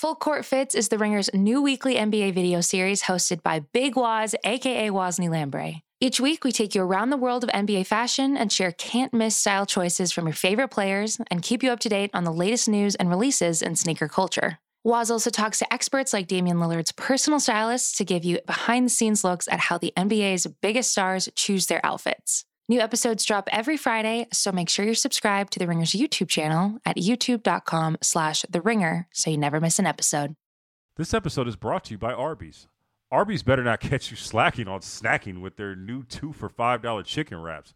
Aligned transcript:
Full 0.00 0.14
Court 0.14 0.46
Fits 0.46 0.74
is 0.74 0.88
The 0.88 0.96
Ringer's 0.96 1.28
new 1.34 1.60
weekly 1.60 1.96
NBA 1.96 2.32
video 2.32 2.62
series 2.62 3.02
hosted 3.02 3.42
by 3.42 3.60
Big 3.60 3.96
Waz, 3.96 4.34
aka 4.44 4.88
Wosny 4.88 5.28
Lambre. 5.28 5.82
Each 6.00 6.18
week, 6.18 6.42
we 6.42 6.52
take 6.52 6.74
you 6.74 6.80
around 6.80 7.10
the 7.10 7.18
world 7.18 7.44
of 7.44 7.50
NBA 7.50 7.86
fashion 7.86 8.34
and 8.34 8.50
share 8.50 8.72
can't 8.72 9.12
miss 9.12 9.36
style 9.36 9.66
choices 9.66 10.10
from 10.10 10.24
your 10.24 10.32
favorite 10.32 10.68
players 10.68 11.18
and 11.30 11.42
keep 11.42 11.62
you 11.62 11.70
up 11.70 11.80
to 11.80 11.90
date 11.90 12.10
on 12.14 12.24
the 12.24 12.32
latest 12.32 12.66
news 12.66 12.94
and 12.94 13.10
releases 13.10 13.60
in 13.60 13.76
sneaker 13.76 14.08
culture. 14.08 14.58
Waz 14.84 15.10
also 15.10 15.28
talks 15.28 15.58
to 15.58 15.70
experts 15.70 16.14
like 16.14 16.28
Damian 16.28 16.56
Lillard's 16.56 16.92
personal 16.92 17.38
stylists 17.38 17.94
to 17.98 18.04
give 18.06 18.24
you 18.24 18.38
behind 18.46 18.86
the 18.86 18.90
scenes 18.90 19.22
looks 19.22 19.48
at 19.48 19.60
how 19.60 19.76
the 19.76 19.92
NBA's 19.98 20.46
biggest 20.62 20.92
stars 20.92 21.28
choose 21.34 21.66
their 21.66 21.84
outfits. 21.84 22.46
New 22.70 22.78
episodes 22.78 23.24
drop 23.24 23.48
every 23.50 23.76
Friday, 23.76 24.28
so 24.32 24.52
make 24.52 24.68
sure 24.68 24.84
you're 24.84 24.94
subscribed 24.94 25.52
to 25.52 25.58
The 25.58 25.66
Ringer's 25.66 25.90
YouTube 25.90 26.28
channel 26.28 26.78
at 26.86 26.98
youtube.com 26.98 27.98
slash 28.00 28.44
The 28.48 28.60
Ringer 28.60 29.08
so 29.12 29.28
you 29.28 29.38
never 29.38 29.58
miss 29.58 29.80
an 29.80 29.86
episode. 29.86 30.36
This 30.94 31.12
episode 31.12 31.48
is 31.48 31.56
brought 31.56 31.82
to 31.86 31.94
you 31.94 31.98
by 31.98 32.12
Arby's. 32.12 32.68
Arby's 33.10 33.42
better 33.42 33.64
not 33.64 33.80
catch 33.80 34.12
you 34.12 34.16
slacking 34.16 34.68
on 34.68 34.82
snacking 34.82 35.40
with 35.40 35.56
their 35.56 35.74
new 35.74 36.04
two 36.04 36.32
for 36.32 36.48
$5 36.48 37.04
chicken 37.04 37.42
wraps. 37.42 37.74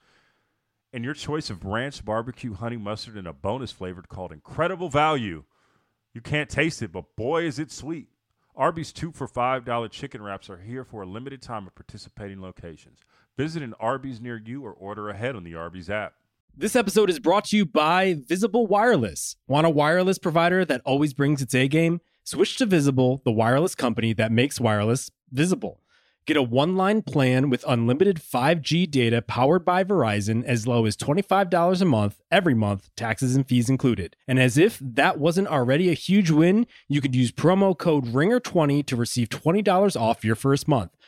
And 0.93 1.05
your 1.05 1.15
choice 1.15 1.51
of 1.51 1.65
ranch, 1.65 2.05
barbecue, 2.05 2.55
honey 2.55 2.77
mustard, 2.77 3.17
and 3.17 3.27
a 3.27 3.33
bonus 3.33 3.73
flavored 3.73 4.09
called 4.09 4.31
Incredible 4.31 4.91
Value. 4.91 5.42
You 6.12 6.20
can't 6.20 6.48
taste 6.48 6.83
it, 6.83 6.92
but 6.92 7.17
boy, 7.17 7.47
is 7.47 7.59
it 7.59 7.73
sweet. 7.73 8.06
Arby's 8.57 8.93
two 8.93 9.11
for 9.11 9.27
$5 9.27 9.91
chicken 9.91 10.23
wraps 10.23 10.49
are 10.49 10.59
here 10.59 10.85
for 10.85 11.03
a 11.03 11.07
limited 11.07 11.43
time 11.43 11.67
at 11.67 11.75
participating 11.75 12.41
locations. 12.41 13.01
Visit 13.37 13.65
an 13.65 13.75
Arby's 13.81 14.21
near 14.21 14.41
you 14.45 14.65
or 14.65 14.71
order 14.73 15.09
ahead 15.09 15.35
on 15.35 15.43
the 15.43 15.57
Arby's 15.57 15.91
app. 15.91 16.15
This 16.57 16.77
episode 16.77 17.11
is 17.11 17.19
brought 17.19 17.47
to 17.47 17.57
you 17.57 17.67
by 17.67 18.15
Visible 18.15 18.69
Wireless. 18.69 19.35
Want 19.48 19.67
a 19.67 19.71
wireless 19.71 20.19
provider 20.19 20.65
that 20.67 20.83
always 20.85 21.15
brings 21.15 21.43
its 21.43 21.53
A 21.53 21.67
game? 21.67 22.01
Switch 22.23 22.57
to 22.59 22.67
Visible, 22.67 23.23
the 23.25 23.33
wireless 23.33 23.75
company 23.75 24.12
that 24.12 24.31
makes 24.31 24.61
wireless 24.61 25.11
visible. 25.33 25.81
Get 26.27 26.39
a 26.39 26.42
one 26.42 26.75
line 26.75 27.03
plan 27.03 27.50
with 27.50 27.67
unlimited 27.69 28.17
5G 28.17 28.91
data 28.91 29.20
powered 29.20 29.62
by 29.62 29.84
Verizon 29.84 30.42
as 30.42 30.66
low 30.66 30.86
as 30.86 30.97
$25 30.97 31.83
a 31.83 31.84
month 31.84 32.22
every 32.31 32.55
month, 32.55 32.89
taxes 32.97 33.36
and 33.36 33.47
fees 33.47 33.69
included. 33.69 34.16
And 34.27 34.39
as 34.39 34.56
if 34.56 34.78
that 34.81 35.19
wasn't 35.19 35.48
already 35.48 35.91
a 35.91 35.94
huge 35.94 36.31
win, 36.31 36.66
you 36.89 37.03
could 37.03 37.14
use 37.14 37.31
promo 37.31 37.77
code 37.77 38.06
RINGER20 38.06 38.86
to 38.86 38.97
receive 38.97 39.28
$20 39.28 40.00
off 40.00 40.25
your 40.25 40.34
first 40.34 40.66
month 40.66 40.92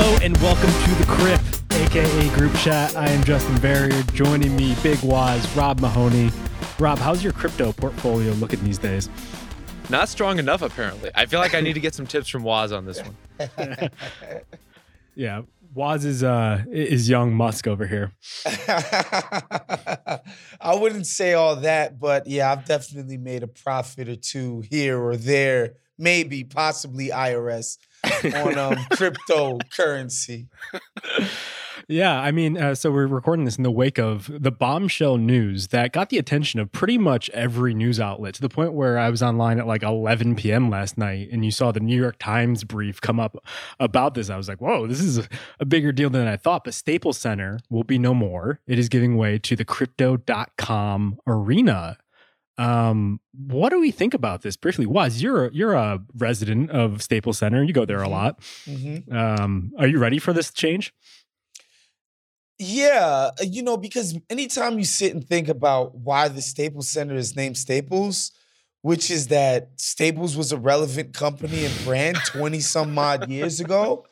Hello 0.00 0.16
and 0.22 0.36
welcome 0.36 0.70
to 0.84 0.94
the 0.94 1.04
Crip, 1.08 1.40
aka 1.72 2.28
Group 2.36 2.54
Chat. 2.58 2.94
I 2.94 3.08
am 3.08 3.24
Justin 3.24 3.56
Verrier. 3.56 4.00
Joining 4.12 4.54
me, 4.54 4.76
Big 4.80 5.02
Waz, 5.02 5.44
Rob 5.56 5.80
Mahoney. 5.80 6.30
Rob, 6.78 7.00
how's 7.00 7.24
your 7.24 7.32
crypto 7.32 7.72
portfolio 7.72 8.30
looking 8.34 8.62
these 8.62 8.78
days? 8.78 9.10
Not 9.90 10.08
strong 10.08 10.38
enough, 10.38 10.62
apparently. 10.62 11.10
I 11.16 11.26
feel 11.26 11.40
like 11.40 11.52
I 11.52 11.60
need 11.60 11.72
to 11.72 11.80
get 11.80 11.96
some 11.96 12.06
tips 12.06 12.28
from 12.28 12.44
Waz 12.44 12.70
on 12.70 12.84
this 12.84 13.02
one. 13.02 13.90
yeah, 15.16 15.42
Waz 15.74 16.04
is 16.04 16.22
uh 16.22 16.62
is 16.70 17.08
young 17.08 17.34
Musk 17.34 17.66
over 17.66 17.84
here. 17.84 18.12
I 18.46 20.20
wouldn't 20.74 21.08
say 21.08 21.34
all 21.34 21.56
that, 21.56 21.98
but 21.98 22.28
yeah, 22.28 22.52
I've 22.52 22.64
definitely 22.64 23.16
made 23.16 23.42
a 23.42 23.48
profit 23.48 24.08
or 24.08 24.14
two 24.14 24.60
here 24.70 24.96
or 24.96 25.16
there, 25.16 25.74
maybe, 25.98 26.44
possibly 26.44 27.08
IRS 27.08 27.78
on 28.04 28.58
um, 28.58 28.74
cryptocurrency. 28.92 30.46
Yeah, 31.90 32.20
I 32.20 32.32
mean, 32.32 32.58
uh, 32.58 32.74
so 32.74 32.90
we're 32.90 33.06
recording 33.06 33.46
this 33.46 33.56
in 33.56 33.62
the 33.62 33.70
wake 33.70 33.98
of 33.98 34.30
the 34.30 34.50
bombshell 34.50 35.16
news 35.16 35.68
that 35.68 35.92
got 35.92 36.10
the 36.10 36.18
attention 36.18 36.60
of 36.60 36.70
pretty 36.70 36.98
much 36.98 37.30
every 37.30 37.72
news 37.72 37.98
outlet 37.98 38.34
to 38.34 38.42
the 38.42 38.50
point 38.50 38.74
where 38.74 38.98
I 38.98 39.08
was 39.08 39.22
online 39.22 39.58
at 39.58 39.66
like 39.66 39.82
11 39.82 40.36
p.m. 40.36 40.68
last 40.68 40.98
night 40.98 41.30
and 41.32 41.46
you 41.46 41.50
saw 41.50 41.72
the 41.72 41.80
New 41.80 41.96
York 41.96 42.18
Times 42.18 42.62
brief 42.62 43.00
come 43.00 43.18
up 43.18 43.42
about 43.80 44.12
this. 44.12 44.28
I 44.28 44.36
was 44.36 44.50
like, 44.50 44.60
whoa, 44.60 44.86
this 44.86 45.00
is 45.00 45.16
a, 45.16 45.28
a 45.60 45.64
bigger 45.64 45.90
deal 45.90 46.10
than 46.10 46.28
I 46.28 46.36
thought. 46.36 46.64
But 46.64 46.74
Staples 46.74 47.16
Center 47.16 47.58
will 47.70 47.84
be 47.84 47.98
no 47.98 48.12
more. 48.12 48.60
It 48.66 48.78
is 48.78 48.90
giving 48.90 49.16
way 49.16 49.38
to 49.38 49.56
the 49.56 49.64
crypto.com 49.64 51.18
arena. 51.26 51.96
Um, 52.58 53.20
what 53.32 53.70
do 53.70 53.80
we 53.80 53.90
think 53.92 54.14
about 54.14 54.42
this 54.42 54.56
briefly? 54.56 54.84
Was 54.84 55.22
you're 55.22 55.50
you're 55.52 55.74
a 55.74 56.00
resident 56.16 56.70
of 56.70 57.02
Staples 57.02 57.38
Center. 57.38 57.62
You 57.62 57.72
go 57.72 57.84
there 57.84 58.02
a 58.02 58.06
Mhm. 58.06 58.10
lot. 58.10 58.40
Mm-hmm. 58.66 59.16
Um, 59.16 59.72
are 59.78 59.86
you 59.86 59.98
ready 59.98 60.18
for 60.18 60.32
this 60.32 60.50
change? 60.52 60.92
Yeah, 62.58 63.30
uh, 63.40 63.44
you 63.44 63.62
know, 63.62 63.76
because 63.76 64.18
anytime 64.28 64.78
you 64.78 64.84
sit 64.84 65.14
and 65.14 65.26
think 65.26 65.48
about 65.48 65.94
why 65.94 66.26
the 66.26 66.42
Staples 66.42 66.88
Center 66.88 67.14
is 67.14 67.36
named 67.36 67.56
Staples, 67.56 68.32
which 68.82 69.10
is 69.12 69.28
that 69.28 69.70
Staples 69.76 70.36
was 70.36 70.50
a 70.50 70.56
relevant 70.56 71.14
company 71.14 71.64
and 71.64 71.84
brand 71.84 72.16
20 72.26 72.58
some 72.58 72.98
odd 72.98 73.28
years 73.30 73.60
ago, 73.60 74.04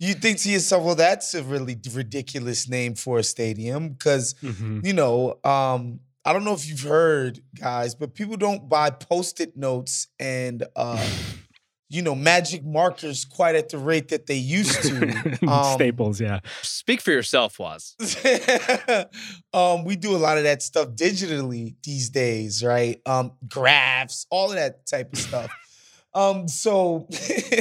you 0.00 0.14
think 0.14 0.38
to 0.38 0.50
yourself, 0.50 0.82
well, 0.82 0.96
that's 0.96 1.32
a 1.34 1.44
really 1.44 1.76
ridiculous 1.92 2.68
name 2.68 2.96
for 2.96 3.20
a 3.20 3.22
stadium 3.22 3.90
because, 3.90 4.34
you 4.82 4.92
know, 4.92 5.38
um, 5.44 6.00
I 6.24 6.32
don't 6.32 6.44
know 6.44 6.54
if 6.54 6.68
you've 6.68 6.82
heard, 6.82 7.40
guys, 7.58 7.94
but 7.94 8.14
people 8.14 8.36
don't 8.36 8.68
buy 8.68 8.90
post-it 8.90 9.56
notes 9.56 10.08
and 10.20 10.64
uh, 10.76 11.04
you 11.92 12.00
know, 12.00 12.14
magic 12.14 12.64
markers 12.64 13.26
quite 13.26 13.54
at 13.54 13.68
the 13.68 13.76
rate 13.76 14.08
that 14.08 14.26
they 14.26 14.36
used 14.36 14.82
to. 14.82 15.38
Um, 15.48 15.74
Staples, 15.74 16.20
yeah. 16.20 16.38
Speak 16.62 17.00
for 17.00 17.10
yourself, 17.10 17.58
Waz. 17.58 17.96
um, 19.52 19.84
we 19.84 19.96
do 19.96 20.14
a 20.14 20.18
lot 20.18 20.38
of 20.38 20.44
that 20.44 20.62
stuff 20.62 20.90
digitally 20.90 21.74
these 21.82 22.08
days, 22.10 22.62
right? 22.62 23.00
Um, 23.04 23.32
graphs, 23.48 24.26
all 24.30 24.50
of 24.50 24.54
that 24.54 24.86
type 24.86 25.12
of 25.12 25.18
stuff. 25.18 25.50
Um, 26.14 26.46
so 26.48 27.08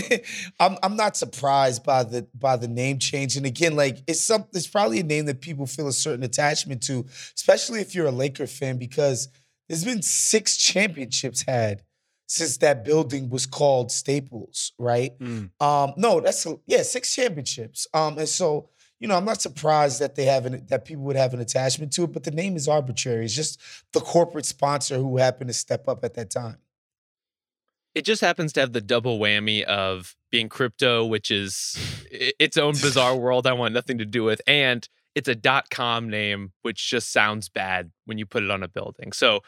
I'm 0.60 0.78
I'm 0.84 0.96
not 0.96 1.16
surprised 1.16 1.84
by 1.84 2.04
the 2.04 2.28
by 2.34 2.58
the 2.58 2.68
name 2.68 3.00
change. 3.00 3.38
And 3.38 3.46
again, 3.46 3.76
like 3.76 4.00
it's 4.08 4.22
some 4.22 4.46
it's 4.54 4.68
probably 4.68 5.00
a 5.00 5.04
name 5.04 5.26
that 5.26 5.42
people 5.42 5.66
feel 5.66 5.88
a 5.88 5.94
certain 5.94 6.24
attachment 6.24 6.84
to, 6.84 7.06
especially 7.36 7.80
if 7.82 7.96
you're 7.96 8.08
a 8.08 8.12
Laker 8.12 8.48
fan, 8.48 8.78
because 8.78 9.30
there's 9.70 9.86
been 9.86 10.02
six 10.02 10.58
championships 10.58 11.44
had 11.48 11.84
since 12.28 12.58
that 12.58 12.84
building 12.86 13.30
was 13.30 13.46
called 13.46 13.92
Staples, 13.92 14.74
right? 14.78 15.12
Um, 15.60 15.94
no, 15.98 16.20
that's 16.22 16.46
a, 16.46 16.58
yeah, 16.66 16.82
six 16.84 17.14
championships. 17.14 17.88
Um, 17.94 18.18
and 18.18 18.28
so 18.28 18.70
you 19.02 19.08
know, 19.08 19.16
I'm 19.18 19.26
not 19.26 19.42
surprised 19.42 20.00
that 20.00 20.16
they 20.16 20.26
have 20.26 20.46
an, 20.46 20.64
that 20.68 20.86
people 20.86 21.04
would 21.06 21.16
have 21.16 21.34
an 21.34 21.40
attachment 21.40 21.92
to 21.94 22.04
it, 22.04 22.12
but 22.14 22.24
the 22.24 22.30
name 22.32 22.56
is 22.56 22.68
arbitrary. 22.68 23.26
It's 23.26 23.34
just 23.34 23.60
the 23.94 24.00
corporate 24.00 24.46
sponsor 24.46 24.98
who 24.98 25.18
happened 25.18 25.48
to 25.50 25.56
step 25.56 25.88
up 25.88 26.04
at 26.06 26.14
that 26.14 26.30
time. 26.30 26.58
It 27.94 28.06
just 28.06 28.22
happens 28.22 28.54
to 28.54 28.60
have 28.62 28.72
the 28.74 28.82
double 28.82 29.20
whammy 29.20 29.64
of 29.64 30.16
being 30.32 30.48
crypto, 30.50 31.06
which 31.06 31.30
is 31.30 31.76
its 32.10 32.58
own 32.58 32.74
bizarre 32.74 33.16
world 33.20 33.46
I 33.46 33.54
want 33.54 33.74
nothing 33.74 33.98
to 33.98 34.06
do 34.06 34.24
with, 34.24 34.42
and 34.48 34.88
it's 35.14 35.28
a 35.28 35.36
dot 35.36 35.70
com 35.70 36.10
name, 36.10 36.54
which 36.62 36.90
just 36.90 37.12
sounds 37.12 37.50
bad 37.50 37.92
when 38.06 38.18
you 38.18 38.26
put 38.26 38.44
it 38.44 38.50
on 38.52 38.64
a 38.64 38.68
building. 38.70 39.12
So, 39.12 39.42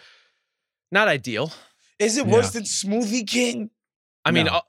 not 0.91 1.07
ideal. 1.07 1.53
Is 1.99 2.17
it 2.17 2.27
worse 2.27 2.51
than 2.51 2.63
Smoothie 2.63 3.25
King? 3.25 3.69
I 4.25 4.31
mean, 4.31 4.47
No. 4.47 4.55
uh, 4.55 4.61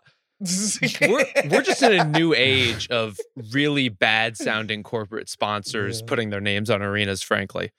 we're 1.08 1.26
we're 1.50 1.62
just 1.62 1.82
in 1.82 1.92
a 1.98 2.04
new 2.04 2.32
age 2.34 2.86
of 2.90 3.18
really 3.52 3.88
bad 3.88 4.36
sounding 4.36 4.82
corporate 4.84 5.28
sponsors 5.28 6.00
Yeah. 6.00 6.06
putting 6.06 6.30
their 6.30 6.40
names 6.40 6.70
on 6.70 6.80
arenas. 6.82 7.22
Frankly, 7.22 7.70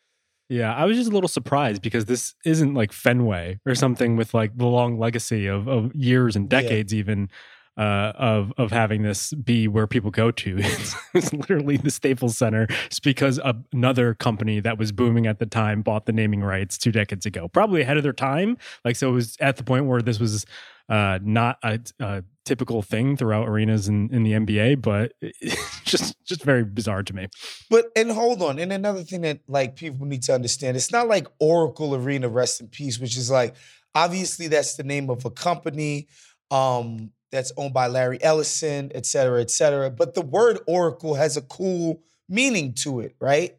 Yeah, 0.49 0.73
I 0.75 0.85
was 0.85 0.95
just 0.97 1.09
a 1.09 1.13
little 1.13 1.27
surprised 1.27 1.81
because 1.81 2.05
this 2.05 2.35
isn't 2.45 2.73
like 2.75 2.91
Fenway 2.91 3.59
or 3.65 3.73
something 3.73 4.15
with 4.15 4.33
like 4.33 4.55
the 4.57 4.65
long 4.67 4.99
legacy 4.99 5.47
of, 5.47 5.67
of 5.67 5.93
years 5.95 6.35
and 6.35 6.51
Yeah. 6.51 6.61
decades 6.61 6.93
even 6.93 7.29
uh, 7.77 8.13
of 8.15 8.53
of 8.57 8.71
having 8.71 9.01
this 9.01 9.33
be 9.33 9.67
where 9.67 9.85
people 9.87 10.09
go 10.11 10.31
to. 10.31 10.57
It's, 10.63 10.95
it's 11.13 11.33
literally 11.33 11.75
the 11.77 11.89
Staples 11.91 12.37
Center. 12.37 12.67
It's 12.85 12.99
because 13.01 13.37
a- 13.39 13.55
another 13.73 14.13
company 14.13 14.59
that 14.61 14.77
was 14.77 14.91
booming 14.93 15.27
at 15.27 15.39
the 15.39 15.45
time 15.45 15.81
bought 15.81 16.05
the 16.05 16.13
naming 16.13 16.41
rights 16.41 16.77
two 16.77 16.91
decades 16.91 17.25
ago, 17.25 17.47
probably 17.49 17.81
ahead 17.81 17.97
of 17.97 18.03
their 18.03 18.13
time. 18.13 18.57
Like 18.85 18.95
so, 18.95 19.09
it 19.09 19.13
was 19.13 19.35
at 19.41 19.57
the 19.57 19.63
point 19.63 19.87
where 19.87 20.01
this 20.01 20.19
was 20.21 20.45
uh, 20.89 21.19
not 21.21 21.57
a, 21.63 21.79
a 21.99 22.23
typical 22.45 22.81
thing 22.81 23.17
throughout 23.17 23.47
arenas 23.47 23.87
in, 23.87 24.09
in 24.13 24.23
the 24.23 24.31
NBA, 24.31 24.81
but 24.81 25.13
just 25.83 26.15
just 26.25 26.43
very 26.43 26.63
bizarre 26.63 27.03
to 27.03 27.15
me. 27.15 27.27
But 27.69 27.85
and 27.95 28.11
hold 28.11 28.41
on, 28.41 28.59
and 28.59 28.71
another 28.71 29.03
thing 29.03 29.21
that 29.21 29.39
like 29.47 29.75
people 29.75 30.05
need 30.05 30.23
to 30.23 30.33
understand, 30.33 30.77
it's 30.77 30.91
not 30.91 31.07
like 31.07 31.27
Oracle 31.39 31.95
Arena, 31.95 32.29
rest 32.29 32.61
in 32.61 32.67
peace, 32.67 32.99
which 32.99 33.17
is 33.17 33.31
like 33.31 33.55
Obviously, 33.95 34.49
that's 34.49 34.75
the 34.75 34.83
name 34.83 35.09
of 35.09 35.23
a 35.23 35.31
company 35.31 36.07
um, 36.51 37.11
that's 37.31 37.53
owned 37.55 37.73
by 37.73 37.87
Larry 37.87 38.21
Ellison, 38.21 38.91
et 38.93 39.05
cetera, 39.05 39.39
et 39.39 39.49
cetera. 39.49 39.89
But 39.89 40.13
the 40.13 40.21
word 40.21 40.59
Oracle 40.67 41.15
has 41.15 41.37
a 41.37 41.41
cool 41.41 42.03
meaning 42.27 42.73
to 42.73 42.99
it, 42.99 43.15
right? 43.21 43.55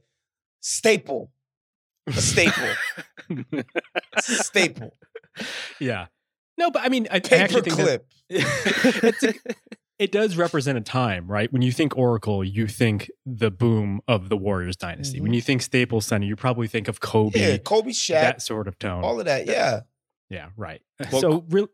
Staple. 0.61 1.32
A 2.06 2.12
staple. 2.12 2.69
staple. 4.19 4.94
Yeah. 5.81 6.06
No, 6.58 6.70
but 6.70 6.82
I 6.82 6.88
mean, 6.88 7.06
I, 7.11 7.17
I 7.31 7.35
actually 7.37 7.62
think 7.62 7.76
that- 7.76 8.03
a- 8.31 9.35
it 9.99 10.12
does 10.12 10.37
represent 10.37 10.76
a 10.76 10.82
time, 10.82 11.26
right? 11.26 11.50
When 11.53 11.62
you 11.62 11.73
think 11.73 11.97
Oracle, 11.97 12.44
you 12.44 12.67
think 12.67 13.11
the 13.25 13.50
boom 13.50 14.00
of 14.06 14.29
the 14.29 14.37
Warriors 14.37 14.76
dynasty. 14.76 15.20
When 15.20 15.32
Mhm. 15.32 15.37
you 15.37 15.41
think 15.43 15.62
Staples 15.62 16.05
Center, 16.06 16.26
you 16.26 16.37
probably 16.37 16.67
think 16.67 16.87
of 16.88 17.00
Kobe, 17.00 17.38
Yeah, 17.53 17.56
Kobe, 17.58 17.91
Shaq, 17.91 18.20
that 18.20 18.43
sort 18.43 18.69
of 18.69 18.79
tone. 18.79 19.03
all 19.05 19.19
of 19.19 19.25
that. 19.26 19.47
Yeah. 19.47 19.81
yeah, 20.29 20.49
right. 20.56 20.82
Well, 21.12 21.20
so, 21.20 21.44
real, 21.49 21.69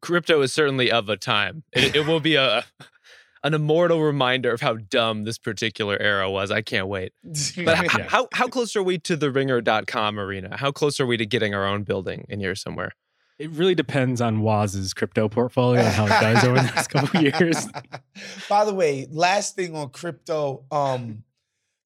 Crypto 0.00 0.40
is 0.42 0.52
certainly 0.52 0.90
of 0.90 1.08
a 1.08 1.16
time. 1.16 1.62
It, 1.72 1.94
it 1.96 2.06
will 2.06 2.18
be 2.20 2.34
a 2.34 2.64
an 3.44 3.54
immortal 3.54 4.00
reminder 4.02 4.52
of 4.52 4.60
how 4.60 4.74
dumb 4.74 5.22
this 5.24 5.38
particular 5.38 5.96
era 6.00 6.28
was. 6.30 6.50
I 6.50 6.62
can't 6.62 6.86
wait. 6.88 7.12
But 7.24 7.36
h- 7.84 7.90
Yeah. 7.98 8.08
how 8.08 8.28
how 8.32 8.48
close 8.48 8.74
are 8.76 8.82
we 8.82 8.98
to 8.98 9.16
the 9.16 9.30
ringer.com 9.30 10.18
arena? 10.18 10.56
How 10.56 10.72
close 10.72 10.98
are 10.98 11.06
we 11.06 11.16
to 11.16 11.26
getting 11.26 11.54
our 11.54 11.66
own 11.66 11.82
building 11.84 12.24
in 12.28 12.40
here 12.40 12.54
somewhere? 12.56 12.92
It 13.38 13.50
really 13.50 13.74
depends 13.74 14.20
on 14.20 14.40
Waz's 14.40 14.94
crypto 14.94 15.28
portfolio 15.28 15.80
and 15.80 15.94
how 15.94 16.06
it 16.06 16.08
does 16.20 16.44
over 16.44 16.56
the 16.56 16.62
next 16.62 16.88
couple 16.88 17.20
years. 17.20 17.66
By 18.48 18.64
the 18.64 18.74
way, 18.74 19.06
last 19.10 19.56
thing 19.56 19.74
on 19.74 19.90
crypto, 19.90 20.64
um, 20.70 21.24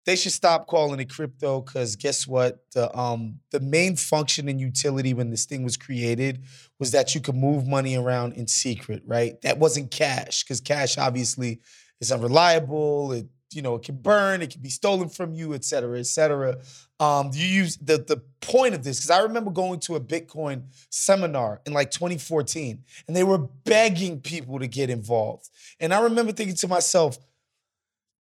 they 0.06 0.16
should 0.16 0.32
stop 0.32 0.68
calling 0.68 1.00
it 1.00 1.10
crypto 1.10 1.62
because 1.62 1.96
guess 1.96 2.28
what? 2.28 2.64
The 2.72 2.96
um 2.98 3.40
the 3.52 3.60
main 3.60 3.96
function 3.96 4.48
and 4.48 4.62
utility 4.62 5.14
when 5.14 5.32
this 5.32 5.46
thing 5.46 5.64
was 5.64 5.78
created 5.78 6.44
was 6.80 6.92
that 6.92 7.16
you 7.16 7.22
could 7.22 7.36
move 7.36 7.68
money 7.68 7.96
around 7.96 8.34
in 8.34 8.48
secret, 8.48 9.04
right? 9.06 9.42
That 9.42 9.58
wasn't 9.58 9.92
cash 9.92 10.44
because 10.44 10.62
cash 10.62 10.98
obviously 10.98 11.60
is 12.00 12.12
unreliable. 12.12 13.12
It 13.14 13.28
you 13.56 13.62
know 13.62 13.76
it 13.76 13.84
can 13.84 13.96
burn, 13.96 14.42
it 14.42 14.52
can 14.52 14.62
be 14.62 14.70
stolen 14.70 15.10
from 15.10 15.34
you, 15.34 15.54
et 15.54 15.64
cetera, 15.64 16.00
et 16.00 16.08
cetera. 16.08 16.58
Um, 17.00 17.32
you 17.34 17.46
use 17.46 17.78
the 17.78 17.98
the 17.98 18.22
point 18.42 18.76
of 18.76 18.84
this 18.84 19.00
because 19.00 19.10
I 19.10 19.22
remember 19.22 19.52
going 19.52 19.80
to 19.82 19.96
a 19.96 20.00
Bitcoin 20.00 20.64
seminar 20.90 21.62
in 21.66 21.74
like 21.74 21.92
2014, 21.92 22.84
and 23.08 23.16
they 23.16 23.24
were 23.24 23.38
begging 23.38 24.22
people 24.22 24.60
to 24.60 24.68
get 24.68 24.90
involved. 24.90 25.50
And 25.80 25.94
I 25.94 26.02
remember 26.02 26.32
thinking 26.32 26.56
to 26.58 26.68
myself, 26.68 27.18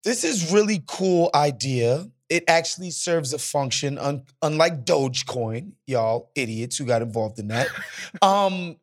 this 0.05 0.23
is 0.23 0.53
really 0.53 0.83
cool 0.87 1.31
idea. 1.35 2.09
It 2.29 2.45
actually 2.49 2.91
serves 2.91 3.33
a 3.33 3.39
function, 3.39 3.99
un- 3.99 4.25
unlike 4.43 4.85
Dogecoin, 4.85 5.73
y'all 5.87 6.31
idiots 6.35 6.77
who 6.77 6.85
got 6.85 7.03
involved 7.03 7.39
in 7.39 7.49
that. 7.49 7.69
um, 8.23 8.77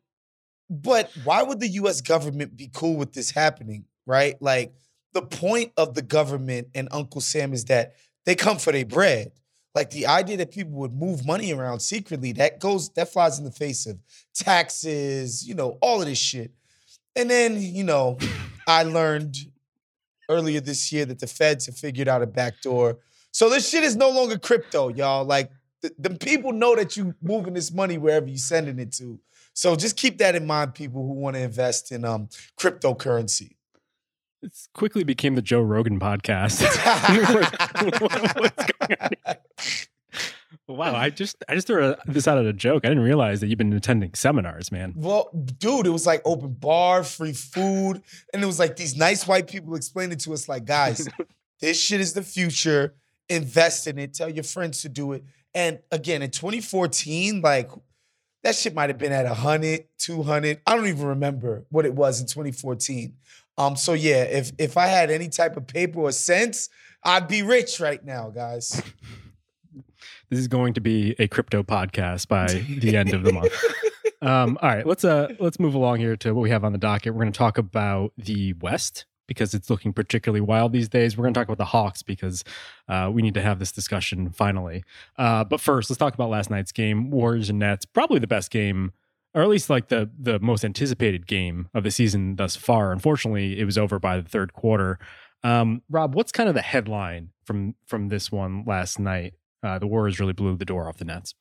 but 0.70 1.10
why 1.24 1.42
would 1.42 1.60
the 1.60 1.68
US 1.68 2.00
government 2.00 2.56
be 2.56 2.70
cool 2.72 2.96
with 2.96 3.12
this 3.12 3.30
happening, 3.30 3.84
right? 4.06 4.40
Like 4.40 4.74
the 5.12 5.22
point 5.22 5.72
of 5.76 5.94
the 5.94 6.02
government 6.02 6.68
and 6.74 6.88
Uncle 6.90 7.20
Sam 7.20 7.52
is 7.52 7.66
that 7.66 7.94
they 8.24 8.34
come 8.34 8.58
for 8.58 8.72
their 8.72 8.86
bread. 8.86 9.32
Like 9.74 9.90
the 9.90 10.06
idea 10.06 10.36
that 10.38 10.50
people 10.50 10.72
would 10.72 10.92
move 10.92 11.24
money 11.24 11.52
around 11.52 11.80
secretly, 11.80 12.32
that 12.32 12.60
goes, 12.60 12.90
that 12.90 13.12
flies 13.12 13.38
in 13.38 13.44
the 13.44 13.50
face 13.50 13.86
of 13.86 13.98
taxes, 14.34 15.46
you 15.46 15.54
know, 15.54 15.78
all 15.80 16.00
of 16.00 16.06
this 16.06 16.18
shit. 16.18 16.52
And 17.16 17.30
then, 17.30 17.60
you 17.60 17.84
know, 17.84 18.18
I 18.66 18.82
learned 18.82 19.36
earlier 20.28 20.60
this 20.60 20.92
year 20.92 21.06
that 21.06 21.20
the 21.20 21.26
feds 21.26 21.66
have 21.66 21.76
figured 21.76 22.08
out 22.08 22.22
a 22.22 22.26
backdoor. 22.26 22.98
So 23.32 23.48
this 23.48 23.68
shit 23.68 23.82
is 23.82 23.96
no 23.96 24.10
longer 24.10 24.38
crypto, 24.38 24.88
y'all. 24.88 25.24
Like 25.24 25.50
the, 25.80 25.92
the 25.98 26.10
people 26.10 26.52
know 26.52 26.76
that 26.76 26.96
you 26.96 27.14
moving 27.22 27.54
this 27.54 27.72
money 27.72 27.96
wherever 27.96 28.26
you're 28.26 28.36
sending 28.36 28.78
it 28.78 28.92
to. 28.92 29.18
So 29.54 29.74
just 29.76 29.96
keep 29.96 30.18
that 30.18 30.34
in 30.34 30.46
mind, 30.46 30.74
people 30.74 31.06
who 31.06 31.14
want 31.14 31.36
to 31.36 31.42
invest 31.42 31.92
in 31.92 32.04
um 32.04 32.28
cryptocurrency. 32.58 33.56
It 34.42 34.52
quickly 34.74 35.04
became 35.04 35.36
the 35.36 35.42
Joe 35.42 35.62
Rogan 35.62 36.00
podcast. 36.00 36.62
What's 38.40 38.72
going 38.72 38.96
on 39.00 39.10
here? 39.24 39.36
Wow, 40.68 40.94
I 40.94 41.10
just 41.10 41.44
I 41.48 41.54
just 41.54 41.66
threw 41.66 41.94
this 42.06 42.26
out 42.26 42.38
as 42.38 42.46
a 42.46 42.52
joke. 42.52 42.84
I 42.84 42.88
didn't 42.88 43.04
realize 43.04 43.40
that 43.40 43.48
you've 43.48 43.58
been 43.58 43.72
attending 43.72 44.14
seminars, 44.14 44.72
man. 44.72 44.94
Well, 44.96 45.30
dude, 45.58 45.86
it 45.86 45.90
was 45.90 46.06
like 46.06 46.22
open 46.24 46.54
bar, 46.54 47.04
free 47.04 47.32
food, 47.32 48.02
and 48.32 48.42
it 48.42 48.46
was 48.46 48.58
like 48.58 48.76
these 48.76 48.96
nice 48.96 49.26
white 49.26 49.48
people 49.48 49.74
explaining 49.74 50.18
to 50.18 50.32
us, 50.32 50.48
like, 50.48 50.64
guys, 50.64 51.08
this 51.60 51.80
shit 51.80 52.00
is 52.00 52.12
the 52.12 52.22
future. 52.22 52.94
Invest 53.28 53.86
in 53.86 53.98
it. 53.98 54.14
Tell 54.14 54.28
your 54.28 54.44
friends 54.44 54.82
to 54.82 54.88
do 54.88 55.12
it. 55.12 55.24
And 55.54 55.78
again, 55.90 56.22
in 56.22 56.30
2014, 56.30 57.40
like 57.42 57.70
that 58.42 58.54
shit 58.56 58.74
might 58.74 58.90
have 58.90 58.98
been 58.98 59.12
at 59.12 59.26
100, 59.26 59.84
200. 59.98 60.60
I 60.66 60.76
don't 60.76 60.86
even 60.86 61.06
remember 61.06 61.64
what 61.70 61.86
it 61.86 61.94
was 61.94 62.20
in 62.20 62.26
2014. 62.26 63.14
Um, 63.58 63.76
so 63.76 63.92
yeah, 63.92 64.22
if 64.22 64.52
if 64.58 64.76
I 64.76 64.86
had 64.86 65.10
any 65.10 65.28
type 65.28 65.56
of 65.56 65.66
paper 65.66 66.00
or 66.00 66.12
sense, 66.12 66.68
I'd 67.04 67.28
be 67.28 67.42
rich 67.42 67.80
right 67.80 68.04
now, 68.04 68.30
guys. 68.30 68.82
This 70.30 70.38
is 70.40 70.48
going 70.48 70.72
to 70.72 70.80
be 70.80 71.14
a 71.18 71.28
crypto 71.28 71.62
podcast 71.62 72.26
by 72.26 72.46
the 72.46 72.96
end 72.96 73.12
of 73.12 73.22
the 73.22 73.34
month. 73.34 73.52
Um, 74.22 74.56
all 74.62 74.68
right, 74.68 74.86
let's 74.86 75.04
uh 75.04 75.34
let's 75.40 75.58
move 75.58 75.74
along 75.74 75.98
here 75.98 76.16
to 76.18 76.32
what 76.32 76.42
we 76.42 76.50
have 76.50 76.62
on 76.64 76.70
the 76.70 76.78
docket. 76.78 77.12
We're 77.12 77.22
going 77.22 77.32
to 77.32 77.36
talk 77.36 77.58
about 77.58 78.12
the 78.16 78.52
West 78.54 79.04
because 79.26 79.52
it's 79.52 79.68
looking 79.68 79.92
particularly 79.92 80.40
wild 80.40 80.72
these 80.72 80.88
days. 80.88 81.16
We're 81.16 81.24
going 81.24 81.34
to 81.34 81.40
talk 81.40 81.48
about 81.48 81.58
the 81.58 81.64
Hawks 81.64 82.02
because 82.02 82.44
uh, 82.88 83.10
we 83.12 83.20
need 83.20 83.34
to 83.34 83.42
have 83.42 83.58
this 83.58 83.72
discussion 83.72 84.30
finally. 84.30 84.84
Uh, 85.18 85.42
but 85.42 85.60
first, 85.60 85.90
let's 85.90 85.98
talk 85.98 86.14
about 86.14 86.30
last 86.30 86.50
night's 86.50 86.70
game, 86.70 87.10
Warriors 87.10 87.50
and 87.50 87.58
Nets. 87.58 87.84
Probably 87.84 88.20
the 88.20 88.28
best 88.28 88.52
game, 88.52 88.92
or 89.34 89.42
at 89.42 89.48
least 89.48 89.70
like 89.70 89.88
the 89.88 90.10
the 90.18 90.38
most 90.40 90.64
anticipated 90.64 91.26
game 91.26 91.68
of 91.74 91.84
the 91.84 91.90
season 91.90 92.36
thus 92.36 92.56
far. 92.56 92.92
Unfortunately, 92.92 93.58
it 93.58 93.64
was 93.64 93.78
over 93.78 93.98
by 93.98 94.18
the 94.20 94.28
third 94.28 94.52
quarter. 94.52 94.98
Um, 95.44 95.82
Rob, 95.90 96.14
what's 96.14 96.32
kind 96.32 96.48
of 96.48 96.54
the 96.54 96.62
headline 96.62 97.30
from 97.44 97.74
from 97.86 98.08
this 98.08 98.30
one 98.30 98.64
last 98.66 98.98
night? 98.98 99.34
Uh, 99.62 99.78
the 99.78 99.86
Warriors 99.86 100.18
really 100.20 100.32
blew 100.32 100.56
the 100.56 100.64
door 100.64 100.88
off 100.88 100.96
the 100.98 101.04
Nets. 101.04 101.34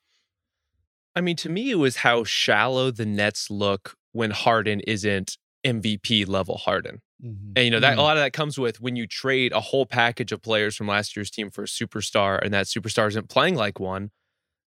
I 1.16 1.22
mean, 1.22 1.36
to 1.38 1.50
me, 1.50 1.72
it 1.72 1.76
was 1.76 1.98
how 1.98 2.24
shallow 2.24 2.92
the 2.92 3.06
Nets 3.06 3.50
look 3.50 3.96
when 4.14 4.32
Harden 4.32 4.80
isn't 4.82 5.38
MVP 5.66 6.26
level 6.28 6.58
Harden. 6.58 7.02
Mhm. 7.24 7.52
And 7.56 7.66
you 7.66 7.70
know 7.72 7.80
that 7.80 7.96
Mm. 7.98 8.00
a 8.00 8.02
lot 8.02 8.18
of 8.18 8.24
that 8.24 8.34
comes 8.34 8.58
with 8.58 8.82
when 8.82 8.96
you 8.96 9.06
trade 9.06 9.52
a 9.52 9.60
whole 9.60 9.86
package 9.86 10.32
of 10.32 10.42
players 10.42 10.76
from 10.76 10.88
last 10.88 11.16
year's 11.16 11.30
team 11.30 11.52
for 11.52 11.64
a 11.64 11.68
superstar, 11.68 12.40
and 12.42 12.54
that 12.54 12.66
superstar 12.66 13.08
isn't 13.10 13.30
playing 13.30 13.56
like 13.56 13.80
one. 13.80 14.12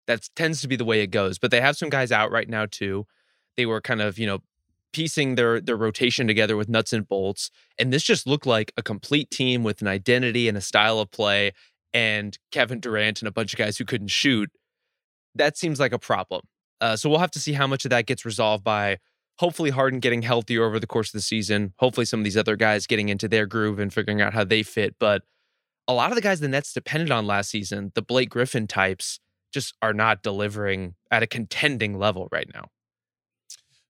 That 0.06 0.28
tends 0.36 0.60
to 0.60 0.68
be 0.68 0.76
the 0.76 0.84
way 0.84 1.00
it 1.00 1.08
goes. 1.08 1.38
But 1.38 1.50
they 1.50 1.60
have 1.60 1.76
some 1.76 1.88
guys 1.88 2.12
out 2.12 2.30
right 2.30 2.48
now 2.48 2.66
too. 2.66 3.06
They 3.56 3.66
were 3.66 3.80
kind 3.80 4.00
of 4.00 4.18
you 4.18 4.26
know 4.26 4.40
piecing 4.92 5.34
their 5.34 5.60
their 5.60 5.76
rotation 5.76 6.26
together 6.26 6.56
with 6.56 6.68
nuts 6.68 6.92
and 6.92 7.06
bolts, 7.08 7.50
and 7.78 7.92
this 7.92 8.02
just 8.02 8.26
looked 8.26 8.46
like 8.46 8.72
a 8.76 8.82
complete 8.82 9.30
team 9.30 9.62
with 9.62 9.80
an 9.80 9.88
identity 9.88 10.48
and 10.48 10.56
a 10.56 10.62
style 10.62 10.98
of 10.98 11.10
play. 11.10 11.52
And 11.92 12.36
Kevin 12.50 12.80
Durant 12.80 13.20
and 13.20 13.28
a 13.28 13.32
bunch 13.32 13.52
of 13.52 13.58
guys 13.58 13.78
who 13.78 13.84
couldn't 13.84 14.08
shoot. 14.08 14.50
That 15.36 15.56
seems 15.56 15.78
like 15.78 15.92
a 15.92 15.98
problem. 15.98 16.42
Uh, 16.80 16.96
so 16.96 17.08
we'll 17.08 17.20
have 17.20 17.30
to 17.32 17.40
see 17.40 17.52
how 17.52 17.68
much 17.68 17.84
of 17.84 17.90
that 17.90 18.06
gets 18.06 18.24
resolved 18.24 18.64
by 18.64 18.98
hopefully 19.38 19.70
Harden 19.70 20.00
getting 20.00 20.22
healthier 20.22 20.64
over 20.64 20.78
the 20.78 20.86
course 20.86 21.08
of 21.08 21.12
the 21.12 21.22
season. 21.22 21.72
Hopefully 21.78 22.04
some 22.04 22.20
of 22.20 22.24
these 22.24 22.36
other 22.36 22.56
guys 22.56 22.86
getting 22.86 23.08
into 23.08 23.28
their 23.28 23.46
groove 23.46 23.78
and 23.78 23.92
figuring 23.92 24.20
out 24.20 24.34
how 24.34 24.44
they 24.44 24.62
fit. 24.62 24.96
But 24.98 25.22
a 25.86 25.94
lot 25.94 26.10
of 26.10 26.16
the 26.16 26.22
guys 26.22 26.40
the 26.40 26.48
Nets 26.48 26.72
depended 26.72 27.10
on 27.10 27.26
last 27.26 27.50
season, 27.50 27.92
the 27.94 28.02
Blake 28.02 28.30
Griffin 28.30 28.66
types, 28.66 29.20
just 29.52 29.74
are 29.82 29.92
not 29.92 30.22
delivering 30.22 30.94
at 31.10 31.22
a 31.22 31.26
contending 31.26 31.98
level 31.98 32.28
right 32.32 32.48
now. 32.52 32.66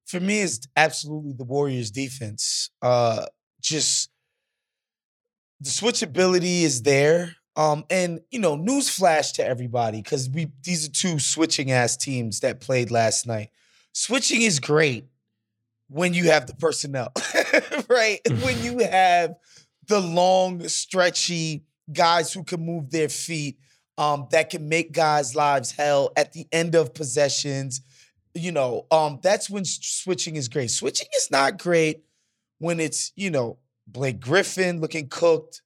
For 0.06 0.20
me 0.20 0.40
it's 0.40 0.66
absolutely 0.76 1.32
the 1.32 1.44
Warriors 1.44 1.90
defense. 1.90 2.70
Uh 2.82 3.26
just 3.60 4.10
the 5.60 5.70
switchability 5.70 6.62
is 6.62 6.82
there. 6.82 7.36
Um, 7.56 7.84
and 7.88 8.20
you 8.30 8.40
know, 8.40 8.56
news 8.56 8.90
flash 8.90 9.32
to 9.32 9.46
everybody 9.46 10.02
because 10.02 10.28
we 10.28 10.50
these 10.62 10.86
are 10.86 10.90
two 10.90 11.18
switching 11.18 11.70
ass 11.70 11.96
teams 11.96 12.40
that 12.40 12.60
played 12.60 12.90
last 12.90 13.26
night. 13.26 13.50
Switching 13.92 14.42
is 14.42 14.58
great 14.58 15.06
when 15.88 16.14
you 16.14 16.24
have 16.24 16.46
the 16.46 16.54
personnel, 16.54 17.12
right? 17.88 18.20
when 18.42 18.60
you 18.62 18.78
have 18.80 19.36
the 19.86 20.00
long, 20.00 20.66
stretchy 20.66 21.64
guys 21.92 22.32
who 22.32 22.42
can 22.42 22.64
move 22.64 22.90
their 22.90 23.08
feet, 23.08 23.58
um, 23.98 24.26
that 24.32 24.50
can 24.50 24.68
make 24.68 24.90
guys' 24.90 25.36
lives 25.36 25.70
hell 25.70 26.10
at 26.16 26.32
the 26.32 26.48
end 26.50 26.74
of 26.74 26.92
possessions 26.92 27.82
you 28.34 28.52
know, 28.52 28.86
um, 28.90 29.20
that's 29.22 29.48
when 29.48 29.64
switching 29.64 30.36
is 30.36 30.48
great. 30.48 30.70
Switching 30.70 31.08
is 31.16 31.30
not 31.30 31.58
great 31.58 32.04
when 32.58 32.80
it's, 32.80 33.12
you 33.16 33.30
know, 33.30 33.58
Blake 33.86 34.20
Griffin 34.20 34.80
looking 34.80 35.08
cooked 35.08 35.62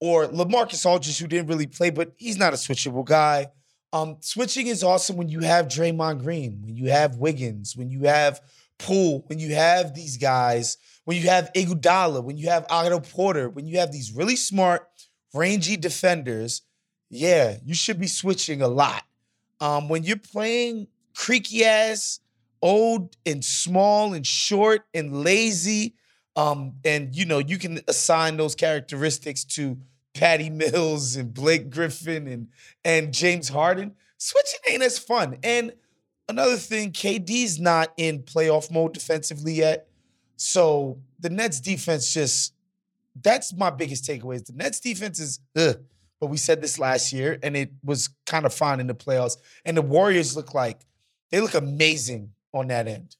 or 0.00 0.26
Lamarcus 0.26 0.86
Aldridge 0.86 1.18
who 1.18 1.26
didn't 1.26 1.48
really 1.48 1.66
play, 1.66 1.90
but 1.90 2.12
he's 2.16 2.38
not 2.38 2.52
a 2.52 2.56
switchable 2.56 3.04
guy. 3.04 3.48
Um, 3.92 4.16
switching 4.20 4.66
is 4.66 4.82
awesome 4.82 5.16
when 5.16 5.28
you 5.28 5.40
have 5.40 5.66
Draymond 5.66 6.22
Green, 6.22 6.62
when 6.62 6.76
you 6.76 6.90
have 6.90 7.16
Wiggins, 7.16 7.76
when 7.76 7.90
you 7.90 8.04
have 8.04 8.40
Poole, 8.78 9.24
when 9.26 9.38
you 9.38 9.54
have 9.54 9.94
these 9.94 10.16
guys, 10.16 10.78
when 11.04 11.16
you 11.20 11.28
have 11.28 11.52
Iguodala, 11.54 12.22
when 12.22 12.38
you 12.38 12.48
have 12.48 12.66
Otto 12.70 13.00
Porter, 13.00 13.48
when 13.50 13.66
you 13.66 13.78
have 13.78 13.92
these 13.92 14.12
really 14.12 14.36
smart, 14.36 14.88
rangy 15.34 15.76
defenders. 15.76 16.62
Yeah, 17.10 17.56
you 17.64 17.74
should 17.74 18.00
be 18.00 18.06
switching 18.06 18.62
a 18.62 18.68
lot. 18.68 19.02
Um, 19.60 19.88
when 19.88 20.04
you're 20.04 20.16
playing 20.16 20.86
creaky 21.14 21.64
ass 21.64 22.20
old 22.62 23.16
and 23.24 23.44
small 23.44 24.14
and 24.14 24.26
short 24.26 24.82
and 24.94 25.22
lazy. 25.22 25.94
Um, 26.36 26.74
and 26.84 27.14
you 27.14 27.24
know, 27.24 27.38
you 27.38 27.58
can 27.58 27.80
assign 27.88 28.36
those 28.36 28.54
characteristics 28.54 29.44
to 29.44 29.78
Patty 30.14 30.50
Mills 30.50 31.16
and 31.16 31.32
Blake 31.32 31.70
Griffin 31.70 32.26
and 32.26 32.48
and 32.84 33.12
James 33.12 33.48
Harden. 33.48 33.94
Switching 34.18 34.60
ain't 34.68 34.82
as 34.82 34.98
fun. 34.98 35.38
And 35.42 35.72
another 36.28 36.56
thing, 36.56 36.92
KD's 36.92 37.58
not 37.58 37.92
in 37.96 38.22
playoff 38.22 38.70
mode 38.70 38.92
defensively 38.92 39.54
yet. 39.54 39.88
So 40.36 40.98
the 41.18 41.30
Nets 41.30 41.60
defense 41.60 42.12
just 42.12 42.54
that's 43.20 43.54
my 43.54 43.70
biggest 43.70 44.04
takeaway. 44.04 44.36
Is 44.36 44.44
the 44.44 44.52
Nets 44.52 44.80
defense 44.80 45.18
is 45.18 45.40
ugh. 45.56 45.76
But 46.20 46.26
we 46.26 46.36
said 46.36 46.60
this 46.60 46.78
last 46.78 47.14
year, 47.14 47.38
and 47.42 47.56
it 47.56 47.72
was 47.82 48.10
kind 48.26 48.44
of 48.44 48.52
fine 48.52 48.78
in 48.78 48.86
the 48.86 48.94
playoffs. 48.94 49.38
And 49.64 49.74
the 49.74 49.82
Warriors 49.82 50.36
look 50.36 50.52
like 50.52 50.80
they 51.30 51.40
look 51.40 51.54
amazing 51.54 52.32
on 52.52 52.68
that 52.68 52.88
end. 52.88 53.16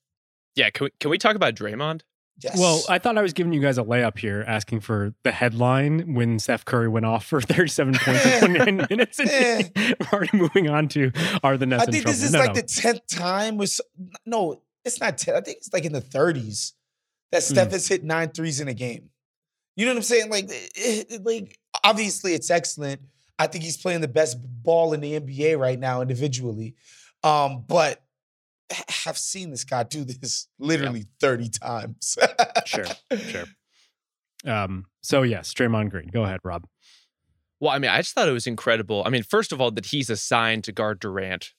Yeah, 0.56 0.70
can 0.70 0.84
we, 0.84 0.90
can 1.00 1.10
we 1.10 1.18
talk 1.18 1.36
about 1.36 1.54
Draymond? 1.54 2.02
Yes. 2.42 2.58
Well, 2.58 2.82
I 2.88 2.98
thought 2.98 3.18
I 3.18 3.22
was 3.22 3.34
giving 3.34 3.52
you 3.52 3.60
guys 3.60 3.76
a 3.76 3.82
layup 3.82 4.18
here, 4.18 4.42
asking 4.48 4.80
for 4.80 5.12
the 5.24 5.30
headline 5.30 6.14
when 6.14 6.38
Steph 6.38 6.64
Curry 6.64 6.88
went 6.88 7.04
off 7.04 7.26
for 7.26 7.40
37 7.42 7.94
points 7.94 8.24
in 8.26 8.54
29 8.54 8.86
minutes. 8.90 9.20
And 9.20 9.28
Eh. 9.30 9.92
we're 10.00 10.06
already 10.12 10.36
moving 10.36 10.68
on 10.70 10.88
to 10.88 11.12
are 11.42 11.58
the 11.58 11.66
Nets 11.66 11.82
I 11.82 11.86
think 11.90 12.02
trouble? 12.04 12.12
this 12.12 12.22
is 12.24 12.32
No, 12.32 12.38
like 12.38 12.48
no. 12.48 12.54
the 12.54 12.62
tenth 12.62 13.06
time 13.10 13.58
was 13.58 13.80
no, 14.24 14.62
it's 14.86 14.98
not 15.00 15.18
ten. 15.18 15.34
I 15.36 15.42
think 15.42 15.58
it's 15.58 15.72
like 15.72 15.84
in 15.84 15.92
the 15.92 16.00
thirties 16.00 16.72
that 17.30 17.42
Steph 17.42 17.68
Mm. 17.68 17.72
has 17.72 17.86
hit 17.88 18.04
nine 18.04 18.30
threes 18.30 18.58
in 18.60 18.68
a 18.68 18.74
game. 18.74 19.10
You 19.76 19.84
know 19.86 19.92
what 19.92 19.98
I'm 19.98 20.02
saying? 20.02 20.30
Like, 20.30 20.46
it- 20.48 21.10
it- 21.10 21.24
like 21.24 21.58
obviously 21.84 22.32
it's 22.32 22.50
excellent. 22.50 23.02
I 23.38 23.46
think 23.48 23.64
he's 23.64 23.76
playing 23.76 24.00
the 24.00 24.08
best 24.08 24.38
ball 24.62 24.94
in 24.94 25.00
the 25.00 25.20
NBA 25.20 25.58
right 25.58 25.78
now 25.78 26.00
individually. 26.00 26.74
Um, 27.22 27.64
but 27.66 28.02
I've 29.06 29.18
seen 29.18 29.50
this 29.50 29.64
guy 29.64 29.82
do 29.82 30.04
this 30.04 30.48
literally 30.58 31.06
30 31.20 31.48
times. 31.48 32.16
Sure, 32.66 32.84
sure. 33.16 33.44
Um, 34.46 34.86
so 35.02 35.20
yes, 35.20 35.52
Draymond 35.52 35.90
Green. 35.90 36.08
Go 36.08 36.24
ahead, 36.24 36.40
Rob. 36.42 36.66
Well, 37.60 37.72
I 37.72 37.78
mean, 37.78 37.90
I 37.90 37.98
just 37.98 38.14
thought 38.14 38.28
it 38.28 38.32
was 38.32 38.46
incredible. 38.46 39.02
I 39.04 39.10
mean, 39.10 39.22
first 39.22 39.52
of 39.52 39.60
all, 39.60 39.70
that 39.72 39.86
he's 39.86 40.08
assigned 40.08 40.64
to 40.64 40.72
guard 40.72 40.98
Durant. 40.98 41.52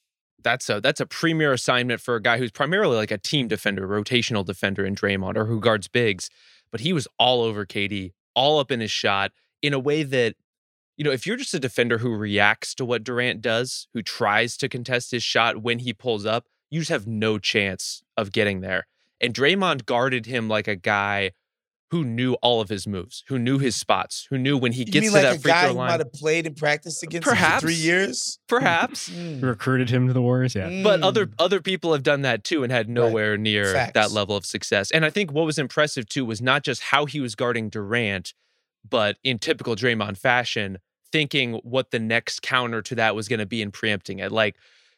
That's 0.43 0.67
a 0.67 0.81
that's 0.81 0.99
a 0.99 1.05
premier 1.05 1.53
assignment 1.53 2.01
for 2.01 2.15
a 2.15 2.21
guy 2.21 2.39
who's 2.39 2.51
primarily 2.51 2.97
like 2.97 3.11
a 3.11 3.19
team 3.19 3.47
defender, 3.47 3.87
rotational 3.87 4.43
defender 4.43 4.83
in 4.83 4.95
Draymond, 4.95 5.37
or 5.37 5.45
who 5.45 5.59
guards 5.59 5.87
bigs. 5.87 6.29
But 6.71 6.81
he 6.81 6.93
was 6.93 7.07
all 7.19 7.43
over 7.43 7.67
KD, 7.67 8.13
all 8.33 8.57
up 8.57 8.71
in 8.71 8.79
his 8.79 8.89
shot 8.89 9.31
in 9.61 9.73
a 9.73 9.79
way 9.79 10.01
that, 10.01 10.35
you 10.97 11.03
know, 11.03 11.11
if 11.11 11.25
you're 11.25 11.37
just 11.37 11.53
a 11.53 11.59
defender 11.59 11.99
who 11.99 12.15
reacts 12.15 12.75
to 12.75 12.85
what 12.85 13.03
Durant 13.03 13.41
does, 13.41 13.87
who 13.93 14.01
tries 14.01 14.57
to 14.57 14.69
contest 14.69 15.11
his 15.11 15.23
shot 15.23 15.61
when 15.63 15.79
he 15.79 15.93
pulls 15.93 16.25
up, 16.25 16.47
you 16.69 16.79
just 16.81 16.91
have 16.91 17.07
no 17.07 17.37
chance 17.39 18.03
of 18.17 18.31
getting 18.31 18.61
there. 18.61 18.87
And 19.19 19.33
Draymond 19.33 19.85
guarded 19.85 20.25
him 20.25 20.47
like 20.47 20.67
a 20.67 20.75
guy 20.75 21.31
who 21.91 22.05
knew 22.05 22.33
all 22.35 22.61
of 22.61 22.69
his 22.69 22.87
moves, 22.87 23.23
who 23.27 23.37
knew 23.37 23.59
his 23.59 23.75
spots, 23.75 24.25
who 24.29 24.37
knew 24.37 24.57
when 24.57 24.71
he 24.71 24.79
you 24.79 24.85
gets 24.85 25.01
mean 25.03 25.09
to 25.11 25.13
like 25.15 25.23
that 25.23 25.35
a 25.35 25.39
free 25.41 25.51
guy 25.51 25.61
throw 25.63 25.71
who 25.73 25.77
line. 25.77 25.87
might 25.89 25.99
have 25.99 26.13
played 26.13 26.47
and 26.47 26.55
practiced 26.55 27.03
against 27.03 27.27
him 27.27 27.35
for 27.35 27.59
three 27.59 27.73
years? 27.73 28.39
Perhaps. 28.47 29.09
Mm. 29.09 29.41
Recruited 29.43 29.89
him 29.89 30.07
to 30.07 30.13
the 30.13 30.21
Warriors. 30.21 30.55
Yeah. 30.55 30.81
but 30.83 31.01
other 31.01 31.25
Mm. 31.27 31.33
other 31.37 31.59
people 31.59 31.91
have 31.91 32.01
done 32.03 32.21
that 32.21 32.45
too 32.45 32.63
and 32.63 32.71
had 32.71 32.87
nowhere 32.87 33.35
near 33.37 33.73
Facts. 33.73 33.91
that 33.95 34.11
level 34.11 34.37
of 34.37 34.45
success. 34.45 34.89
And 34.91 35.03
I 35.03 35.09
think 35.09 35.33
what 35.33 35.45
was 35.45 35.57
impressive 35.59 36.07
too 36.07 36.23
was 36.23 36.41
not 36.41 36.63
just 36.63 36.81
how 36.83 37.05
he 37.05 37.19
was 37.19 37.35
guarding 37.35 37.67
Durant, 37.69 38.33
but 38.87 39.17
in 39.23 39.39
typical 39.39 39.75
Draymond 39.75 40.17
fashion, 40.17 40.77
thinking 41.11 41.53
what 41.63 41.91
the 41.91 41.99
next 41.99 42.41
counter 42.41 42.81
to 42.81 42.95
that 42.95 43.15
was 43.15 43.27
going 43.27 43.39
to 43.39 43.45
be 43.45 43.61
and 43.61 43.73
preempting 43.73 44.19
it. 44.19 44.31
Like, 44.31 44.55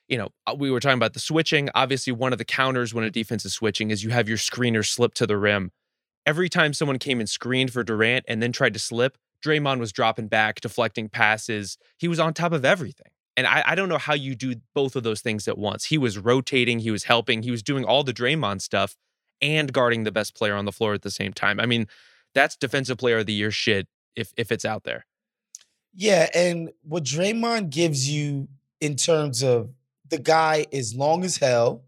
you 0.08 0.18
know, 0.18 0.30
uh, 0.46 0.56
we 0.58 0.70
were 0.70 0.80
talking 0.80 0.98
about 0.98 1.14
the 1.14 1.20
switching. 1.20 1.70
Obviously, 1.74 2.14
one 2.14 2.34
of 2.34 2.38
the 2.38 2.46
counters 2.46 2.94
when 2.94 3.04
a 3.04 3.10
defense 3.10 3.46
is 3.46 3.54
switching 3.54 3.90
is 3.90 4.04
you 4.04 4.12
have 4.12 4.28
your 4.28 4.38
screener 4.38 4.86
slip 4.86 5.14
to 5.16 5.28
the 5.28 5.38
rim. 5.38 5.72
Every 6.26 6.50
time 6.50 6.74
someone 6.74 7.00
came 7.00 7.20
and 7.20 7.30
screened 7.30 7.72
for 7.72 7.84
Durant 7.84 8.26
and 8.28 8.42
then 8.42 8.52
tried 8.52 8.74
to 8.74 8.80
slip, 8.80 9.18
Draymond 9.44 9.80
was 9.80 9.92
dropping 9.92 10.28
back, 10.28 10.62
deflecting 10.62 11.10
passes. 11.10 11.78
He 11.98 12.08
was 12.08 12.20
on 12.20 12.34
top 12.34 12.54
of 12.54 12.64
everything. 12.64 13.08
And 13.36 13.48
I, 13.48 13.64
I 13.66 13.76
don't 13.76 13.90
know 13.90 13.98
how 13.98 14.14
you 14.14 14.36
do 14.36 14.56
both 14.74 14.96
of 14.96 15.04
those 15.04 15.22
things 15.22 15.48
at 15.48 15.58
once. 15.58 15.86
He 15.86 15.98
was 15.98 16.18
rotating, 16.18 16.80
he 16.80 16.92
was 16.92 17.06
helping, 17.06 17.44
he 17.44 17.52
was 17.52 17.64
doing 17.64 17.84
all 17.84 18.04
the 18.04 18.14
Draymond 18.14 18.62
stuff 18.62 18.96
and 19.42 19.74
guarding 19.74 20.04
the 20.04 20.12
best 20.12 20.36
player 20.36 20.56
on 20.56 20.66
the 20.66 20.72
floor 20.72 20.94
at 20.94 21.02
the 21.02 21.12
same 21.12 21.34
time. 21.34 21.60
I 21.60 21.66
mean, 21.66 21.88
that's 22.34 22.56
defensive 22.56 22.98
player 22.98 23.20
of 23.20 23.26
the 23.26 23.34
year 23.34 23.52
shit 23.52 23.88
if 24.16 24.34
if 24.38 24.52
it's 24.52 24.66
out 24.66 24.84
there. 24.84 25.06
Yeah, 25.96 26.30
and 26.34 26.72
what 26.82 27.04
Draymond 27.04 27.70
gives 27.70 28.10
you 28.10 28.48
in 28.82 28.96
terms 28.96 29.44
of 29.44 29.70
the 30.10 30.18
guy 30.18 30.66
is 30.72 30.96
long 30.96 31.24
as 31.24 31.38
hell. 31.38 31.84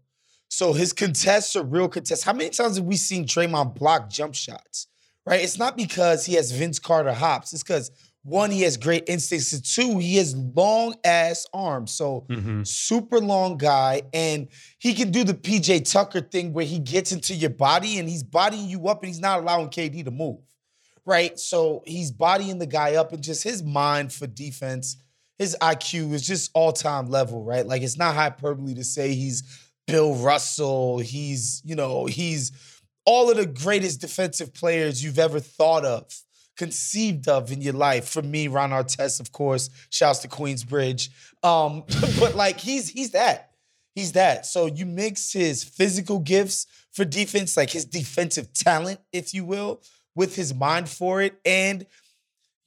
So 0.48 0.72
his 0.72 0.92
contests 0.92 1.56
are 1.56 1.64
real 1.64 1.88
contests. 1.88 2.22
How 2.22 2.32
many 2.32 2.50
times 2.50 2.76
have 2.76 2.86
we 2.86 2.96
seen 2.96 3.26
Draymond 3.26 3.74
block 3.74 4.08
jump 4.08 4.34
shots? 4.34 4.86
Right? 5.24 5.40
It's 5.40 5.58
not 5.58 5.76
because 5.76 6.24
he 6.24 6.34
has 6.34 6.52
Vince 6.52 6.78
Carter 6.78 7.12
hops. 7.12 7.52
It's 7.52 7.64
because 7.64 7.90
one, 8.26 8.50
he 8.50 8.62
has 8.62 8.76
great 8.76 9.04
instincts, 9.08 9.52
and 9.52 9.64
two, 9.64 9.98
he 9.98 10.16
has 10.16 10.34
long 10.34 10.96
ass 11.04 11.46
arms. 11.54 11.92
So 11.92 12.26
Mm-hmm. 12.28 12.64
super 12.64 13.20
long 13.20 13.56
guy, 13.56 14.02
and 14.12 14.48
he 14.78 14.94
can 14.94 15.12
do 15.12 15.22
the 15.22 15.32
PJ 15.34 15.90
Tucker 15.90 16.20
thing 16.20 16.52
where 16.52 16.64
he 16.64 16.80
gets 16.80 17.12
into 17.12 17.34
your 17.34 17.50
body 17.50 17.98
and 17.98 18.08
he's 18.08 18.24
bodying 18.24 18.68
you 18.68 18.88
up 18.88 19.02
and 19.02 19.08
he's 19.08 19.20
not 19.20 19.40
allowing 19.40 19.68
KD 19.68 20.04
to 20.04 20.10
move. 20.10 20.38
Right? 21.04 21.38
So 21.38 21.84
he's 21.86 22.10
bodying 22.10 22.58
the 22.58 22.66
guy 22.66 22.96
up 22.96 23.12
and 23.12 23.22
just 23.22 23.44
his 23.44 23.62
mind 23.62 24.12
for 24.12 24.26
defense, 24.26 24.96
his 25.38 25.56
IQ 25.62 26.12
is 26.12 26.26
just 26.26 26.50
all-time 26.52 27.08
level, 27.08 27.44
right? 27.44 27.64
Like 27.64 27.82
it's 27.82 27.96
not 27.96 28.16
hyperbole 28.16 28.74
to 28.74 28.82
say 28.84 29.14
he's 29.14 29.44
Bill 29.86 30.16
Russell, 30.16 30.98
he's, 30.98 31.62
you 31.64 31.76
know, 31.76 32.06
he's 32.06 32.50
all 33.04 33.30
of 33.30 33.36
the 33.36 33.46
greatest 33.46 34.00
defensive 34.00 34.52
players 34.52 35.04
you've 35.04 35.20
ever 35.20 35.38
thought 35.38 35.84
of, 35.84 36.12
conceived 36.56 37.28
of 37.28 37.52
in 37.52 37.60
your 37.60 37.74
life. 37.74 38.08
For 38.08 38.22
me, 38.22 38.48
Ron 38.48 38.70
Artest, 38.70 39.20
of 39.20 39.32
course, 39.32 39.70
shouts 39.90 40.20
to 40.20 40.28
Queensbridge. 40.28 41.10
Um, 41.42 41.84
but 42.18 42.34
like 42.34 42.60
he's 42.60 42.88
he's 42.88 43.10
that. 43.10 43.50
He's 43.94 44.12
that. 44.12 44.44
So 44.44 44.66
you 44.66 44.84
mix 44.84 45.32
his 45.32 45.64
physical 45.64 46.18
gifts 46.18 46.66
for 46.92 47.04
defense, 47.04 47.56
like 47.56 47.70
his 47.70 47.84
defensive 47.84 48.52
talent, 48.52 49.00
if 49.12 49.32
you 49.32 49.44
will, 49.44 49.82
with 50.14 50.36
his 50.36 50.52
mind 50.54 50.88
for 50.88 51.22
it. 51.22 51.38
And, 51.46 51.86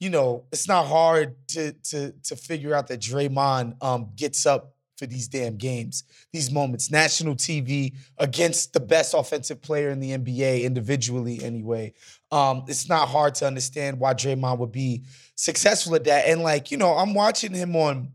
you 0.00 0.10
know, 0.10 0.44
it's 0.50 0.66
not 0.66 0.86
hard 0.86 1.36
to 1.48 1.72
to 1.90 2.12
to 2.24 2.36
figure 2.36 2.74
out 2.74 2.88
that 2.88 3.00
Draymond 3.00 3.82
um 3.82 4.10
gets 4.16 4.46
up 4.46 4.74
for 5.00 5.06
these 5.06 5.26
damn 5.26 5.56
games, 5.56 6.04
these 6.30 6.50
moments. 6.52 6.90
National 6.90 7.34
TV 7.34 7.94
against 8.18 8.74
the 8.74 8.80
best 8.80 9.14
offensive 9.14 9.62
player 9.62 9.88
in 9.88 9.98
the 9.98 10.10
NBA, 10.10 10.62
individually 10.62 11.42
anyway. 11.42 11.94
Um, 12.30 12.64
it's 12.68 12.86
not 12.86 13.08
hard 13.08 13.34
to 13.36 13.46
understand 13.46 13.98
why 13.98 14.12
Draymond 14.14 14.58
would 14.58 14.70
be 14.70 15.02
successful 15.34 15.94
at 15.94 16.04
that. 16.04 16.26
And 16.26 16.42
like, 16.42 16.70
you 16.70 16.76
know, 16.76 16.92
I'm 16.92 17.14
watching 17.14 17.54
him 17.54 17.74
on 17.74 18.12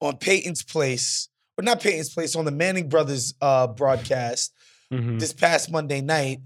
on 0.00 0.18
Peyton's 0.18 0.62
Place, 0.62 1.28
or 1.58 1.64
not 1.64 1.80
Peyton's 1.80 2.10
Place, 2.12 2.36
on 2.36 2.44
the 2.44 2.50
Manning 2.50 2.88
Brothers 2.88 3.34
uh, 3.40 3.66
broadcast 3.66 4.52
Mm-hmm. 4.92 5.18
this 5.18 5.32
past 5.32 5.68
Monday 5.68 6.00
night, 6.00 6.42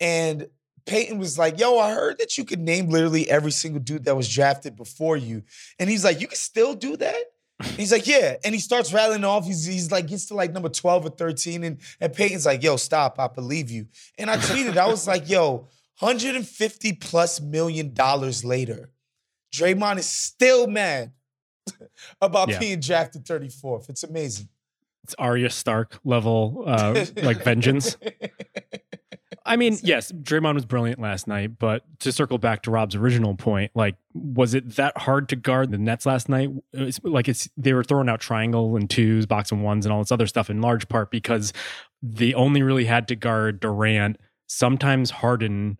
and 0.00 0.48
Peyton 0.84 1.16
was 1.16 1.38
like, 1.38 1.60
"Yo, 1.60 1.78
I 1.78 1.94
heard 1.94 2.18
that 2.18 2.36
you 2.36 2.44
could 2.44 2.58
name 2.58 2.88
literally 2.88 3.30
every 3.30 3.52
single 3.52 3.80
dude 3.80 4.06
that 4.06 4.16
was 4.16 4.28
drafted 4.28 4.74
before 4.74 5.16
you," 5.16 5.44
and 5.78 5.88
he's 5.88 6.02
like, 6.02 6.20
"You 6.20 6.26
can 6.26 6.36
still 6.36 6.74
do 6.74 6.96
that." 6.96 7.14
He's 7.62 7.92
like, 7.92 8.06
"Yeah," 8.06 8.36
and 8.44 8.52
he 8.54 8.60
starts 8.60 8.92
rattling 8.92 9.24
off. 9.24 9.44
He's, 9.46 9.64
he's 9.64 9.90
like, 9.92 10.08
gets 10.08 10.26
to 10.26 10.34
like 10.34 10.52
number 10.52 10.68
twelve 10.68 11.06
or 11.06 11.10
thirteen, 11.10 11.62
and 11.64 11.78
and 12.00 12.12
Peyton's 12.12 12.46
like, 12.46 12.62
"Yo, 12.62 12.76
stop! 12.76 13.18
I 13.20 13.28
believe 13.28 13.70
you." 13.70 13.86
And 14.18 14.28
I 14.28 14.36
tweeted, 14.36 14.76
I 14.76 14.88
was 14.88 15.06
like, 15.06 15.28
"Yo, 15.30 15.68
hundred 15.96 16.34
and 16.34 16.46
fifty 16.46 16.92
plus 16.92 17.40
million 17.40 17.94
dollars 17.94 18.44
later, 18.44 18.90
Draymond 19.54 19.98
is 19.98 20.06
still 20.08 20.66
mad 20.66 21.12
about 22.20 22.48
Yeah. 22.48 22.58
being 22.58 22.80
drafted 22.80 23.24
thirty 23.24 23.48
fourth. 23.48 23.88
It's 23.88 24.02
amazing." 24.02 24.48
It's 25.04 25.14
Arya 25.18 25.50
Stark 25.50 26.00
level, 26.02 26.64
uh, 26.66 27.04
like 27.22 27.44
vengeance. 27.44 27.96
I 29.46 29.56
mean, 29.56 29.78
yes, 29.82 30.10
Draymond 30.10 30.54
was 30.54 30.64
brilliant 30.64 31.00
last 31.00 31.28
night, 31.28 31.58
but 31.58 31.84
to 32.00 32.12
circle 32.12 32.38
back 32.38 32.62
to 32.62 32.70
Rob's 32.70 32.94
original 32.94 33.34
point, 33.34 33.72
like, 33.74 33.96
was 34.14 34.54
it 34.54 34.76
that 34.76 34.96
hard 34.96 35.28
to 35.28 35.36
guard 35.36 35.70
the 35.70 35.76
Nets 35.76 36.06
last 36.06 36.30
night? 36.30 36.48
It's 36.72 36.98
like 37.02 37.28
it's 37.28 37.50
they 37.56 37.74
were 37.74 37.84
throwing 37.84 38.08
out 38.08 38.20
triangle 38.20 38.74
and 38.76 38.88
twos, 38.88 39.26
box 39.26 39.52
and 39.52 39.62
ones, 39.62 39.84
and 39.84 39.92
all 39.92 40.00
this 40.00 40.12
other 40.12 40.26
stuff 40.26 40.48
in 40.48 40.62
large 40.62 40.88
part 40.88 41.10
because 41.10 41.52
they 42.02 42.32
only 42.32 42.62
really 42.62 42.86
had 42.86 43.06
to 43.08 43.16
guard 43.16 43.60
Durant, 43.60 44.16
sometimes 44.46 45.10
Harden, 45.10 45.78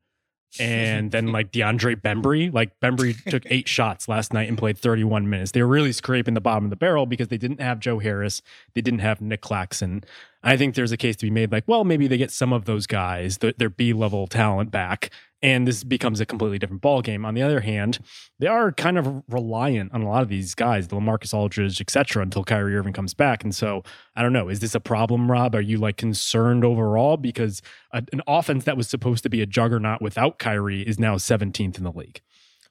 and 0.59 1.11
then 1.11 1.27
like 1.33 1.53
DeAndre 1.53 2.01
Bembry. 2.01 2.53
Like 2.53 2.79
Bembry 2.81 3.23
took 3.25 3.43
eight 3.51 3.69
shots 3.69 4.09
last 4.09 4.33
night 4.33 4.49
and 4.49 4.59
played 4.59 4.79
31 4.79 5.29
minutes. 5.29 5.53
They 5.53 5.63
were 5.63 5.69
really 5.69 5.93
scraping 5.93 6.35
the 6.35 6.41
bottom 6.41 6.65
of 6.65 6.71
the 6.71 6.77
barrel 6.77 7.07
because 7.07 7.29
they 7.29 7.39
didn't 7.39 7.61
have 7.61 7.81
Joe 7.81 7.99
Harris, 7.99 8.43
they 8.75 8.81
didn't 8.81 9.01
have 9.01 9.21
Nic 9.21 9.41
Claxton. 9.41 10.05
I 10.43 10.57
think 10.57 10.75
there's 10.75 10.93
a 10.93 10.97
case 10.99 11.17
to 11.17 11.27
be 11.27 11.31
made 11.31 11.51
like, 11.51 11.65
well, 11.67 11.85
maybe 11.85 12.07
they 12.07 12.19
get 12.19 12.31
some 12.31 12.53
of 12.53 12.67
those 12.67 12.87
guys, 12.87 13.39
their, 13.39 13.53
their 13.57 13.71
B 13.71 13.93
level 13.93 14.27
talent 14.27 14.71
back, 14.71 15.11
and 15.45 15.69
this 15.69 15.85
becomes 15.85 16.21
a 16.21 16.27
completely 16.27 16.59
different 16.59 16.81
ball 16.81 17.03
game. 17.03 17.27
On 17.27 17.35
the 17.35 17.43
other 17.43 17.61
hand, 17.61 17.99
they 18.39 18.47
are 18.47 18.73
kind 18.73 18.97
of 18.97 19.23
reliant 19.29 19.93
on 19.93 20.01
a 20.01 20.09
lot 20.09 20.23
of 20.23 20.31
these 20.31 20.55
guys, 20.55 20.89
the 20.89 20.97
Lamarcus 20.97 21.35
Aldridge, 21.35 21.83
etc., 21.83 22.23
until 22.23 22.43
Kyrie 22.45 22.75
Irving 22.75 22.95
comes 22.95 23.13
back. 23.13 23.45
And 23.45 23.55
so 23.55 23.83
I 24.17 24.23
don't 24.23 24.33
know. 24.33 24.49
Is 24.49 24.61
this 24.61 24.75
a 24.75 24.81
problem, 24.81 25.31
Rob? 25.31 25.55
Are 25.55 25.61
you 25.61 25.77
like 25.77 25.99
concerned 25.99 26.65
overall 26.65 27.19
because 27.19 27.61
a, 27.93 28.03
an 28.13 28.23
offense 28.27 28.65
that 28.65 28.77
was 28.79 28.89
supposed 28.89 29.23
to 29.25 29.29
be 29.29 29.43
a 29.43 29.47
juggernaut 29.47 30.01
without 30.01 30.39
Kyrie 30.39 30.81
is 30.81 30.99
now 30.99 31.17
17th 31.17 31.77
in 31.77 31.85
the 31.85 31.93
league? 31.93 32.23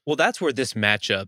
Well, 0.05 0.15
that's 0.15 0.41
where 0.41 0.51
this 0.51 0.73
matchup, 0.73 1.27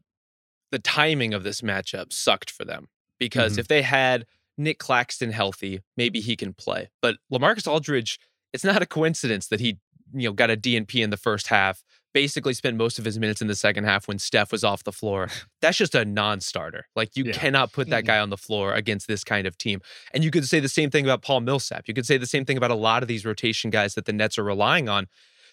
the 0.71 0.79
timing 0.79 1.35
of 1.35 1.43
this 1.43 1.61
matchup 1.61 2.11
sucked 2.11 2.49
for 2.49 2.65
them 2.65 2.87
because 3.19 3.53
Mhm. 3.53 3.59
if 3.59 3.67
they 3.67 3.83
had 3.83 4.25
Nic 4.57 4.79
Claxton 4.79 5.31
healthy, 5.31 5.81
maybe 5.95 6.21
he 6.21 6.35
can 6.35 6.53
play. 6.53 6.89
But 7.03 7.17
Lamarcus 7.31 7.67
Aldridge, 7.67 8.19
it's 8.51 8.63
not 8.63 8.81
a 8.81 8.85
coincidence 8.87 9.47
that 9.47 9.59
he, 9.59 9.77
you 10.13 10.27
know, 10.29 10.33
got 10.33 10.50
a 10.51 10.57
DNP 10.57 11.03
in 11.03 11.09
the 11.09 11.17
first 11.17 11.47
half, 11.47 11.83
basically 12.13 12.53
spent 12.53 12.77
most 12.77 12.97
of 12.97 13.05
his 13.05 13.19
minutes 13.19 13.41
in 13.41 13.47
the 13.47 13.55
second 13.55 13.83
half 13.83 14.07
when 14.07 14.19
Steph 14.19 14.51
was 14.51 14.63
off 14.63 14.83
the 14.83 14.91
floor. 14.91 15.29
That's 15.62 15.77
just 15.77 15.95
a 15.95 16.05
non-starter. 16.05 16.85
Like 16.95 17.15
you 17.17 17.25
Yeah. 17.25 17.33
cannot 17.33 17.74
put 17.74 17.89
that 17.89 18.05
guy 18.05 18.19
on 18.19 18.29
the 18.29 18.38
floor 18.38 18.74
against 18.74 19.07
this 19.07 19.24
kind 19.24 19.45
of 19.45 19.57
team. 19.57 19.81
And 20.13 20.24
you 20.24 20.31
could 20.31 20.45
say 20.47 20.59
the 20.59 20.69
same 20.69 20.89
thing 20.89 21.03
about 21.05 21.21
Paul 21.21 21.41
Millsap. 21.41 21.88
You 21.88 21.93
could 21.93 22.05
say 22.05 22.17
the 22.17 22.25
same 22.27 22.45
thing 22.45 22.57
about 22.57 22.71
a 22.71 22.75
lot 22.75 23.01
of 23.01 23.07
these 23.07 23.25
rotation 23.25 23.69
guys 23.69 23.95
that 23.95 24.05
the 24.05 24.13
Nets 24.13 24.38
are 24.38 24.43
relying 24.43 24.88
on 24.88 25.07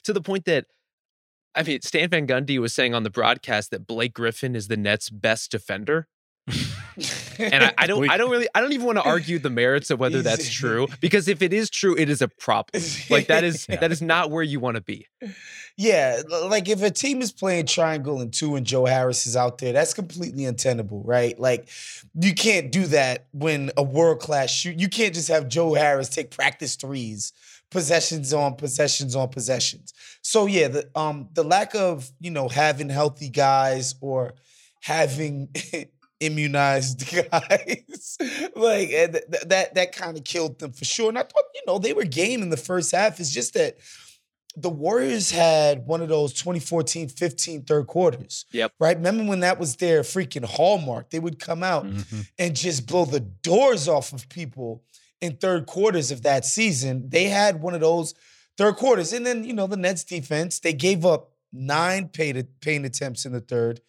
to 0.04 0.12
the 0.12 0.21
point 0.21 0.44
that 0.44 0.66
I 1.54 1.62
mean, 1.62 1.82
Stan 1.82 2.09
Van 2.09 2.26
Gundy 2.26 2.59
was 2.59 2.73
saying 2.73 2.94
on 2.94 3.02
the 3.02 3.11
broadcast 3.11 3.71
that 3.73 3.87
Blake 3.87 4.14
Griffin 4.14 4.56
is 4.56 4.68
the 4.68 4.76
Nets' 4.76 5.11
best 5.11 5.50
defender. 5.50 6.09
And 7.38 7.64
I, 7.64 7.72
I 7.78 7.87
don't 7.87 8.08
I 8.11 8.18
don't 8.18 8.30
really 8.30 8.49
I 8.54 8.61
don't 8.61 8.72
even 8.72 8.84
want 8.84 8.99
to 8.99 9.02
argue 9.02 9.38
the 9.38 9.49
merits 9.49 9.90
of 9.90 9.99
whether 9.99 10.20
that's 10.20 10.50
true. 10.52 10.88
Because 11.00 11.26
if 11.26 11.40
it 11.40 11.52
is 11.52 11.70
true, 11.70 11.96
it 11.96 12.11
is 12.11 12.20
a 12.20 12.28
problem. 12.28 12.82
Like 13.08 13.28
that 13.28 13.44
is 13.44 13.66
Yeah. 13.68 13.76
that 13.76 13.90
is 13.90 14.02
not 14.02 14.30
where 14.30 14.42
you 14.42 14.61
want 14.61 14.76
to 14.76 14.82
be. 14.82 15.06
Yeah, 15.78 16.20
like 16.28 16.68
if 16.68 16.82
a 16.82 16.90
team 16.90 17.22
is 17.22 17.32
playing 17.32 17.64
triangle 17.66 18.20
and 18.20 18.30
two 18.32 18.56
and 18.56 18.66
Joe 18.66 18.84
Harris 18.84 19.26
is 19.26 19.37
out 19.37 19.56
there, 19.58 19.72
that's 19.72 19.94
completely 19.94 20.44
untenable, 20.44 21.02
right? 21.02 21.38
Like 21.40 21.68
you 22.14 22.34
can't 22.34 22.70
do 22.70 22.87
that 22.88 23.25
when 23.32 23.70
a 23.78 23.82
world 23.82 24.20
class 24.20 24.50
shoot. 24.50 24.78
You 24.78 24.88
can't 24.90 25.14
just 25.14 25.28
have 25.28 25.49
Joe 25.49 25.72
Harris 25.72 26.11
take 26.11 26.30
practice 26.30 26.76
threes, 26.76 27.32
possessions 27.70 28.34
on 28.34 28.56
possessions 28.56 29.16
on 29.16 29.30
possessions. 29.30 29.94
So 30.20 30.44
yeah, 30.44 30.68
the 30.68 30.90
um 30.94 31.30
the 31.32 31.42
lack 31.42 31.75
of 31.75 32.12
you 32.20 32.30
know 32.30 32.49
having 32.49 32.90
healthy 32.90 33.30
guys 33.30 33.94
or 34.02 34.34
having 34.82 35.49
immunized 36.23 37.05
guys 37.31 38.17
like 38.57 38.91
eh, 38.91 39.07
th- 39.09 39.25
th- 39.31 39.43
that 39.47 39.75
that 39.75 39.93
kind 39.93 40.17
of 40.17 40.25
killed 40.25 40.59
them 40.59 40.73
for 40.73 40.85
sure. 40.85 41.09
And 41.09 41.19
I 41.19 41.23
thought 41.23 41.45
you 41.55 41.62
know 41.67 41.79
they 41.79 41.93
were 41.93 42.05
game 42.05 42.43
in 42.43 42.50
the 42.50 42.57
first 42.57 42.93
half. 42.93 43.21
It's 43.21 43.31
just 43.31 43.55
that 43.55 43.79
the 44.57 44.69
Warriors 44.71 45.31
had 45.31 45.87
one 45.87 46.02
of 46.02 46.09
those 46.09 46.33
2014 46.35 47.09
15 47.09 47.62
third 47.64 47.87
quarters. 47.87 48.45
Yep. 48.52 48.73
Right? 48.79 48.97
Remember 48.97 49.25
when 49.25 49.41
that 49.41 49.59
was 49.59 49.76
their 49.76 50.02
freaking 50.02 50.45
hallmark? 50.45 51.11
They 51.11 51.19
would 51.21 51.38
come 51.38 51.62
out 51.62 51.87
Mhm. 51.87 52.29
and 52.38 52.55
just 52.57 52.87
blow 52.87 53.05
the 53.07 53.21
doors 53.21 53.88
off 53.88 54.12
of 54.12 54.29
people 54.29 54.83
in 55.23 55.37
third 55.37 55.67
quarters 55.67 56.11
of 56.11 56.23
that 56.23 56.45
season. 56.45 57.09
They 57.09 57.25
had 57.25 57.62
one 57.62 57.75
of 57.75 57.81
those 57.81 58.12
third 58.59 58.76
quarters. 58.76 59.12
And 59.14 59.25
then, 59.25 59.45
you 59.45 59.55
know, 59.55 59.67
the 59.67 59.76
Nets 59.79 60.05
defense, 60.05 60.59
they 60.59 60.75
gave 60.75 61.07
up 61.07 61.31
nine 61.52 62.09
paid, 62.09 62.47
paint 62.61 62.85
attempts 62.85 63.25
in 63.25 63.33
the 63.33 63.41
third, 63.41 63.81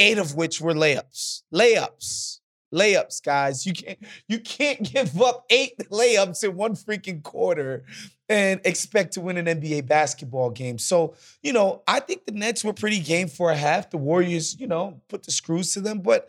eight 0.00 0.18
of 0.18 0.34
which 0.34 0.60
were 0.60 0.74
layups. 0.74 1.42
Layups. 1.54 2.38
Layups, 2.74 3.22
guys. 3.22 3.66
You 3.66 3.72
can't 3.72 3.98
you 4.28 4.38
can't 4.40 4.82
give 4.94 5.20
up 5.20 5.44
eight 5.50 5.76
layups 5.90 6.44
in 6.44 6.56
one 6.56 6.74
freaking 6.74 7.22
quarter 7.22 7.84
and 8.28 8.60
expect 8.64 9.14
to 9.14 9.20
win 9.20 9.36
an 9.36 9.46
NBA 9.46 9.86
basketball 9.86 10.50
game. 10.50 10.78
So, 10.78 11.14
you 11.42 11.52
know, 11.52 11.82
I 11.88 11.98
think 11.98 12.24
the 12.24 12.32
Nets 12.32 12.64
were 12.64 12.72
pretty 12.72 13.00
game 13.00 13.26
for 13.26 13.50
a 13.50 13.56
half. 13.56 13.90
The 13.90 13.96
Warriors, 13.96 14.58
you 14.58 14.68
know, 14.68 15.00
put 15.08 15.24
the 15.24 15.32
screws 15.32 15.74
to 15.74 15.80
them. 15.80 16.00
But 16.00 16.28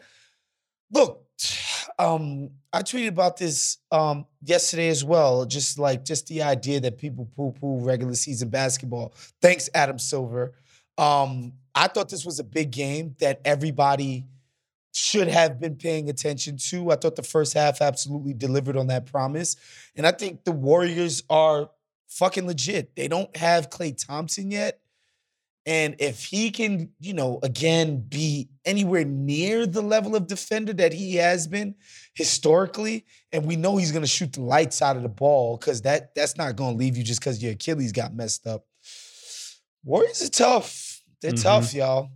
look, 0.91 1.23
um, 1.99 2.49
I 2.73 2.81
tweeted 2.81 3.09
about 3.09 3.37
this 3.37 3.77
um 3.91 4.25
yesterday 4.41 4.89
as 4.89 5.03
well. 5.03 5.45
Just 5.45 5.77
like 5.77 6.03
just 6.03 6.27
the 6.27 6.41
idea 6.41 6.79
that 6.79 6.97
people 6.97 7.29
poo-poo 7.35 7.85
regular 7.85 8.15
season 8.15 8.49
basketball. 8.49 9.13
Thanks, 9.41 9.69
Adam 9.75 9.99
Silver. 9.99 10.53
Um, 11.01 11.53
I 11.73 11.87
thought 11.87 12.09
this 12.09 12.25
was 12.25 12.39
a 12.39 12.43
big 12.43 12.69
game 12.69 13.15
that 13.19 13.41
everybody 13.43 14.27
should 14.93 15.27
have 15.27 15.59
been 15.59 15.75
paying 15.75 16.09
attention 16.09 16.57
to. 16.57 16.91
I 16.91 16.95
thought 16.95 17.15
the 17.15 17.23
first 17.23 17.55
half 17.55 17.81
absolutely 17.81 18.33
delivered 18.33 18.77
on 18.77 18.87
that 18.87 19.07
promise. 19.07 19.55
And 19.95 20.05
I 20.05 20.11
think 20.11 20.43
the 20.43 20.51
Warriors 20.51 21.23
are 21.27 21.71
fucking 22.07 22.45
legit. 22.45 22.95
They 22.95 23.07
don't 23.07 23.35
have 23.35 23.71
Klay 23.71 23.97
Thompson 23.97 24.51
yet. 24.51 24.79
And 25.65 25.95
if 25.99 26.25
he 26.25 26.51
can, 26.51 26.89
you 26.99 27.13
know, 27.13 27.39
again, 27.41 28.01
be 28.07 28.49
anywhere 28.65 29.05
near 29.05 29.65
the 29.65 29.81
level 29.81 30.15
of 30.15 30.27
defender 30.27 30.73
that 30.73 30.93
he 30.93 31.15
has 31.15 31.47
been 31.47 31.75
historically, 32.13 33.05
and 33.31 33.45
we 33.45 33.55
know 33.55 33.77
he's 33.77 33.91
gonna 33.91 34.07
shoot 34.07 34.33
the 34.33 34.41
lights 34.41 34.81
out 34.81 34.97
of 34.97 35.03
the 35.03 35.09
ball, 35.09 35.57
because 35.57 35.83
that 35.83 36.15
that's 36.15 36.35
not 36.35 36.55
gonna 36.55 36.75
leave 36.75 36.97
you 36.97 37.03
just 37.03 37.19
because 37.19 37.41
your 37.41 37.53
Achilles 37.53 37.91
got 37.91 38.13
messed 38.13 38.45
up. 38.45 38.65
Warriors 39.83 40.23
are 40.23 40.29
tough. 40.29 40.90
They're 41.21 41.31
Mhm. 41.31 41.43
tough, 41.43 41.73
y'all. 41.73 42.09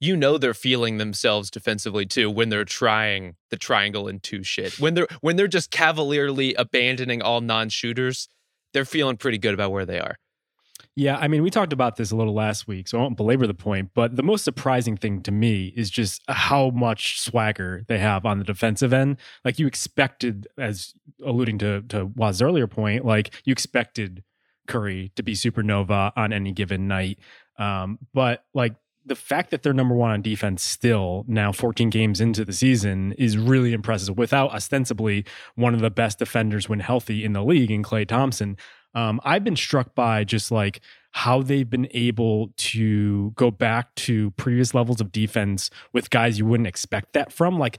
You 0.00 0.16
know 0.16 0.38
they're 0.38 0.54
feeling 0.54 0.98
themselves 0.98 1.50
defensively 1.50 2.06
too 2.06 2.30
when 2.30 2.50
they're 2.50 2.64
trying 2.64 3.34
the 3.50 3.56
triangle 3.56 4.06
and 4.06 4.22
two 4.22 4.44
shit. 4.44 4.78
When 4.78 4.94
they're 4.94 5.08
when 5.20 5.36
they're 5.36 5.48
just 5.48 5.70
cavalierly 5.72 6.54
abandoning 6.54 7.20
all 7.20 7.40
non-shooters, 7.40 8.28
they're 8.72 8.84
feeling 8.84 9.16
pretty 9.16 9.38
good 9.38 9.54
about 9.54 9.72
where 9.72 9.84
they 9.84 9.98
are. 9.98 10.16
Yeah, 10.94 11.16
I 11.16 11.26
mean, 11.28 11.42
we 11.42 11.50
talked 11.50 11.72
about 11.72 11.96
this 11.96 12.10
a 12.10 12.16
little 12.16 12.34
last 12.34 12.66
week, 12.68 12.88
so 12.88 12.98
I 12.98 13.02
won't 13.02 13.16
belabor 13.16 13.46
the 13.46 13.54
point. 13.54 13.90
But 13.94 14.16
the 14.16 14.22
most 14.22 14.44
surprising 14.44 14.96
thing 14.96 15.20
to 15.22 15.32
me 15.32 15.72
is 15.76 15.90
just 15.90 16.22
how 16.28 16.70
much 16.70 17.20
swagger 17.20 17.84
they 17.88 17.98
have 17.98 18.24
on 18.26 18.38
the 18.38 18.44
defensive 18.44 18.92
end. 18.92 19.16
Like 19.44 19.58
you 19.58 19.66
expected, 19.66 20.46
as 20.56 20.94
alluding 21.24 21.58
to 21.58 21.82
to 21.88 22.06
Waz's 22.14 22.42
earlier 22.42 22.68
point, 22.68 23.04
like 23.04 23.34
you 23.44 23.52
expected 23.52 24.22
Curry 24.68 25.10
to 25.16 25.22
be 25.24 25.34
supernova 25.34 26.12
on 26.16 26.32
any 26.32 26.52
given 26.52 26.86
night. 26.86 27.18
Um, 27.58 27.98
but 28.14 28.44
like 28.54 28.74
the 29.04 29.16
fact 29.16 29.50
that 29.50 29.62
they're 29.62 29.72
number 29.72 29.94
one 29.94 30.10
on 30.10 30.22
defense 30.22 30.62
still 30.62 31.24
now 31.26 31.50
14 31.50 31.88
games 31.90 32.20
into 32.20 32.44
the 32.44 32.52
season 32.52 33.12
is 33.12 33.38
really 33.38 33.72
impressive 33.72 34.18
without 34.18 34.52
ostensibly 34.52 35.24
one 35.54 35.74
of 35.74 35.80
the 35.80 35.90
best 35.90 36.18
defenders 36.18 36.68
when 36.68 36.80
healthy 36.80 37.24
in 37.24 37.32
the 37.32 37.42
league 37.42 37.70
in 37.70 37.82
Klay 37.82 38.06
Thompson. 38.06 38.56
Um, 38.94 39.20
I've 39.24 39.44
been 39.44 39.56
struck 39.56 39.94
by 39.94 40.24
just 40.24 40.50
like 40.50 40.80
how 41.12 41.40
they've 41.42 41.68
been 41.68 41.88
able 41.92 42.52
to 42.58 43.30
go 43.34 43.50
back 43.50 43.94
to 43.96 44.30
previous 44.32 44.74
levels 44.74 45.00
of 45.00 45.10
defense 45.10 45.70
with 45.92 46.10
guys 46.10 46.38
you 46.38 46.44
wouldn't 46.46 46.66
expect 46.66 47.14
that 47.14 47.32
from. 47.32 47.58
Like 47.58 47.78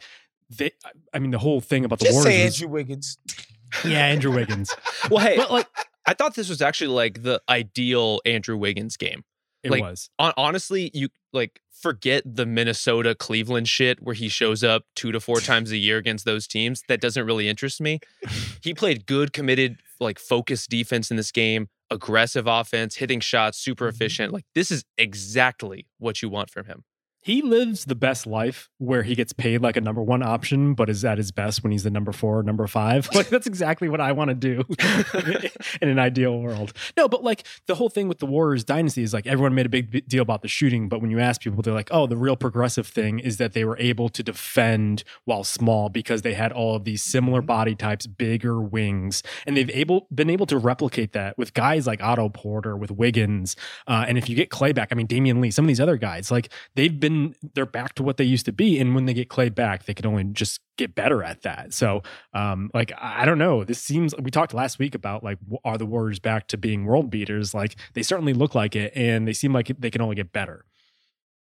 they, 0.49 0.71
I 1.13 1.19
mean, 1.19 1.31
the 1.31 1.37
whole 1.39 1.61
thing 1.61 1.85
about 1.85 1.99
the 1.99 2.05
Just 2.05 2.15
Warriors. 2.15 2.33
say 2.33 2.45
was- 2.45 2.55
Andrew 2.55 2.73
Wiggins. 2.73 3.17
yeah, 3.85 3.99
Andrew 4.07 4.33
Wiggins. 4.33 4.73
Well, 5.11 5.19
hey, 5.23 5.37
But 5.37 5.51
like 5.51 5.67
I 6.07 6.13
thought 6.15 6.33
this 6.33 6.49
was 6.49 6.61
actually 6.61 6.87
like 6.87 7.21
the 7.21 7.39
ideal 7.47 8.19
Andrew 8.25 8.57
Wiggins 8.57 8.97
game. 8.97 9.23
It 9.63 9.71
Like, 9.71 9.81
was. 9.81 10.09
Hon- 10.19 10.33
honestly, 10.37 10.89
you 10.93 11.09
like 11.33 11.61
forget 11.71 12.23
the 12.25 12.45
Minnesota 12.45 13.13
Cleveland 13.15 13.67
shit 13.67 14.01
where 14.01 14.15
he 14.15 14.27
shows 14.29 14.63
up 14.63 14.83
two 14.95 15.11
to 15.11 15.19
four 15.19 15.39
times 15.39 15.71
a 15.71 15.77
year 15.77 15.97
against 15.97 16.25
those 16.25 16.47
teams. 16.47 16.83
That 16.87 17.01
doesn't 17.01 17.25
really 17.25 17.47
interest 17.49 17.81
me. 17.81 17.99
He 18.61 18.73
played 18.73 19.05
good, 19.05 19.31
committed, 19.31 19.77
like 20.01 20.19
focused 20.19 20.69
defense 20.69 21.09
in 21.11 21.15
this 21.17 21.31
game, 21.31 21.69
aggressive 21.89 22.45
offense, 22.45 22.95
hitting 22.95 23.21
shots, 23.21 23.57
super 23.57 23.85
Mm-hmm. 23.87 23.95
efficient. 23.95 24.33
Like 24.33 24.45
this 24.53 24.69
is 24.71 24.83
exactly 24.97 25.87
what 25.97 26.21
you 26.21 26.29
want 26.29 26.49
from 26.49 26.65
him. 26.65 26.83
He 27.29 27.43
lives 27.43 27.85
the 27.85 27.93
best 27.93 28.25
life 28.25 28.71
where 28.79 29.03
he 29.03 29.13
gets 29.13 29.33
paid 29.33 29.61
like 29.61 29.77
a 29.77 29.81
number 29.81 30.01
one 30.01 30.23
option, 30.23 30.73
but 30.73 30.89
is 30.89 31.05
at 31.05 31.19
his 31.19 31.31
best 31.31 31.61
when 31.61 31.71
he's 31.71 31.83
the 31.83 31.91
number 31.91 32.11
four, 32.11 32.39
or 32.39 32.43
number 32.43 32.65
five. 32.65 33.07
Like 33.19 33.27
that's 33.27 33.47
exactly 33.47 33.89
what 33.89 33.99
I 33.99 34.13
want 34.13 34.29
to 34.29 34.33
do 34.33 34.63
in 35.81 35.89
an 35.89 35.99
ideal 35.99 36.39
world. 36.39 36.71
No, 36.95 37.09
but 37.09 37.21
like 37.21 37.45
the 37.67 37.75
whole 37.75 37.89
thing 37.89 38.07
with 38.07 38.19
the 38.19 38.25
Warriors 38.25 38.63
dynasty 38.63 39.03
is 39.03 39.13
like 39.13 39.27
everyone 39.27 39.53
made 39.53 39.65
a 39.65 39.69
big 39.69 40.07
deal 40.07 40.21
about 40.21 40.41
the 40.41 40.47
shooting, 40.47 40.87
but 40.87 41.01
when 41.01 41.11
you 41.11 41.19
ask 41.19 41.41
people, 41.41 41.61
they're 41.61 41.73
like, 41.73 41.89
oh, 41.91 42.07
the 42.07 42.15
real 42.15 42.37
progressive 42.37 42.87
thing 42.87 43.19
is 43.19 43.35
that 43.37 43.51
they 43.51 43.65
were 43.65 43.77
able 43.77 44.07
to 44.07 44.23
defend 44.23 45.03
while 45.25 45.43
small 45.43 45.89
because 45.89 46.21
they 46.21 46.33
had 46.33 46.53
all 46.53 46.77
of 46.77 46.85
these 46.85 47.03
similar 47.03 47.41
body 47.41 47.75
types, 47.75 48.07
bigger 48.07 48.61
wings, 48.61 49.21
and 49.45 49.57
they've 49.57 49.69
able 49.71 50.07
been 50.15 50.29
able 50.29 50.45
to 50.45 50.57
replicate 50.57 51.11
that 51.11 51.37
with 51.37 51.53
guys 51.53 51.85
like 51.85 52.01
Otto 52.01 52.29
Porter, 52.29 52.77
with 52.77 52.89
Wiggins, 52.89 53.57
uh, 53.85 54.05
and 54.07 54.17
if 54.17 54.29
you 54.29 54.35
get 54.35 54.49
Clay 54.49 54.71
back, 54.71 54.89
I 54.91 54.95
mean 54.95 55.07
Damion 55.07 55.41
Lee, 55.41 55.51
some 55.51 55.65
of 55.65 55.67
these 55.67 55.81
other 55.81 55.97
guys, 55.97 56.31
like 56.31 56.49
they've 56.75 56.97
been 56.97 57.18
they're 57.53 57.65
back 57.65 57.95
to 57.95 58.03
what 58.03 58.17
they 58.17 58.23
used 58.23 58.45
to 58.45 58.51
be, 58.51 58.79
and 58.79 58.95
when 58.95 59.05
they 59.05 59.13
get 59.13 59.29
Clay 59.29 59.49
back, 59.49 59.85
they 59.85 59.93
can 59.93 60.05
only 60.05 60.23
just 60.25 60.59
get 60.77 60.95
better 60.95 61.23
at 61.23 61.41
that. 61.43 61.73
So, 61.73 62.01
um, 62.33 62.69
like 62.73 62.91
I 62.99 63.25
don't 63.25 63.37
know, 63.37 63.63
this 63.63 63.81
seems 63.81 64.13
we 64.17 64.31
talked 64.31 64.53
last 64.53 64.79
week 64.79 64.95
about 64.95 65.23
like 65.23 65.37
are 65.63 65.77
the 65.77 65.85
Warriors 65.85 66.19
back 66.19 66.47
to 66.47 66.57
being 66.57 66.85
world 66.85 67.09
beaters? 67.09 67.53
Like 67.53 67.75
they 67.93 68.03
certainly 68.03 68.33
look 68.33 68.55
like 68.55 68.75
it, 68.75 68.93
and 68.95 69.27
they 69.27 69.33
seem 69.33 69.53
like 69.53 69.71
they 69.79 69.91
can 69.91 70.01
only 70.01 70.15
get 70.15 70.31
better. 70.31 70.65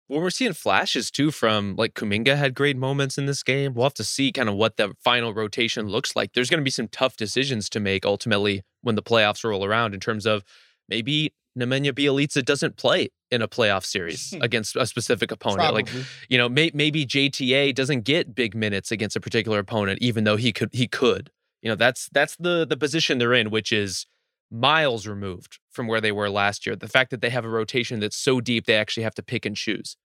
Well, 0.09 0.20
we're 0.20 0.31
seeing 0.31 0.53
flashes 0.53 1.11
too 1.11 1.31
from 1.31 1.75
like 1.77 1.94
Kuminga 1.94 2.37
had 2.37 2.55
great 2.55 2.77
moments 2.77 3.16
in 3.16 3.27
this 3.27 3.42
game. 3.42 3.72
We'll 3.72 3.87
have 3.87 3.94
to 3.94 4.05
see 4.05 4.31
kind 4.31 4.48
of 4.48 4.57
what 4.57 4.77
the 4.77 4.94
final 5.03 5.33
rotation 5.33 5.87
looks 5.87 6.14
like. 6.14 6.35
There's 6.35 6.51
going 6.51 6.61
to 6.61 6.64
be 6.64 6.70
some 6.70 6.88
tough 6.88 7.16
decisions 7.16 7.70
to 7.70 7.81
make 7.81 8.05
ultimately 8.05 8.62
when 8.83 8.94
the 8.94 9.03
playoffs 9.03 9.42
roll 9.42 9.64
around 9.64 9.94
in 9.94 10.01
terms 10.01 10.27
of 10.27 10.44
maybe 10.87 11.33
Nemanja 11.58 11.92
Bjelica 11.92 12.44
doesn't 12.44 12.76
play 12.76 13.10
in 13.30 13.42
a 13.42 13.48
playoff 13.48 13.84
series 13.84 14.34
against 14.40 14.76
a 14.76 14.86
specific 14.86 15.30
opponent. 15.30 15.74
Like 15.74 15.88
you 16.28 16.38
know, 16.38 16.48
may, 16.48 16.70
maybe 16.74 17.06
JTA 17.06 17.74
doesn't 17.74 18.02
get 18.02 18.34
big 18.34 18.54
minutes 18.54 18.90
against 18.90 19.16
a 19.16 19.20
particular 19.20 19.58
opponent, 19.58 19.98
even 20.00 20.24
though 20.24 20.36
he 20.36 20.52
could. 20.52 20.70
He 20.72 20.88
could. 20.88 21.30
You 21.60 21.70
know, 21.70 21.76
that's 21.76 22.08
that's 22.12 22.36
the 22.36 22.66
the 22.66 22.76
position 22.76 23.18
they're 23.18 23.34
in, 23.34 23.50
which 23.50 23.72
is 23.72 24.06
miles 24.50 25.06
removed 25.06 25.58
from 25.70 25.86
where 25.86 26.00
they 26.00 26.12
were 26.12 26.28
last 26.28 26.66
year. 26.66 26.76
The 26.76 26.88
fact 26.88 27.10
that 27.10 27.20
they 27.20 27.30
have 27.30 27.44
a 27.44 27.48
rotation 27.48 28.00
that's 28.00 28.16
so 28.16 28.40
deep, 28.40 28.66
they 28.66 28.74
actually 28.74 29.04
have 29.04 29.14
to 29.14 29.22
pick 29.22 29.46
and 29.46 29.56
choose. 29.56 29.96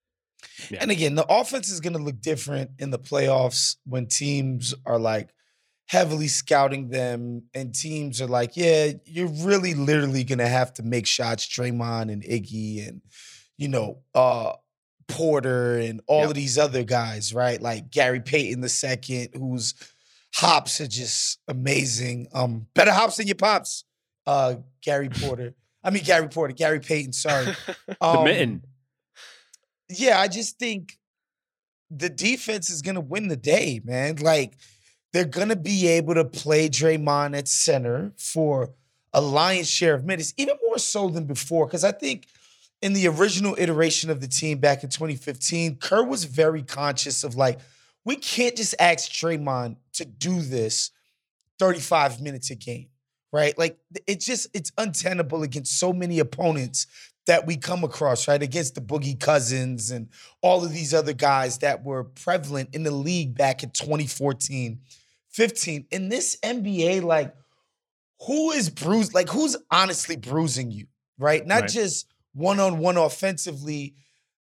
Yeah. 0.69 0.79
And 0.81 0.91
again, 0.91 1.15
the 1.15 1.25
offense 1.27 1.69
is 1.69 1.79
going 1.79 1.93
to 1.93 1.99
look 1.99 2.21
different 2.21 2.71
in 2.79 2.91
the 2.91 2.99
playoffs 2.99 3.75
when 3.85 4.05
teams 4.05 4.73
are 4.85 4.99
like 4.99 5.29
heavily 5.87 6.27
scouting 6.27 6.89
them 6.89 7.43
and 7.53 7.73
teams 7.73 8.21
are 8.21 8.27
like, 8.27 8.57
yeah, 8.57 8.91
you're 9.05 9.27
really 9.27 9.73
literally 9.73 10.23
to 10.39 10.47
have 10.47 10.73
to 10.75 10.83
make 10.83 11.07
shots, 11.07 11.45
Draymond 11.47 12.11
and 12.11 12.23
Iggy 12.23 12.87
and, 12.87 13.01
you 13.57 13.67
know, 13.69 13.99
uh, 14.13 14.53
Porter 15.07 15.77
and 15.77 16.01
all 16.07 16.21
Yep. 16.21 16.29
of 16.29 16.35
these 16.35 16.57
other 16.57 16.83
guys, 16.83 17.33
right? 17.33 17.61
Like 17.61 17.89
Gary 17.89 18.19
Payton 18.19 18.59
the 18.59 18.67
second, 18.69 19.29
whose 19.33 19.73
hops 20.35 20.81
are 20.81 20.87
just 20.87 21.39
amazing. 21.47 22.27
Um, 22.33 22.67
better 22.73 22.91
hops 22.91 23.15
than 23.15 23.27
your 23.27 23.35
pops, 23.37 23.85
uh, 24.25 24.55
Gary 24.81 25.07
Porter. 25.21 25.55
I 25.83 25.89
mean 25.91 26.03
Gary 26.03 26.27
Porter, 26.27 26.53
Gary 26.53 26.81
Payton, 26.81 27.13
sorry. 27.13 27.45
The 27.87 27.95
Um, 28.01 28.25
mitten. 28.25 28.63
yeah, 29.89 30.19
I 30.19 30.27
just 30.27 30.59
think 30.59 30.97
the 31.89 32.09
defense 32.09 32.69
is 32.69 32.81
gonna 32.81 32.99
win 32.99 33.29
the 33.29 33.37
day, 33.37 33.79
man. 33.85 34.17
Like 34.17 34.57
they're 35.17 35.25
gonna 35.25 35.55
be 35.55 35.87
able 35.87 36.13
to 36.13 36.23
play 36.23 36.69
Draymond 36.69 37.35
at 37.35 37.47
center 37.47 38.11
for 38.17 38.69
a 39.11 39.19
lion's 39.19 39.67
share 39.67 39.95
of 39.95 40.05
minutes, 40.05 40.31
even 40.37 40.55
more 40.63 40.77
so 40.77 41.09
than 41.09 41.25
before. 41.25 41.65
Because 41.65 41.83
I 41.83 41.91
think 41.91 42.27
in 42.83 42.93
the 42.93 43.07
original 43.07 43.55
iteration 43.57 44.11
of 44.11 44.21
the 44.21 44.27
team 44.27 44.59
back 44.59 44.83
in 44.83 44.91
2015, 44.91 45.77
Kerr 45.77 46.03
was 46.03 46.25
very 46.25 46.61
conscious 46.61 47.23
of 47.23 47.35
like, 47.35 47.59
we 48.05 48.15
can't 48.15 48.55
just 48.55 48.75
ask 48.79 49.09
Draymond 49.09 49.77
to 49.93 50.05
do 50.05 50.39
this 50.39 50.91
35 51.57 52.21
minutes 52.21 52.51
a 52.51 52.55
game, 52.55 52.89
right? 53.33 53.57
Like 53.57 53.79
it's 54.05 54.23
just 54.23 54.47
it's 54.53 54.71
untenable 54.77 55.41
against 55.41 55.79
so 55.79 55.93
many 55.93 56.19
opponents 56.19 56.85
that 57.25 57.47
we 57.47 57.57
come 57.57 57.83
across, 57.83 58.27
right? 58.27 58.43
Against 58.43 58.75
the 58.75 58.81
Boogie 58.81 59.19
Cousins 59.19 59.89
and 59.89 60.09
all 60.43 60.63
of 60.63 60.73
these 60.73 60.93
other 60.93 61.13
guys 61.13 61.57
that 61.57 61.83
were 61.83 62.03
prevalent 62.03 62.75
in 62.75 62.83
the 62.83 62.91
league 62.91 63.35
back 63.35 63.63
in 63.63 63.71
2014, 63.71 64.79
15. 65.37 65.85
In 65.91 66.09
this 66.09 66.35
NBA, 66.43 67.03
like, 67.03 67.33
who 68.25 68.51
is 68.51 68.71
bruised? 68.71 69.13
Like, 69.13 69.29
who's 69.29 69.55
honestly 69.69 70.15
bruising 70.15 70.71
you, 70.71 70.87
right? 71.19 71.45
Not 71.45 71.61
Right. 71.61 71.69
just 71.69 72.07
one 72.33 72.59
on 72.59 72.79
one 72.79 72.97
offensively, 72.97 73.93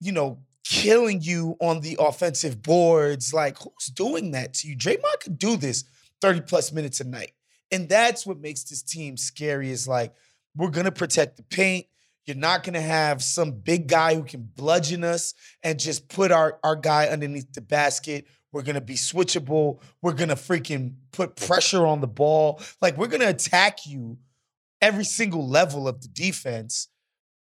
you 0.00 0.12
know, 0.12 0.40
killing 0.62 1.22
you 1.22 1.56
on 1.58 1.80
the 1.80 1.96
offensive 1.98 2.62
boards. 2.62 3.32
Like, 3.32 3.56
who's 3.58 3.86
doing 3.86 4.32
that 4.32 4.52
to 4.54 4.68
you? 4.68 4.76
Draymond 4.76 5.20
could 5.22 5.38
do 5.38 5.56
this 5.56 5.84
30 6.20 6.42
plus 6.42 6.70
minutes 6.70 7.00
a 7.00 7.04
night. 7.04 7.32
And 7.72 7.88
that's 7.88 8.26
what 8.26 8.38
makes 8.38 8.64
this 8.64 8.82
team 8.82 9.16
scary 9.16 9.70
is 9.70 9.88
like, 9.88 10.12
we're 10.54 10.68
going 10.68 10.84
to 10.84 10.92
protect 10.92 11.38
the 11.38 11.44
paint. 11.44 11.86
You're 12.26 12.36
not 12.36 12.62
going 12.62 12.74
to 12.74 12.80
have 12.82 13.22
some 13.22 13.52
big 13.52 13.88
guy 13.88 14.14
who 14.14 14.22
can 14.22 14.42
bludgeon 14.54 15.02
us 15.02 15.32
and 15.62 15.78
just 15.78 16.08
put 16.08 16.30
our, 16.30 16.58
our 16.62 16.76
guy 16.76 17.06
underneath 17.06 17.52
the 17.54 17.62
basket. 17.62 18.26
We're 18.54 18.62
going 18.62 18.76
to 18.76 18.80
be 18.80 18.94
switchable. 18.94 19.80
We're 20.00 20.12
going 20.12 20.28
to 20.28 20.36
freaking 20.36 20.94
put 21.10 21.34
pressure 21.34 21.84
on 21.84 22.00
the 22.00 22.06
ball. 22.06 22.60
Like, 22.80 22.96
we're 22.96 23.08
going 23.08 23.20
to 23.20 23.28
attack 23.28 23.84
you 23.84 24.18
every 24.80 25.04
single 25.04 25.46
level 25.46 25.88
of 25.88 26.00
the 26.00 26.08
defense. 26.08 26.86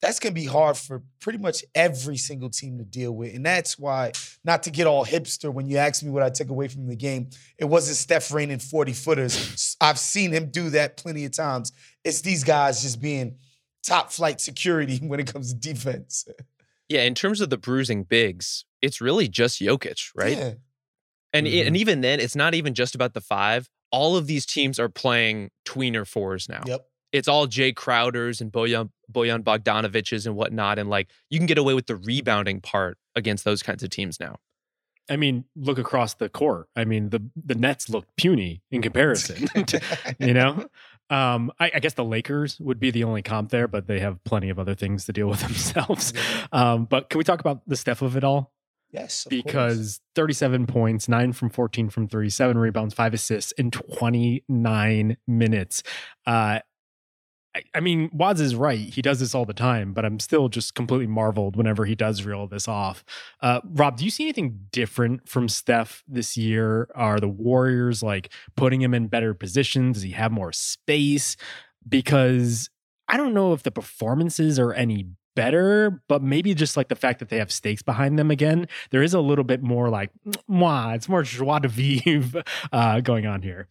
That's 0.03 0.21
going 0.21 0.35
to 0.35 0.41
be 0.41 0.47
hard 0.47 0.77
for 0.77 1.03
pretty 1.21 1.39
much 1.39 1.65
every 1.75 2.19
single 2.19 2.51
team 2.51 2.77
to 2.79 2.85
deal 2.85 3.13
with. 3.13 3.35
And 3.35 3.47
that's 3.47 3.79
why, 3.79 4.13
not 4.45 4.63
to 4.65 4.71
get 4.71 4.87
all 4.87 5.07
hipster, 5.07 5.51
when 5.53 5.67
you 5.69 5.79
ask 5.79 6.03
me 6.03 6.11
what 6.11 6.23
I 6.23 6.29
took 6.29 6.51
away 6.51 6.69
from 6.69 6.87
the 6.87 6.97
game, 6.97 7.31
it 7.59 7.65
wasn't 7.65 7.97
Steph 7.97 8.31
raining 8.31 8.59
40 8.59 8.93
footers. 8.93 9.77
I've 9.81 9.99
seen 9.99 10.33
him 10.33 10.51
do 10.51 10.69
that 10.71 10.99
plenty 10.99 11.25
of 11.25 11.33
times. 11.33 11.73
It's 12.05 12.21
these 12.21 12.45
guys 12.45 12.83
just 12.83 13.01
being 13.01 13.37
top 13.83 14.13
flight 14.13 14.39
security 14.39 14.99
when 15.03 15.19
it 15.19 15.33
comes 15.33 15.55
to 15.55 15.59
defense. 15.59 16.29
Yeah, 16.91 17.03
in 17.03 17.15
terms 17.15 17.41
of 17.41 17.49
the 17.49 17.57
bruising 17.57 18.03
bigs, 18.03 18.67
it's 18.83 19.01
really 19.01 19.29
just 19.29 19.61
Jokic, 19.61 20.11
right? 20.15 20.37
Yeah. 20.37 20.53
And 21.33 21.47
e- 21.47 21.62
Mhm. 21.62 21.66
and 21.69 21.77
even 21.77 22.01
then, 22.01 22.21
it's 22.21 22.35
not 22.37 22.55
even 22.55 22.75
just 22.75 22.95
about 22.95 23.14
the 23.14 23.21
five. 23.21 23.69
All 23.93 24.16
of 24.16 24.27
these 24.27 24.47
teams 24.47 24.79
are 24.79 24.88
playing 24.88 25.51
tweener 25.66 26.07
fours 26.07 26.49
now. 26.49 26.62
Yep. 26.66 26.87
It's 27.12 27.27
all 27.29 27.47
Jae 27.49 27.75
Crowders 27.75 28.40
and 28.40 28.53
Bojan 28.53 28.90
Bojan 29.12 29.43
Bogdanoviches 29.43 30.27
and 30.27 30.37
whatnot, 30.37 30.79
and 30.79 30.88
like 30.88 31.09
you 31.29 31.38
can 31.38 31.47
get 31.47 31.59
away 31.59 31.75
with 31.75 31.87
the 31.87 31.97
rebounding 31.97 32.61
part 32.61 32.99
against 33.16 33.45
those 33.45 33.62
kinds 33.62 33.83
of 33.83 33.90
teams 33.90 34.21
now. 34.21 34.37
I 35.09 35.16
mean, 35.16 35.45
look 35.57 35.79
across 35.79 36.14
the 36.14 36.29
court. 36.29 36.69
I 36.77 36.85
mean, 36.85 37.11
the 37.11 37.21
the 37.37 37.57
Nets 37.57 37.88
look 37.88 38.07
puny 38.16 38.62
in 38.71 38.81
comparison. 38.81 39.47
to- 39.66 39.81
you 40.21 40.35
know, 40.35 40.66
um, 41.11 41.51
I, 41.59 41.73
I 41.75 41.81
guess 41.81 41.95
the 41.95 42.05
Lakers 42.05 42.61
would 42.61 42.79
be 42.79 42.93
the 42.93 43.03
only 43.03 43.23
comp 43.23 43.51
there, 43.51 43.66
but 43.66 43.88
they 43.88 43.99
have 43.99 44.23
plenty 44.23 44.49
of 44.51 44.61
other 44.61 44.77
things 44.77 45.05
to 45.07 45.12
deal 45.12 45.27
with 45.29 45.40
themselves. 45.47 46.12
Um, 46.53 46.85
but 46.85 47.11
can 47.11 47.19
we 47.19 47.25
talk 47.25 47.40
about 47.40 47.62
the 47.69 47.77
Steph 47.77 48.03
of 48.03 48.16
it 48.16 48.23
all? 48.23 48.53
Yes. 48.92 49.26
of 49.26 49.31
course. 49.31 49.42
Because 49.42 50.00
37 50.14 50.66
points, 50.66 51.09
nine 51.09 51.33
from 51.33 51.50
14 51.50 51.90
from 51.90 52.09
three, 52.09 52.31
seven 52.31 52.59
rebounds, 52.59 52.94
five 52.94 53.14
assists 53.14 53.53
in 53.53 53.70
29 53.70 55.16
minutes. 55.26 55.83
Uh, 56.26 56.61
I, 57.55 57.62
I 57.74 57.81
mean, 57.81 58.11
Waz 58.12 58.40
is 58.40 58.55
right. 58.55 58.79
He 58.79 59.03
does 59.03 59.20
this 59.20 59.35
all 59.35 59.44
the 59.44 59.53
time, 59.53 59.92
but 59.92 60.05
I'm 60.05 60.20
still 60.20 60.48
just 60.48 60.74
completely 60.74 61.07
marveled 61.07 61.57
whenever 61.57 61.85
he 61.85 61.94
does 61.94 62.24
reel 62.24 62.46
this 62.46 62.68
off. 62.68 63.05
Uh, 63.40 63.61
Rob, 63.64 63.96
do 63.96 64.05
you 64.05 64.11
see 64.11 64.24
anything 64.24 64.66
different 64.70 65.29
from 65.29 65.48
Steph 65.48 66.05
this 66.07 66.37
year? 66.37 66.88
Are 66.94 67.18
the 67.18 67.29
Warriors 67.29 68.03
like 68.03 68.33
putting 68.57 68.81
him 68.81 68.94
in 68.94 69.09
better 69.09 69.35
positions? 69.35 69.96
Does 69.96 70.03
he 70.05 70.12
have 70.12 70.33
more 70.33 70.53
space? 70.53 71.37
Because 71.88 72.70
I 73.09 73.16
don't 73.16 73.35
know 73.35 73.53
if 73.53 73.64
the 73.64 73.72
performances 73.72 74.59
are 74.59 74.72
any 74.72 75.09
better, 75.35 76.03
but 76.09 76.23
maybe 76.23 76.55
just 76.55 76.77
like 76.77 76.88
the 76.88 76.97
fact 76.97 77.19
that 77.19 77.29
they 77.29 77.38
have 77.38 77.53
stakes 77.53 77.83
behind 77.83 78.19
them 78.19 78.31
again, 78.31 78.69
there 78.90 79.03
is 79.03 79.14
a 79.14 79.21
little 79.21 79.45
bit 79.45 79.62
more 79.62 79.88
like, 79.88 80.11
mwah, 80.49 80.95
it's 80.95 81.09
more 81.09 81.23
joie 81.23 81.59
de 81.59 81.69
vivre 81.69 82.43
uh, 82.73 83.01
going 83.01 83.27
on 83.27 83.43
here. 83.43 83.69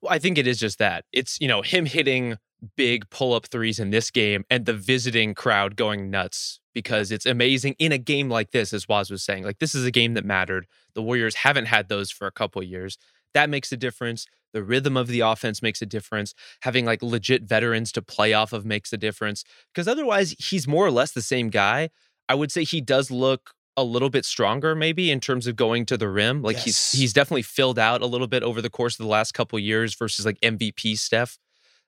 Well, 0.00 0.12
I 0.12 0.18
think 0.18 0.38
it 0.38 0.46
is 0.46 0.58
just 0.58 0.78
that. 0.78 1.04
It's, 1.12 1.40
you 1.40 1.48
know, 1.48 1.62
him 1.62 1.86
hitting 1.86 2.36
big 2.76 3.08
pull 3.10 3.34
up 3.34 3.46
threes 3.46 3.78
in 3.78 3.90
this 3.90 4.10
game 4.10 4.44
and 4.50 4.66
the 4.66 4.74
visiting 4.74 5.34
crowd 5.34 5.76
going 5.76 6.10
nuts 6.10 6.60
because 6.74 7.10
it's 7.10 7.26
amazing 7.26 7.74
in 7.78 7.92
a 7.92 7.98
game 7.98 8.28
like 8.28 8.52
this, 8.52 8.72
as 8.72 8.88
Waz 8.88 9.10
was 9.10 9.22
saying. 9.22 9.44
Like, 9.44 9.58
this 9.58 9.74
is 9.74 9.84
a 9.84 9.90
game 9.90 10.14
that 10.14 10.24
mattered. 10.24 10.66
The 10.94 11.02
Warriors 11.02 11.36
haven't 11.36 11.66
had 11.66 11.88
those 11.88 12.10
for 12.10 12.26
a 12.26 12.32
couple 12.32 12.62
years. 12.62 12.98
That 13.34 13.50
makes 13.50 13.70
a 13.72 13.76
difference. 13.76 14.26
The 14.52 14.62
rhythm 14.62 14.96
of 14.96 15.08
the 15.08 15.20
offense 15.20 15.62
makes 15.62 15.82
a 15.82 15.86
difference. 15.86 16.34
Having 16.62 16.86
like 16.86 17.02
legit 17.02 17.42
veterans 17.42 17.92
to 17.92 18.02
play 18.02 18.32
off 18.32 18.52
of 18.52 18.64
makes 18.64 18.92
a 18.92 18.96
difference 18.96 19.44
because 19.74 19.86
otherwise, 19.86 20.34
he's 20.38 20.66
more 20.66 20.86
or 20.86 20.90
less 20.90 21.12
the 21.12 21.22
same 21.22 21.50
guy. 21.50 21.90
I 22.28 22.34
would 22.34 22.52
say 22.52 22.64
he 22.64 22.80
does 22.80 23.10
look 23.10 23.52
a 23.76 23.84
little 23.84 24.10
bit 24.10 24.24
stronger 24.24 24.74
maybe 24.74 25.08
in 25.08 25.20
terms 25.20 25.46
of 25.46 25.54
going 25.54 25.86
to 25.86 25.96
the 25.96 26.08
rim 26.08 26.42
like 26.42 26.56
Yes. 26.56 26.64
he's 26.64 26.92
he's 26.92 27.12
definitely 27.12 27.42
filled 27.42 27.78
out 27.78 28.02
a 28.02 28.06
little 28.06 28.26
bit 28.26 28.42
over 28.42 28.60
the 28.60 28.68
course 28.68 28.98
of 28.98 29.04
the 29.04 29.08
last 29.08 29.34
couple 29.34 29.56
years 29.56 29.94
versus 29.94 30.26
like 30.26 30.36
MVP 30.40 30.98
Steph 30.98 31.38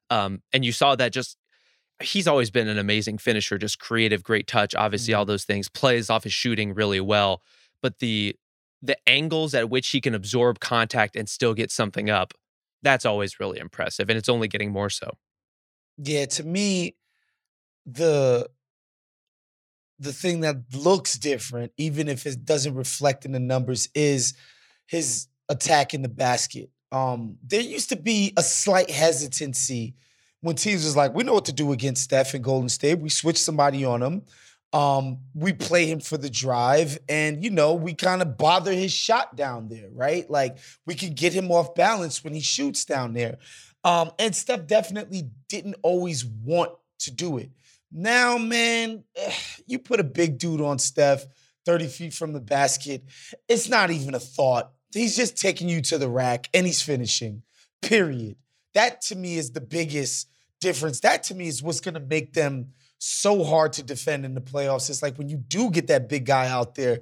um 0.09 0.41
and 0.53 0.65
you 0.65 0.71
saw 0.71 0.95
that 0.95 1.13
just 1.13 1.37
he's 2.01 2.29
always 2.29 2.49
been 2.49 2.69
an 2.69 2.79
amazing 2.79 3.19
finisher 3.19 3.59
just 3.59 3.81
creative 3.81 4.23
great 4.23 4.47
touch 4.47 4.73
obviously 4.77 5.13
all 5.15 5.25
those 5.25 5.43
things 5.45 5.69
plays 5.69 6.09
off 6.09 6.23
his 6.23 6.33
shooting 6.33 6.75
really 6.75 7.01
well 7.01 7.43
but 7.83 7.99
the 7.99 8.37
the 8.83 8.97
angles 9.09 9.55
at 9.55 9.69
which 9.69 9.89
he 9.89 10.01
can 10.01 10.15
absorb 10.15 10.61
contact 10.61 11.17
and 11.17 11.29
still 11.29 11.55
get 11.55 11.71
something 11.71 12.09
up 12.11 12.35
that's 12.83 13.05
always 13.05 13.39
really 13.39 13.59
impressive 13.59 14.09
and 14.09 14.19
it's 14.19 14.29
only 14.29 14.49
getting 14.49 14.73
more 14.73 14.91
so 14.91 15.11
Yeah, 15.99 16.27
to 16.27 16.45
me, 16.45 16.97
the 17.85 18.49
the 19.99 20.13
thing 20.15 20.41
that 20.41 20.57
looks 20.73 21.19
different, 21.19 21.73
even 21.77 22.09
if 22.09 22.25
it 22.27 22.45
doesn't 22.45 22.75
reflect 22.75 23.27
in 23.27 23.33
the 23.33 23.41
numbers, 23.41 23.89
is 23.95 24.33
his 24.87 25.27
attack 25.51 25.93
in 25.93 26.01
the 26.01 26.09
basket. 26.09 26.71
Um, 26.91 27.37
there 27.47 27.61
used 27.61 27.91
to 27.91 27.97
be 27.97 28.33
a 28.39 28.43
slight 28.43 28.91
hesitancy 28.91 29.95
when 30.41 30.57
teams 30.57 30.85
was 30.85 30.97
like, 30.97 31.15
we 31.15 31.23
know 31.23 31.35
what 31.35 31.45
to 31.45 31.53
do 31.53 31.73
against 31.73 32.05
Steph 32.05 32.33
and 32.33 32.43
Golden 32.43 32.71
State. 32.71 32.99
We 32.99 33.11
switch 33.11 33.37
somebody 33.37 33.85
on 33.85 34.03
him. 34.03 34.23
Um, 34.73 35.19
we 35.35 35.53
play 35.53 35.87
him 35.87 35.99
for 35.99 36.17
the 36.17 36.31
drive, 36.31 36.99
and 37.09 37.43
you 37.43 37.51
know, 37.51 37.75
we 37.75 37.95
kind 37.95 38.23
of 38.23 38.39
bother 38.39 38.73
his 38.73 38.93
shot 38.93 39.35
down 39.35 39.69
there, 39.69 39.89
right? 39.93 40.31
Like 40.31 40.59
we 40.87 40.95
can 40.95 41.15
get 41.15 41.33
him 41.33 41.51
off 41.51 41.75
balance 41.75 42.23
when 42.23 42.35
he 42.35 42.41
shoots 42.41 42.85
down 42.85 43.13
there. 43.13 43.39
Um, 43.83 44.11
and 44.19 44.35
Steph 44.35 44.67
definitely 44.67 45.31
didn't 45.49 45.77
always 45.83 46.25
want 46.25 46.73
to 47.01 47.11
do 47.11 47.39
it. 47.39 47.51
Now, 47.93 48.39
man, 48.39 49.05
you 49.67 49.79
put 49.79 50.01
a 50.01 50.05
big 50.05 50.39
dude 50.39 50.61
on 50.61 50.79
Steph, 50.79 51.27
30 51.67 51.87
feet 51.89 52.15
from 52.15 52.33
the 52.33 52.41
basket. 52.41 53.05
It's 53.49 53.69
not 53.69 53.91
even 53.91 54.15
a 54.15 54.21
thought. 54.21 54.73
He's 54.93 55.17
just 55.17 55.37
taking 55.37 55.69
you 55.69 55.81
to 55.83 55.99
the 55.99 56.09
rack 56.09 56.49
and 56.53 56.67
he's 56.67 56.83
finishing. 56.83 57.43
Period. 57.83 58.37
That 58.75 59.01
to 59.03 59.17
me 59.17 59.37
is 59.37 59.53
the 59.53 59.61
biggest 59.61 60.29
difference. 60.61 61.01
That 61.01 61.23
to 61.25 61.35
me 61.35 61.49
is 61.49 61.63
what's 61.63 61.81
going 61.81 61.95
to 61.95 62.01
make 62.01 62.33
them 62.33 62.73
so 63.01 63.43
hard 63.43 63.73
to 63.73 63.83
defend 63.83 64.25
in 64.25 64.35
the 64.35 64.41
playoffs. 64.41 64.91
It's 64.91 65.03
like 65.03 65.17
when 65.17 65.29
you 65.29 65.39
do 65.39 65.71
get 65.71 65.89
that 65.89 66.09
big 66.09 66.27
guy 66.27 66.49
out 66.49 66.75
there, 66.75 67.01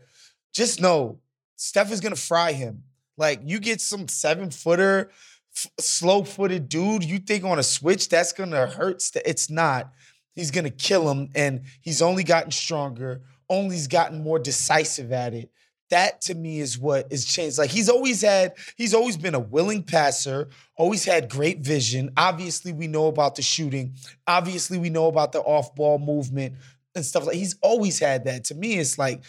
just 0.54 0.80
know 0.80 1.18
Steph 1.56 1.92
is 1.92 2.00
to 2.14 2.20
fry 2.20 2.52
him. 2.52 2.84
Like 3.16 3.40
you 3.44 3.58
get 3.58 3.80
some 3.80 4.06
seven 4.06 4.50
footer, 4.50 5.11
f- 5.56 5.66
slow 5.80 6.22
footed 6.22 6.68
dude, 6.68 7.04
you 7.04 7.18
think 7.18 7.44
on 7.44 7.58
a 7.58 7.64
switch 7.64 8.08
that's 8.08 8.32
to 8.52 8.66
hurt. 8.68 9.02
It's 9.26 9.50
not. 9.50 9.92
He's 10.34 10.52
to 10.64 10.70
kill 10.70 11.11
him. 11.11 11.30
And 11.34 11.62
he's 11.80 12.00
only 12.00 12.22
gotten 12.22 12.52
stronger, 12.52 13.22
Only's 13.50 13.88
gotten 13.88 14.22
more 14.22 14.38
decisive 14.38 15.11
at 15.11 15.34
it 15.34 15.50
that 15.90 16.20
to 16.22 16.35
me 16.35 16.61
is 16.61 16.79
what 16.79 17.07
is 17.11 17.24
changed. 17.24 17.59
Like 17.59 17.70
he's 17.70 17.88
always 17.88 18.22
had, 18.22 18.55
he's 18.77 18.94
always 18.94 19.16
been 19.16 19.35
a 19.35 19.38
willing 19.40 19.83
passer, 19.83 20.48
always 20.77 21.05
had 21.05 21.31
great 21.31 21.61
vision. 21.61 22.11
Obviously, 22.16 22.72
we 22.72 22.87
know 22.87 23.07
about 23.07 23.37
the 23.37 23.42
shooting. 23.42 23.94
Obviously, 24.27 24.79
we 24.79 24.90
know 24.90 25.07
about 25.07 25.33
the 25.33 25.40
off-ball 25.40 25.98
movement 25.98 26.57
and 26.94 27.05
stuff 27.05 27.27
like. 27.27 27.37
He's 27.37 27.57
always 27.62 27.98
had 27.98 28.24
that. 28.24 28.44
To 28.44 28.55
me, 28.55 28.74
it's 28.74 28.98
like 28.98 29.24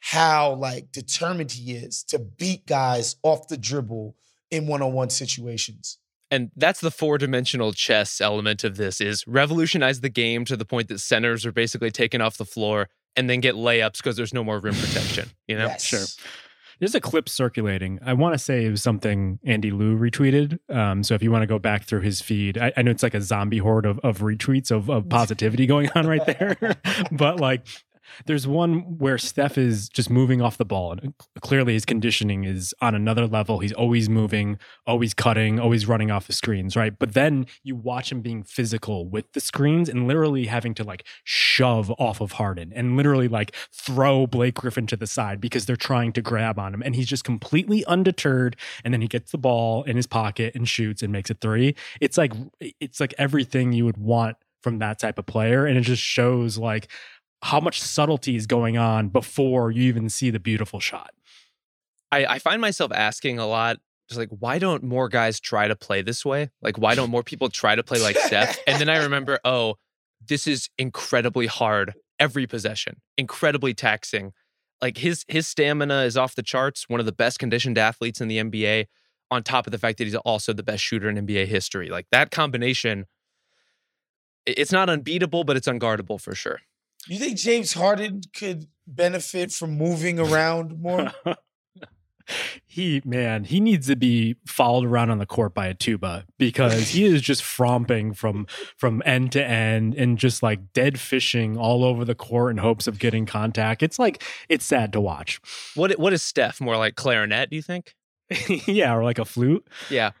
how 0.00 0.54
like 0.54 0.92
determined 0.92 1.50
he 1.50 1.72
is 1.72 2.02
to 2.04 2.18
beat 2.18 2.66
guys 2.66 3.16
off 3.22 3.48
the 3.48 3.56
dribble 3.56 4.14
in 4.50 4.66
one-on-one 4.66 5.10
situations. 5.10 5.98
And 6.30 6.50
that's 6.56 6.80
the 6.80 6.90
four-dimensional 6.90 7.72
chess 7.74 8.20
element 8.20 8.64
of 8.64 8.76
this 8.76 9.00
is 9.00 9.24
revolutionize 9.26 10.00
the 10.00 10.08
game 10.08 10.44
to 10.46 10.56
the 10.56 10.64
point 10.64 10.88
that 10.88 10.98
centers 10.98 11.46
are 11.46 11.52
basically 11.52 11.90
taken 11.90 12.20
off 12.20 12.36
the 12.36 12.44
floor 12.44 12.88
and 13.16 13.28
then 13.28 13.40
get 13.40 13.54
layups 13.54 13.98
because 13.98 14.16
there's 14.16 14.34
no 14.34 14.44
more 14.44 14.58
rim 14.58 14.74
protection. 14.74 15.30
You 15.46 15.58
know, 15.58 15.66
Yes. 15.66 15.84
Sure. 15.84 16.04
There's 16.80 16.94
a 16.94 17.00
clip 17.00 17.28
circulating. 17.28 18.00
I 18.04 18.14
want 18.14 18.34
to 18.34 18.38
say 18.38 18.66
it 18.66 18.70
was 18.70 18.82
something 18.82 19.38
Andy 19.44 19.70
Liu 19.70 19.96
retweeted. 19.96 20.58
Um, 20.68 21.04
so 21.04 21.14
if 21.14 21.22
you 21.22 21.30
want 21.30 21.42
to 21.42 21.46
go 21.46 21.58
back 21.58 21.84
through 21.84 22.00
his 22.00 22.20
feed, 22.20 22.58
I, 22.58 22.72
I 22.76 22.82
know 22.82 22.90
it's 22.90 23.02
like 23.02 23.14
a 23.14 23.22
zombie 23.22 23.58
horde 23.58 23.86
of, 23.86 24.00
of 24.00 24.18
retweets 24.18 24.72
of, 24.72 24.90
of 24.90 25.08
positivity 25.08 25.66
going 25.66 25.88
on 25.94 26.06
right 26.06 26.26
there. 26.26 26.56
but 27.12 27.38
like, 27.38 27.66
there's 28.26 28.46
one 28.46 28.98
where 28.98 29.18
Steph 29.18 29.58
is 29.58 29.88
just 29.88 30.10
moving 30.10 30.40
off 30.40 30.58
the 30.58 30.64
ball, 30.64 30.92
and 30.92 31.14
clearly 31.40 31.74
his 31.74 31.84
conditioning 31.84 32.44
is 32.44 32.74
on 32.80 32.94
another 32.94 33.26
level. 33.26 33.58
He's 33.58 33.72
always 33.72 34.08
moving, 34.08 34.58
always 34.86 35.14
cutting, 35.14 35.58
always 35.58 35.86
running 35.86 36.10
off 36.10 36.26
the 36.26 36.32
screens, 36.32 36.76
right? 36.76 36.98
But 36.98 37.14
then 37.14 37.46
you 37.62 37.76
watch 37.76 38.12
him 38.12 38.20
being 38.20 38.42
physical 38.42 39.08
with 39.08 39.32
the 39.32 39.40
screens 39.40 39.88
and 39.88 40.06
literally 40.06 40.46
having 40.46 40.74
to 40.74 40.84
like 40.84 41.04
shove 41.24 41.90
off 41.98 42.20
of 42.20 42.32
Harden 42.32 42.72
and 42.74 42.96
literally 42.96 43.28
like 43.28 43.54
throw 43.72 44.26
Blake 44.26 44.54
Griffin 44.54 44.86
to 44.88 44.96
the 44.96 45.06
side 45.06 45.40
because 45.40 45.66
they're 45.66 45.76
trying 45.76 46.12
to 46.12 46.22
grab 46.22 46.58
on 46.58 46.74
him. 46.74 46.82
And 46.82 46.94
he's 46.94 47.06
just 47.06 47.24
completely 47.24 47.84
undeterred. 47.86 48.56
And 48.84 48.92
then 48.92 49.00
he 49.00 49.08
gets 49.08 49.32
the 49.32 49.38
ball 49.38 49.82
in 49.84 49.96
his 49.96 50.06
pocket 50.06 50.54
and 50.54 50.68
shoots 50.68 51.02
and 51.02 51.12
makes 51.12 51.30
it 51.30 51.40
three. 51.40 51.74
It's 52.00 52.18
like 52.18 52.32
it's 52.60 53.00
like 53.00 53.14
everything 53.18 53.72
you 53.72 53.84
would 53.84 53.98
want 53.98 54.36
from 54.64 54.78
that 54.78 54.98
type 54.98 55.18
of 55.18 55.26
player. 55.26 55.66
And 55.66 55.76
it 55.76 55.82
just 55.82 56.02
shows 56.02 56.58
like 56.58 56.88
how 57.44 57.60
much 57.60 57.78
subtlety 57.82 58.36
is 58.36 58.46
going 58.46 58.78
on 58.78 59.10
before 59.10 59.70
you 59.70 59.82
even 59.82 60.08
see 60.08 60.30
the 60.30 60.40
beautiful 60.40 60.80
shot. 60.80 61.10
I, 62.10 62.24
I 62.24 62.38
find 62.38 62.58
myself 62.58 62.90
asking 62.90 63.38
a 63.38 63.46
lot, 63.46 63.76
just 64.08 64.18
like, 64.18 64.30
why 64.30 64.58
don't 64.58 64.82
more 64.82 65.10
guys 65.10 65.40
try 65.40 65.68
to 65.68 65.76
play 65.76 66.00
this 66.00 66.24
way? 66.24 66.50
Like, 66.62 66.78
why 66.78 66.94
don't 66.94 67.10
more 67.10 67.22
people 67.22 67.50
try 67.50 67.74
to 67.74 67.82
play 67.82 68.00
like 68.00 68.16
Steph? 68.16 68.58
And 68.66 68.80
then 68.80 68.88
I 68.88 69.02
remember, 69.02 69.40
oh, 69.44 69.74
this 70.26 70.46
is 70.46 70.70
incredibly 70.78 71.46
hard 71.46 71.92
every 72.18 72.46
possession, 72.46 73.02
incredibly 73.18 73.74
taxing. 73.74 74.32
Like 74.80 74.96
his 74.96 75.26
his 75.28 75.46
stamina 75.46 76.04
is 76.04 76.16
off 76.16 76.34
the 76.34 76.42
charts, 76.42 76.88
one 76.88 76.98
of 76.98 77.04
the 77.04 77.12
best 77.12 77.38
conditioned 77.38 77.76
athletes 77.76 78.22
in 78.22 78.28
the 78.28 78.38
NBA, 78.38 78.86
on 79.30 79.42
top 79.42 79.66
of 79.66 79.70
the 79.70 79.78
fact 79.78 79.98
that 79.98 80.04
he's 80.04 80.14
also 80.14 80.54
the 80.54 80.62
best 80.62 80.82
shooter 80.82 81.10
in 81.10 81.26
NBA 81.26 81.46
history. 81.46 81.90
Like 81.90 82.06
that 82.10 82.30
combination, 82.30 83.04
it's 84.46 84.72
not 84.72 84.88
unbeatable, 84.88 85.44
but 85.44 85.58
it's 85.58 85.68
unguardable 85.68 86.18
for 86.18 86.34
sure. 86.34 86.60
You 87.08 87.18
think 87.18 87.36
James 87.38 87.72
Harden 87.74 88.22
could 88.34 88.66
benefit 88.86 89.52
from 89.52 89.76
moving 89.76 90.18
around 90.18 90.78
more? 90.80 91.12
he 92.66 93.02
man 93.04 93.44
he 93.44 93.60
needs 93.60 93.86
to 93.86 93.94
be 93.96 94.34
followed 94.46 94.86
around 94.86 95.10
on 95.10 95.18
the 95.18 95.26
court 95.26 95.52
by 95.52 95.66
a 95.66 95.74
tuba 95.74 96.24
because 96.38 96.88
he 96.88 97.04
is 97.04 97.20
just 97.20 97.42
fromping 97.42 98.14
from 98.14 98.46
from 98.78 99.02
end 99.04 99.30
to 99.30 99.44
end 99.44 99.94
and 99.94 100.16
just 100.16 100.42
like 100.42 100.72
dead 100.72 100.98
fishing 100.98 101.58
all 101.58 101.84
over 101.84 102.02
the 102.02 102.14
court 102.14 102.50
in 102.50 102.56
hopes 102.56 102.86
of 102.86 102.98
getting 102.98 103.26
contact 103.26 103.82
it's 103.82 103.98
like 103.98 104.22
it's 104.48 104.64
sad 104.64 104.90
to 104.90 105.02
watch 105.02 105.38
What 105.74 105.98
what 105.98 106.14
is 106.14 106.22
Steph? 106.22 106.62
More 106.62 106.78
like 106.78 106.94
clarinet, 106.96 107.50
do 107.50 107.56
you 107.56 107.62
think? 107.62 107.94
yeah 108.66 108.94
or 108.94 109.04
like 109.04 109.18
a 109.18 109.26
flute 109.26 109.66
Yeah. 109.90 110.12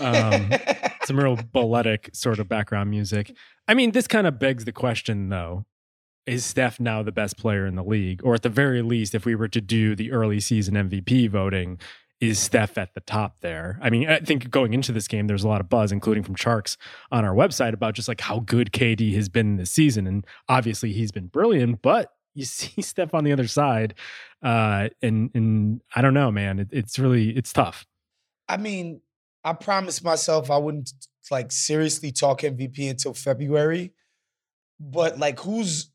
um 0.00 0.50
some 1.04 1.18
real 1.18 1.38
balletic 1.50 2.10
sort 2.12 2.40
of 2.40 2.46
background 2.48 2.90
music 2.90 3.34
i 3.66 3.72
mean 3.72 3.92
this 3.92 4.06
kind 4.06 4.26
of 4.26 4.38
begs 4.38 4.66
the 4.66 4.72
question 4.72 5.30
though 5.30 5.64
is 6.26 6.44
Steph 6.44 6.78
now 6.78 7.02
the 7.02 7.12
best 7.12 7.36
player 7.36 7.66
in 7.66 7.74
the 7.74 7.82
league? 7.82 8.20
Or 8.24 8.34
at 8.34 8.42
the 8.42 8.48
very 8.48 8.82
least, 8.82 9.14
if 9.14 9.24
we 9.24 9.34
were 9.34 9.48
to 9.48 9.60
do 9.60 9.94
the 9.94 10.12
early 10.12 10.40
season 10.40 10.74
MVP 10.74 11.28
voting, 11.30 11.78
is 12.20 12.38
Steph 12.38 12.78
at 12.78 12.94
the 12.94 13.00
top 13.00 13.40
there? 13.40 13.78
I 13.82 13.90
mean, 13.90 14.08
I 14.08 14.20
think 14.20 14.48
going 14.50 14.74
into 14.74 14.92
this 14.92 15.08
game, 15.08 15.26
there's 15.26 15.42
a 15.42 15.48
lot 15.48 15.60
of 15.60 15.68
buzz, 15.68 15.90
including 15.90 16.22
from 16.22 16.36
Sharks 16.36 16.76
on 17.10 17.24
our 17.24 17.34
website, 17.34 17.72
about 17.72 17.94
just 17.94 18.06
like 18.06 18.20
how 18.20 18.38
good 18.40 18.70
KD 18.70 19.14
has 19.14 19.28
been 19.28 19.56
this 19.56 19.72
season. 19.72 20.06
And 20.06 20.24
obviously 20.48 20.92
he's 20.92 21.10
been 21.10 21.26
brilliant, 21.26 21.82
but 21.82 22.12
you 22.34 22.44
see 22.46 22.80
Steph 22.80 23.14
on 23.14 23.24
the 23.24 23.32
other 23.32 23.48
side. 23.48 23.94
Uh, 24.42 24.88
and 25.02 25.30
and 25.34 25.80
I 25.94 26.02
don't 26.02 26.14
know, 26.14 26.30
man. 26.30 26.60
It, 26.60 26.68
it's 26.70 26.98
really 26.98 27.30
it's 27.30 27.52
tough. 27.52 27.86
I 28.48 28.56
mean, 28.56 29.00
I 29.44 29.52
promised 29.54 30.04
myself 30.04 30.50
I 30.50 30.58
wouldn't 30.58 30.92
like 31.30 31.50
seriously 31.52 32.12
talk 32.12 32.42
MVP 32.42 32.88
until 32.90 33.14
February. 33.14 33.92
But 34.78 35.18
like 35.18 35.40
who's 35.40 35.91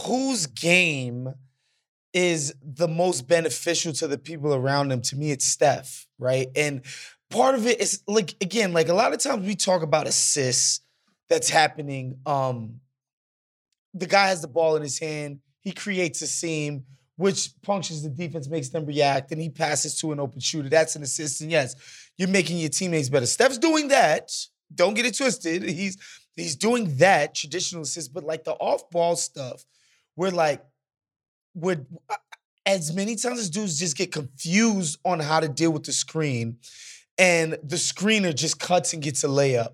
whose 0.00 0.46
game 0.46 1.34
is 2.12 2.54
the 2.62 2.88
most 2.88 3.28
beneficial 3.28 3.92
to 3.94 4.08
the 4.08 4.18
people 4.18 4.54
around 4.54 4.90
him? 4.90 5.00
To 5.02 5.16
me, 5.16 5.30
it's 5.30 5.44
Steph, 5.44 6.06
right? 6.18 6.48
And 6.56 6.82
part 7.30 7.54
of 7.54 7.66
it 7.66 7.80
is 7.80 8.02
like 8.06 8.34
again, 8.40 8.72
like 8.72 8.88
a 8.88 8.94
lot 8.94 9.12
of 9.12 9.20
times 9.20 9.46
we 9.46 9.54
talk 9.54 9.82
about 9.82 10.06
assists 10.06 10.80
that's 11.28 11.48
happening. 11.48 12.18
Um, 12.26 12.80
the 13.94 14.06
guy 14.06 14.28
has 14.28 14.42
the 14.42 14.48
ball 14.48 14.76
in 14.76 14.82
his 14.82 14.98
hand, 14.98 15.40
he 15.60 15.72
creates 15.72 16.22
a 16.22 16.26
seam, 16.26 16.84
which 17.16 17.50
punctures 17.62 18.02
the 18.02 18.08
defense, 18.08 18.48
makes 18.48 18.70
them 18.70 18.86
react, 18.86 19.30
and 19.30 19.40
he 19.40 19.50
passes 19.50 19.98
to 20.00 20.12
an 20.12 20.20
open 20.20 20.40
shooter. 20.40 20.68
That's 20.68 20.96
an 20.96 21.02
assist. 21.02 21.40
And 21.40 21.50
yes, 21.50 21.76
you're 22.16 22.28
making 22.28 22.58
your 22.58 22.70
teammates 22.70 23.08
better. 23.08 23.26
Steph's 23.26 23.58
doing 23.58 23.88
that. 23.88 24.32
Don't 24.74 24.94
get 24.94 25.06
it 25.06 25.16
twisted. 25.16 25.62
He's 25.62 25.96
he's 26.36 26.56
doing 26.56 26.96
that 26.96 27.34
traditional 27.34 27.82
assist, 27.82 28.14
but 28.14 28.24
like 28.24 28.44
the 28.44 28.52
off-ball 28.54 29.16
stuff, 29.16 29.64
where 30.20 30.30
like 30.30 30.62
would 31.54 31.86
uh, 32.10 32.16
as 32.66 32.94
many 32.94 33.16
times 33.16 33.40
as 33.40 33.48
dudes 33.48 33.78
just 33.78 33.96
get 33.96 34.12
confused 34.12 34.98
on 35.02 35.18
how 35.18 35.40
to 35.40 35.48
deal 35.48 35.70
with 35.70 35.84
the 35.84 35.92
screen, 35.92 36.58
and 37.16 37.52
the 37.64 37.76
screener 37.76 38.34
just 38.34 38.60
cuts 38.60 38.92
and 38.92 39.02
gets 39.02 39.24
a 39.24 39.28
layup, 39.28 39.72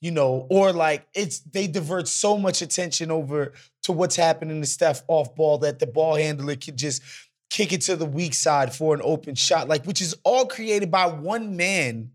you 0.00 0.12
know, 0.12 0.46
or 0.50 0.72
like 0.72 1.04
it's 1.14 1.40
they 1.40 1.66
divert 1.66 2.06
so 2.06 2.38
much 2.38 2.62
attention 2.62 3.10
over 3.10 3.54
to 3.82 3.90
what's 3.90 4.14
happening 4.14 4.60
to 4.60 4.68
Steph 4.68 5.02
off 5.08 5.34
ball 5.34 5.58
that 5.58 5.80
the 5.80 5.86
ball 5.88 6.14
handler 6.14 6.54
can 6.54 6.76
just 6.76 7.02
kick 7.50 7.72
it 7.72 7.80
to 7.80 7.96
the 7.96 8.06
weak 8.06 8.34
side 8.34 8.72
for 8.72 8.94
an 8.94 9.00
open 9.02 9.34
shot, 9.34 9.66
like 9.66 9.84
which 9.84 10.00
is 10.00 10.14
all 10.22 10.46
created 10.46 10.92
by 10.92 11.08
one 11.08 11.56
man, 11.56 12.12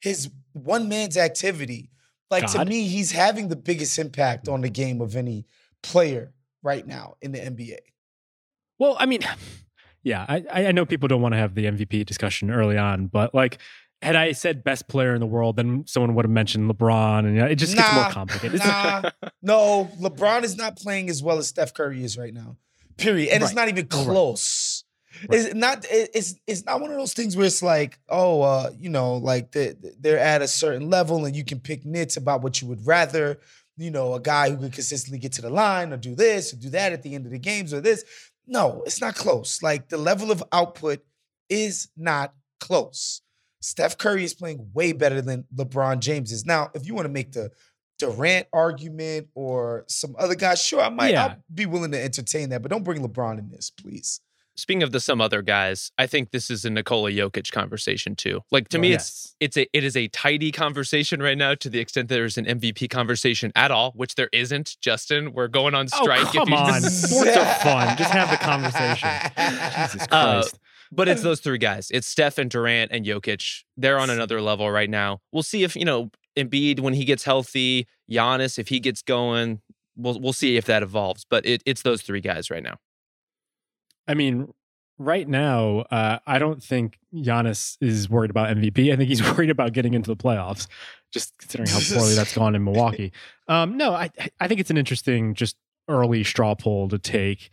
his 0.00 0.30
one 0.54 0.88
man's 0.88 1.18
activity. 1.18 1.90
Like 2.30 2.46
to 2.52 2.64
me, 2.64 2.88
he's 2.88 3.12
having 3.12 3.48
the 3.48 3.56
biggest 3.56 3.98
impact 3.98 4.48
on 4.48 4.62
the 4.62 4.70
game 4.70 5.02
of 5.02 5.16
any 5.16 5.44
player 5.82 6.32
right 6.66 6.86
now 6.86 7.16
in 7.22 7.32
the 7.32 7.38
NBA. 7.38 7.78
Well, 8.78 8.96
I 8.98 9.06
mean, 9.06 9.20
yeah, 10.02 10.26
I, 10.28 10.44
I 10.68 10.72
know 10.72 10.84
people 10.84 11.08
don't 11.08 11.22
want 11.22 11.32
to 11.32 11.38
have 11.38 11.54
the 11.54 11.64
MVP 11.64 12.04
discussion 12.04 12.50
early 12.50 12.76
on, 12.76 13.06
but 13.06 13.34
like, 13.34 13.58
had 14.02 14.14
I 14.14 14.32
said 14.32 14.62
best 14.62 14.88
player 14.88 15.14
in 15.14 15.20
the 15.20 15.26
world, 15.26 15.56
then 15.56 15.84
someone 15.86 16.14
would 16.14 16.26
have 16.26 16.30
mentioned 16.30 16.70
LeBron, 16.70 17.20
and 17.20 17.38
it 17.38 17.56
just 17.56 17.74
gets 17.74 17.94
more 17.94 18.10
complicated. 18.10 18.60
Nah, 18.60 19.10
no, 19.42 19.90
LeBron 20.00 20.42
is 20.42 20.56
not 20.56 20.76
playing 20.76 21.08
as 21.08 21.22
well 21.22 21.38
as 21.38 21.48
Steph 21.48 21.72
Curry 21.72 22.04
is 22.04 22.18
right 22.18 22.34
now. 22.34 22.56
Period. 22.98 23.30
And 23.32 23.42
it's 23.42 23.54
not 23.54 23.68
even 23.68 23.86
close. 23.86 24.84
Right. 25.28 25.40
It's 25.40 25.54
not. 25.54 25.86
It's 25.88 26.34
it's 26.46 26.64
not 26.66 26.80
one 26.80 26.90
of 26.90 26.98
those 26.98 27.14
things 27.14 27.36
where 27.36 27.46
it's 27.46 27.62
like, 27.62 27.98
oh, 28.08 28.42
uh, 28.42 28.70
you 28.78 28.90
know, 28.90 29.16
like 29.16 29.52
they, 29.52 29.74
they're 29.98 30.18
at 30.18 30.42
a 30.42 30.48
certain 30.48 30.90
level, 30.90 31.24
and 31.24 31.34
you 31.34 31.44
can 31.44 31.58
pick 31.58 31.86
nits 31.86 32.18
about 32.18 32.42
what 32.42 32.60
you 32.60 32.68
would 32.68 32.86
rather. 32.86 33.38
You 33.76 33.90
know, 33.90 34.14
a 34.14 34.20
guy 34.20 34.50
who 34.50 34.56
can 34.56 34.70
consistently 34.70 35.18
get 35.18 35.32
to 35.32 35.42
the 35.42 35.50
line, 35.50 35.92
or 35.92 35.96
do 35.96 36.14
this, 36.14 36.52
or 36.52 36.56
do 36.56 36.70
that 36.70 36.92
at 36.92 37.02
the 37.02 37.14
end 37.14 37.26
of 37.26 37.32
the 37.32 37.38
games, 37.38 37.74
or 37.74 37.80
this. 37.80 38.04
No, 38.46 38.82
it's 38.86 39.00
not 39.00 39.14
close. 39.14 39.62
Like 39.62 39.88
the 39.88 39.98
level 39.98 40.30
of 40.30 40.42
output 40.52 41.04
is 41.48 41.88
not 41.96 42.34
close. 42.60 43.22
Steph 43.60 43.98
Curry 43.98 44.24
is 44.24 44.34
playing 44.34 44.70
way 44.74 44.92
better 44.92 45.20
than 45.20 45.44
LeBron 45.54 45.98
James 46.00 46.30
is. 46.32 46.46
Now, 46.46 46.70
if 46.74 46.86
you 46.86 46.94
want 46.94 47.06
to 47.06 47.12
make 47.12 47.32
the 47.32 47.50
Durant 47.98 48.46
argument 48.52 49.28
or 49.34 49.84
some 49.88 50.14
other 50.18 50.34
guy, 50.34 50.54
sure, 50.54 50.80
I 50.80 50.90
might 50.90 51.12
Yeah. 51.12 51.24
I'll 51.24 51.36
be 51.52 51.66
willing 51.66 51.92
to 51.92 52.02
entertain 52.02 52.50
that, 52.50 52.62
but 52.62 52.70
don't 52.70 52.84
bring 52.84 53.02
LeBron 53.02 53.38
in 53.38 53.50
this, 53.50 53.70
please. 53.70 54.20
Speaking 54.56 54.82
of 54.82 54.92
the 54.92 55.00
some 55.00 55.20
other 55.20 55.42
guys, 55.42 55.90
I 55.98 56.06
think 56.06 56.30
this 56.30 56.50
is 56.50 56.64
a 56.64 56.70
Nikola 56.70 57.10
Jokic 57.10 57.52
conversation 57.52 58.16
too. 58.16 58.40
Like 58.50 58.68
to 58.70 58.78
me, 58.78 58.92
it's 58.92 59.34
it's 59.40 59.56
a 59.56 59.66
it 59.72 59.84
is 59.84 59.96
a 59.96 60.08
tidy 60.08 60.52
conversation 60.52 61.22
right 61.22 61.38
now 61.38 61.54
to 61.54 61.68
the 61.68 61.78
extent 61.78 62.08
that 62.08 62.14
there's 62.14 62.38
an 62.38 62.46
MVP 62.46 62.90
conversation 62.90 63.52
at 63.54 63.70
all, 63.70 63.92
which 63.92 64.14
there 64.14 64.30
isn't. 64.32 64.76
Justin, 64.80 65.32
we're 65.32 65.48
going 65.48 65.74
on 65.74 65.88
strike. 65.88 66.34
Oh, 66.34 66.44
come 66.44 66.52
on, 66.52 66.80
sports 66.82 67.36
are 67.36 67.54
fun. 67.56 67.96
Just 67.96 68.10
have 68.10 68.30
the 68.30 68.36
conversation. 68.36 69.08
Jesus 69.82 70.02
uh, 70.10 70.40
Christ. 70.40 70.54
Uh, 70.54 70.58
but 70.92 71.08
it's 71.08 71.22
those 71.22 71.40
three 71.40 71.58
guys. 71.58 71.90
It's 71.90 72.06
Steph 72.06 72.38
and 72.38 72.50
Durant 72.50 72.92
and 72.92 73.04
Jokic. 73.04 73.64
They're 73.76 73.98
on 73.98 74.08
another 74.10 74.40
level 74.40 74.70
right 74.70 74.88
now. 74.88 75.20
We'll 75.32 75.42
see 75.42 75.64
if 75.64 75.76
you 75.76 75.84
know 75.84 76.10
Embiid 76.36 76.80
when 76.80 76.94
he 76.94 77.04
gets 77.04 77.24
healthy, 77.24 77.86
Giannis 78.10 78.58
if 78.58 78.68
he 78.68 78.80
gets 78.80 79.02
going. 79.02 79.60
We'll 79.96 80.20
we'll 80.20 80.32
see 80.32 80.56
if 80.56 80.66
that 80.66 80.82
evolves. 80.82 81.26
But 81.28 81.46
it, 81.46 81.62
it's 81.66 81.82
those 81.82 82.02
three 82.02 82.20
guys 82.20 82.50
right 82.50 82.62
now. 82.62 82.76
I 84.08 84.14
mean, 84.14 84.52
right 84.98 85.28
now, 85.28 85.80
uh, 85.90 86.18
I 86.26 86.38
don't 86.38 86.62
think 86.62 86.98
Giannis 87.14 87.76
is 87.80 88.08
worried 88.08 88.30
about 88.30 88.54
MVP. 88.56 88.92
I 88.92 88.96
think 88.96 89.08
he's 89.08 89.22
worried 89.36 89.50
about 89.50 89.72
getting 89.72 89.94
into 89.94 90.08
the 90.08 90.16
playoffs, 90.16 90.66
just 91.12 91.36
considering 91.38 91.68
how 91.68 91.80
poorly 91.92 92.14
that's 92.14 92.34
gone 92.34 92.54
in 92.54 92.64
Milwaukee. 92.64 93.12
Um, 93.48 93.76
no, 93.76 93.92
I 93.92 94.10
I 94.40 94.48
think 94.48 94.58
it's 94.58 94.70
an 94.70 94.76
interesting 94.76 95.32
just 95.32 95.54
early 95.86 96.24
straw 96.24 96.56
poll 96.56 96.88
to 96.88 96.98
take. 96.98 97.50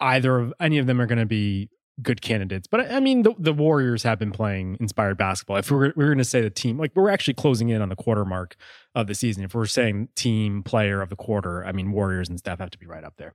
Either 0.00 0.38
of 0.38 0.54
any 0.58 0.78
of 0.78 0.86
them 0.86 0.98
are 0.98 1.04
going 1.04 1.18
to 1.18 1.26
be 1.26 1.68
good 2.00 2.22
candidates, 2.22 2.66
but 2.66 2.90
I 2.90 3.00
mean 3.00 3.20
the, 3.20 3.34
the 3.38 3.52
Warriors 3.52 4.02
have 4.04 4.18
been 4.18 4.30
playing 4.30 4.78
inspired 4.80 5.18
basketball. 5.18 5.58
If 5.58 5.70
we're 5.70 5.92
we're 5.94 6.06
going 6.06 6.16
to 6.16 6.24
say 6.24 6.40
the 6.40 6.48
team, 6.48 6.78
like 6.78 6.92
we're 6.94 7.10
actually 7.10 7.34
closing 7.34 7.68
in 7.68 7.82
on 7.82 7.90
the 7.90 7.96
quarter 7.96 8.24
mark 8.24 8.56
of 8.94 9.08
the 9.08 9.14
season. 9.14 9.44
If 9.44 9.54
we're 9.54 9.66
saying 9.66 10.08
team 10.16 10.62
player 10.62 11.02
of 11.02 11.10
the 11.10 11.16
quarter, 11.16 11.66
I 11.66 11.72
mean 11.72 11.92
Warriors 11.92 12.30
and 12.30 12.38
Steph 12.38 12.60
have 12.60 12.70
to 12.70 12.78
be 12.78 12.86
right 12.86 13.04
up 13.04 13.16
there. 13.18 13.34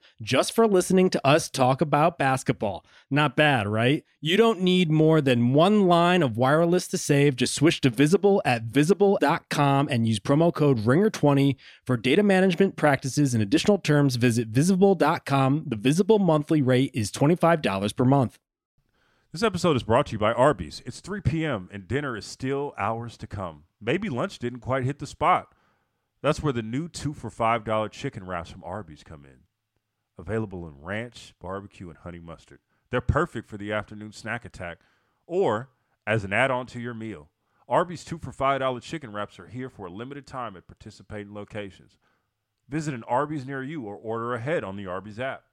just 0.21 0.53
for 0.53 0.67
listening 0.67 1.09
to 1.09 1.27
us 1.27 1.49
talk 1.49 1.81
about 1.81 2.17
basketball. 2.17 2.85
Not 3.09 3.35
bad, 3.35 3.67
right? 3.67 4.05
You 4.21 4.37
don't 4.37 4.61
need 4.61 4.91
more 4.91 5.19
than 5.19 5.53
one 5.53 5.87
line 5.87 6.21
of 6.21 6.37
wireless 6.37 6.87
to 6.89 6.97
save. 6.97 7.35
Just 7.35 7.55
switch 7.55 7.81
to 7.81 7.89
Visible 7.89 8.41
at 8.45 8.63
visible.com 8.63 9.87
and 9.89 10.07
use 10.07 10.19
promo 10.19 10.53
code 10.53 10.79
RINGER20 10.79 11.55
for 11.83 11.97
data 11.97 12.23
management 12.23 12.75
practices 12.75 13.33
and 13.33 13.41
additional 13.41 13.77
terms. 13.77 14.15
Visit 14.15 14.49
visible.com. 14.49 15.63
The 15.67 15.75
Visible 15.75 16.19
monthly 16.19 16.61
rate 16.61 16.91
is 16.93 17.11
$25 17.11 17.95
per 17.95 18.05
month. 18.05 18.39
This 19.31 19.43
episode 19.43 19.75
is 19.77 19.83
brought 19.83 20.07
to 20.07 20.13
you 20.13 20.19
by 20.19 20.33
Arby's. 20.33 20.81
It's 20.85 20.99
3 20.99 21.21
p.m. 21.21 21.69
and 21.71 21.87
dinner 21.87 22.17
is 22.17 22.25
still 22.25 22.73
hours 22.77 23.17
to 23.17 23.27
come. 23.27 23.63
Maybe 23.79 24.09
lunch 24.09 24.39
didn't 24.39 24.59
quite 24.59 24.83
hit 24.83 24.99
the 24.99 25.07
spot. 25.07 25.53
That's 26.21 26.43
where 26.43 26.53
the 26.53 26.61
new 26.61 26.87
two 26.87 27.13
for 27.13 27.29
$5 27.29 27.91
chicken 27.91 28.25
wraps 28.25 28.51
from 28.51 28.63
Arby's 28.63 29.03
come 29.03 29.25
in 29.25 29.39
available 30.21 30.67
in 30.67 30.81
ranch, 30.81 31.33
barbecue, 31.41 31.89
and 31.89 31.97
honey 31.97 32.19
mustard. 32.19 32.59
They're 32.89 33.01
perfect 33.01 33.49
for 33.49 33.57
the 33.57 33.73
afternoon 33.73 34.11
snack 34.13 34.45
attack 34.45 34.79
or 35.25 35.69
as 36.05 36.23
an 36.23 36.33
add 36.33 36.51
on 36.51 36.65
to 36.67 36.79
your 36.79 36.93
meal. 36.93 37.29
Arby's 37.67 38.03
2 38.03 38.17
for 38.17 38.31
$5 38.31 38.81
chicken 38.81 39.13
wraps 39.13 39.39
are 39.39 39.47
here 39.47 39.69
for 39.69 39.85
a 39.85 39.91
limited 39.91 40.27
time 40.27 40.55
at 40.57 40.67
participating 40.67 41.33
locations. 41.33 41.97
Visit 42.67 42.93
an 42.93 43.03
Arby's 43.05 43.45
near 43.45 43.63
you 43.63 43.83
or 43.83 43.95
order 43.95 44.33
ahead 44.33 44.63
on 44.63 44.75
the 44.75 44.87
Arby's 44.87 45.19
app. 45.19 45.43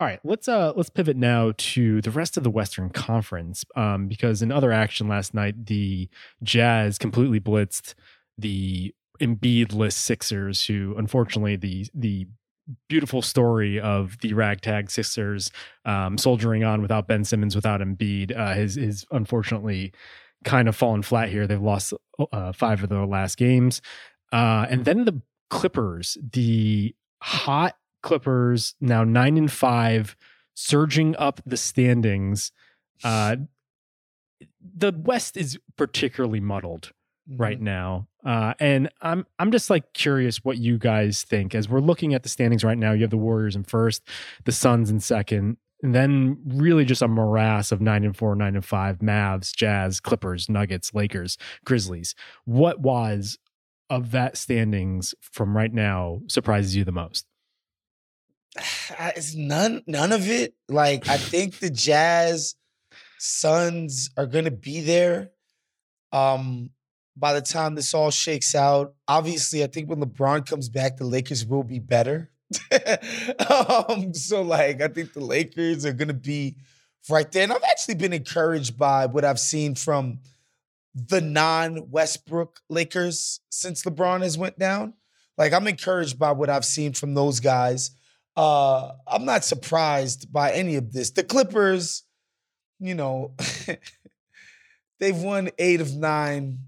All 0.00 0.06
right, 0.06 0.20
let's 0.22 0.46
uh 0.46 0.72
let's 0.76 0.90
pivot 0.90 1.16
now 1.16 1.52
to 1.56 2.00
the 2.02 2.12
rest 2.12 2.36
of 2.36 2.44
the 2.44 2.50
Western 2.50 2.88
Conference 2.90 3.64
um, 3.74 4.06
because 4.06 4.42
in 4.42 4.52
other 4.52 4.70
action 4.70 5.08
last 5.08 5.34
night, 5.34 5.66
the 5.66 6.08
Jazz 6.40 6.98
completely 6.98 7.40
blitzed 7.40 7.94
the 8.36 8.94
Embiid-less 9.20 9.96
Sixers, 9.96 10.66
who 10.66 10.94
unfortunately 10.96 11.56
the 11.56 11.88
the 11.92 12.28
beautiful 12.88 13.22
story 13.22 13.80
of 13.80 14.18
the 14.20 14.34
ragtag 14.34 14.90
Sixers 14.90 15.50
um, 15.84 16.18
soldiering 16.18 16.64
on 16.64 16.82
without 16.82 17.08
Ben 17.08 17.24
Simmons, 17.24 17.54
without 17.54 17.80
Embiid, 17.80 18.36
uh, 18.36 18.58
is 18.58 19.06
unfortunately 19.10 19.92
kind 20.44 20.68
of 20.68 20.76
fallen 20.76 21.02
flat 21.02 21.28
here. 21.28 21.46
They've 21.46 21.60
lost 21.60 21.92
uh, 22.32 22.52
five 22.52 22.82
of 22.82 22.88
their 22.88 23.06
last 23.06 23.36
games, 23.36 23.80
uh, 24.32 24.66
and 24.68 24.84
then 24.84 25.04
the 25.04 25.22
Clippers, 25.50 26.18
the 26.32 26.94
hot 27.22 27.76
Clippers, 28.02 28.74
now 28.80 29.02
nine 29.04 29.36
and 29.36 29.50
five, 29.50 30.16
surging 30.54 31.16
up 31.16 31.40
the 31.46 31.56
standings. 31.56 32.52
Uh, 33.02 33.36
the 34.60 34.92
West 34.92 35.36
is 35.36 35.58
particularly 35.76 36.40
muddled 36.40 36.92
mm-hmm. 37.30 37.42
right 37.42 37.60
now. 37.60 38.08
Uh, 38.24 38.54
and 38.58 38.90
I'm 39.00 39.26
I'm 39.38 39.52
just 39.52 39.70
like 39.70 39.92
curious 39.92 40.44
what 40.44 40.58
you 40.58 40.78
guys 40.78 41.22
think 41.22 41.54
as 41.54 41.68
we're 41.68 41.80
looking 41.80 42.14
at 42.14 42.22
the 42.22 42.28
standings 42.28 42.64
right 42.64 42.78
now. 42.78 42.92
You 42.92 43.02
have 43.02 43.10
the 43.10 43.16
Warriors 43.16 43.56
in 43.56 43.64
first, 43.64 44.02
the 44.44 44.52
Suns 44.52 44.90
in 44.90 45.00
second, 45.00 45.56
and 45.82 45.94
then 45.94 46.38
really 46.44 46.84
just 46.84 47.02
a 47.02 47.08
morass 47.08 47.70
of 47.70 47.80
nine 47.80 48.04
and 48.04 48.16
four, 48.16 48.34
nine 48.34 48.54
and 48.54 48.64
five, 48.64 48.98
Mavs, 48.98 49.54
Jazz, 49.54 50.00
Clippers, 50.00 50.48
Nuggets, 50.48 50.94
Lakers, 50.94 51.38
Grizzlies. 51.64 52.14
What 52.44 52.80
was 52.80 53.38
of 53.88 54.10
that 54.10 54.36
standings 54.36 55.14
from 55.20 55.56
right 55.56 55.72
now 55.72 56.20
surprises 56.26 56.76
you 56.76 56.84
the 56.84 56.92
most? 56.92 57.26
It's 59.16 59.34
none 59.34 59.82
none 59.86 60.12
of 60.12 60.28
it. 60.28 60.54
Like 60.68 61.08
I 61.08 61.16
think 61.32 61.58
the 61.58 61.70
Jazz 61.70 62.56
Suns 63.18 64.10
are 64.16 64.26
gonna 64.26 64.50
be 64.50 64.80
there. 64.80 65.30
Um 66.12 66.70
by 67.18 67.32
the 67.32 67.40
time 67.40 67.74
this 67.74 67.94
all 67.94 68.10
shakes 68.10 68.54
out. 68.54 68.94
Obviously, 69.06 69.64
I 69.64 69.66
think 69.66 69.88
when 69.88 70.00
LeBron 70.00 70.46
comes 70.46 70.68
back, 70.68 70.96
the 70.96 71.04
Lakers 71.04 71.44
will 71.44 71.64
be 71.64 71.78
better. 71.78 72.30
um, 73.50 74.14
so, 74.14 74.42
like, 74.42 74.80
I 74.80 74.88
think 74.88 75.12
the 75.12 75.24
Lakers 75.24 75.84
are 75.84 75.92
going 75.92 76.08
to 76.08 76.14
be 76.14 76.56
right 77.10 77.30
there. 77.30 77.42
And 77.42 77.52
I've 77.52 77.62
actually 77.64 77.96
been 77.96 78.12
encouraged 78.12 78.78
by 78.78 79.06
what 79.06 79.24
I've 79.24 79.40
seen 79.40 79.74
from 79.74 80.20
the 80.94 81.20
non-Westbrook 81.20 82.60
Lakers 82.68 83.40
since 83.50 83.82
LeBron 83.84 84.22
has 84.22 84.38
went 84.38 84.58
down. 84.58 84.94
Like, 85.36 85.52
I'm 85.52 85.66
encouraged 85.66 86.18
by 86.18 86.32
what 86.32 86.50
I've 86.50 86.64
seen 86.64 86.92
from 86.92 87.14
those 87.14 87.40
guys. 87.40 87.90
Uh, 88.36 88.92
I'm 89.06 89.24
not 89.24 89.44
surprised 89.44 90.32
by 90.32 90.52
any 90.52 90.76
of 90.76 90.92
this. 90.92 91.10
The 91.10 91.24
Clippers, 91.24 92.04
you 92.78 92.94
know, 92.94 93.34
they've 95.00 95.16
won 95.16 95.50
eight 95.58 95.80
of 95.80 95.94
nine 95.94 96.60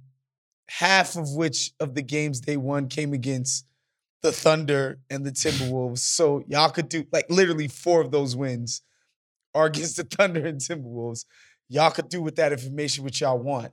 half 0.71 1.17
of 1.17 1.35
which 1.35 1.73
of 1.81 1.95
the 1.95 2.03
games 2.03 2.43
they 2.43 2.57
won 2.57 2.87
came 2.87 3.13
against 3.13 3.67
the 4.23 4.31
Thunder 4.31 5.01
and 5.11 5.27
the 5.27 5.33
Timberwolves. 5.33 5.99
So 5.99 6.45
y'all 6.47 6.71
could 6.71 6.89
do 6.89 7.05
like 7.13 7.27
literally 7.29 7.67
four 7.67 8.01
of 8.01 8.13
those 8.13 8.37
wins 8.37 8.83
are 9.55 9.67
against 9.67 9.97
the 9.97 10.05
Thunder 10.17 10.47
and 10.47 10.61
Timberwolves. 10.61 11.25
Y'all 11.69 11.91
could 11.91 12.09
do 12.09 12.23
with 12.23 12.37
that 12.37 12.53
information 12.53 13.03
what 13.03 13.21
y'all 13.21 13.39
want. 13.39 13.73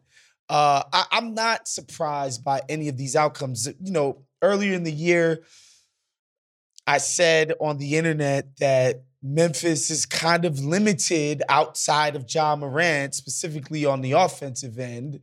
Uh, 0.49 0.81
I, 0.91 1.05
I'm 1.11 1.33
not 1.33 1.67
surprised 1.67 2.43
by 2.43 2.61
any 2.67 2.89
of 2.89 2.97
these 2.97 3.15
outcomes. 3.15 3.67
You 3.67 3.91
know, 3.91 4.23
earlier 4.41 4.73
in 4.73 4.83
the 4.83 4.91
year, 4.91 5.43
I 6.87 6.97
said 6.97 7.53
on 7.59 7.77
the 7.77 7.95
internet 7.95 8.57
that 8.57 9.03
Memphis 9.21 9.91
is 9.91 10.05
kind 10.05 10.45
of 10.45 10.59
limited 10.59 11.43
outside 11.49 12.15
of 12.15 12.25
Ja 12.33 12.55
Morant, 12.55 13.13
specifically 13.13 13.85
on 13.85 14.01
the 14.01 14.13
offensive 14.13 14.79
end. 14.79 15.19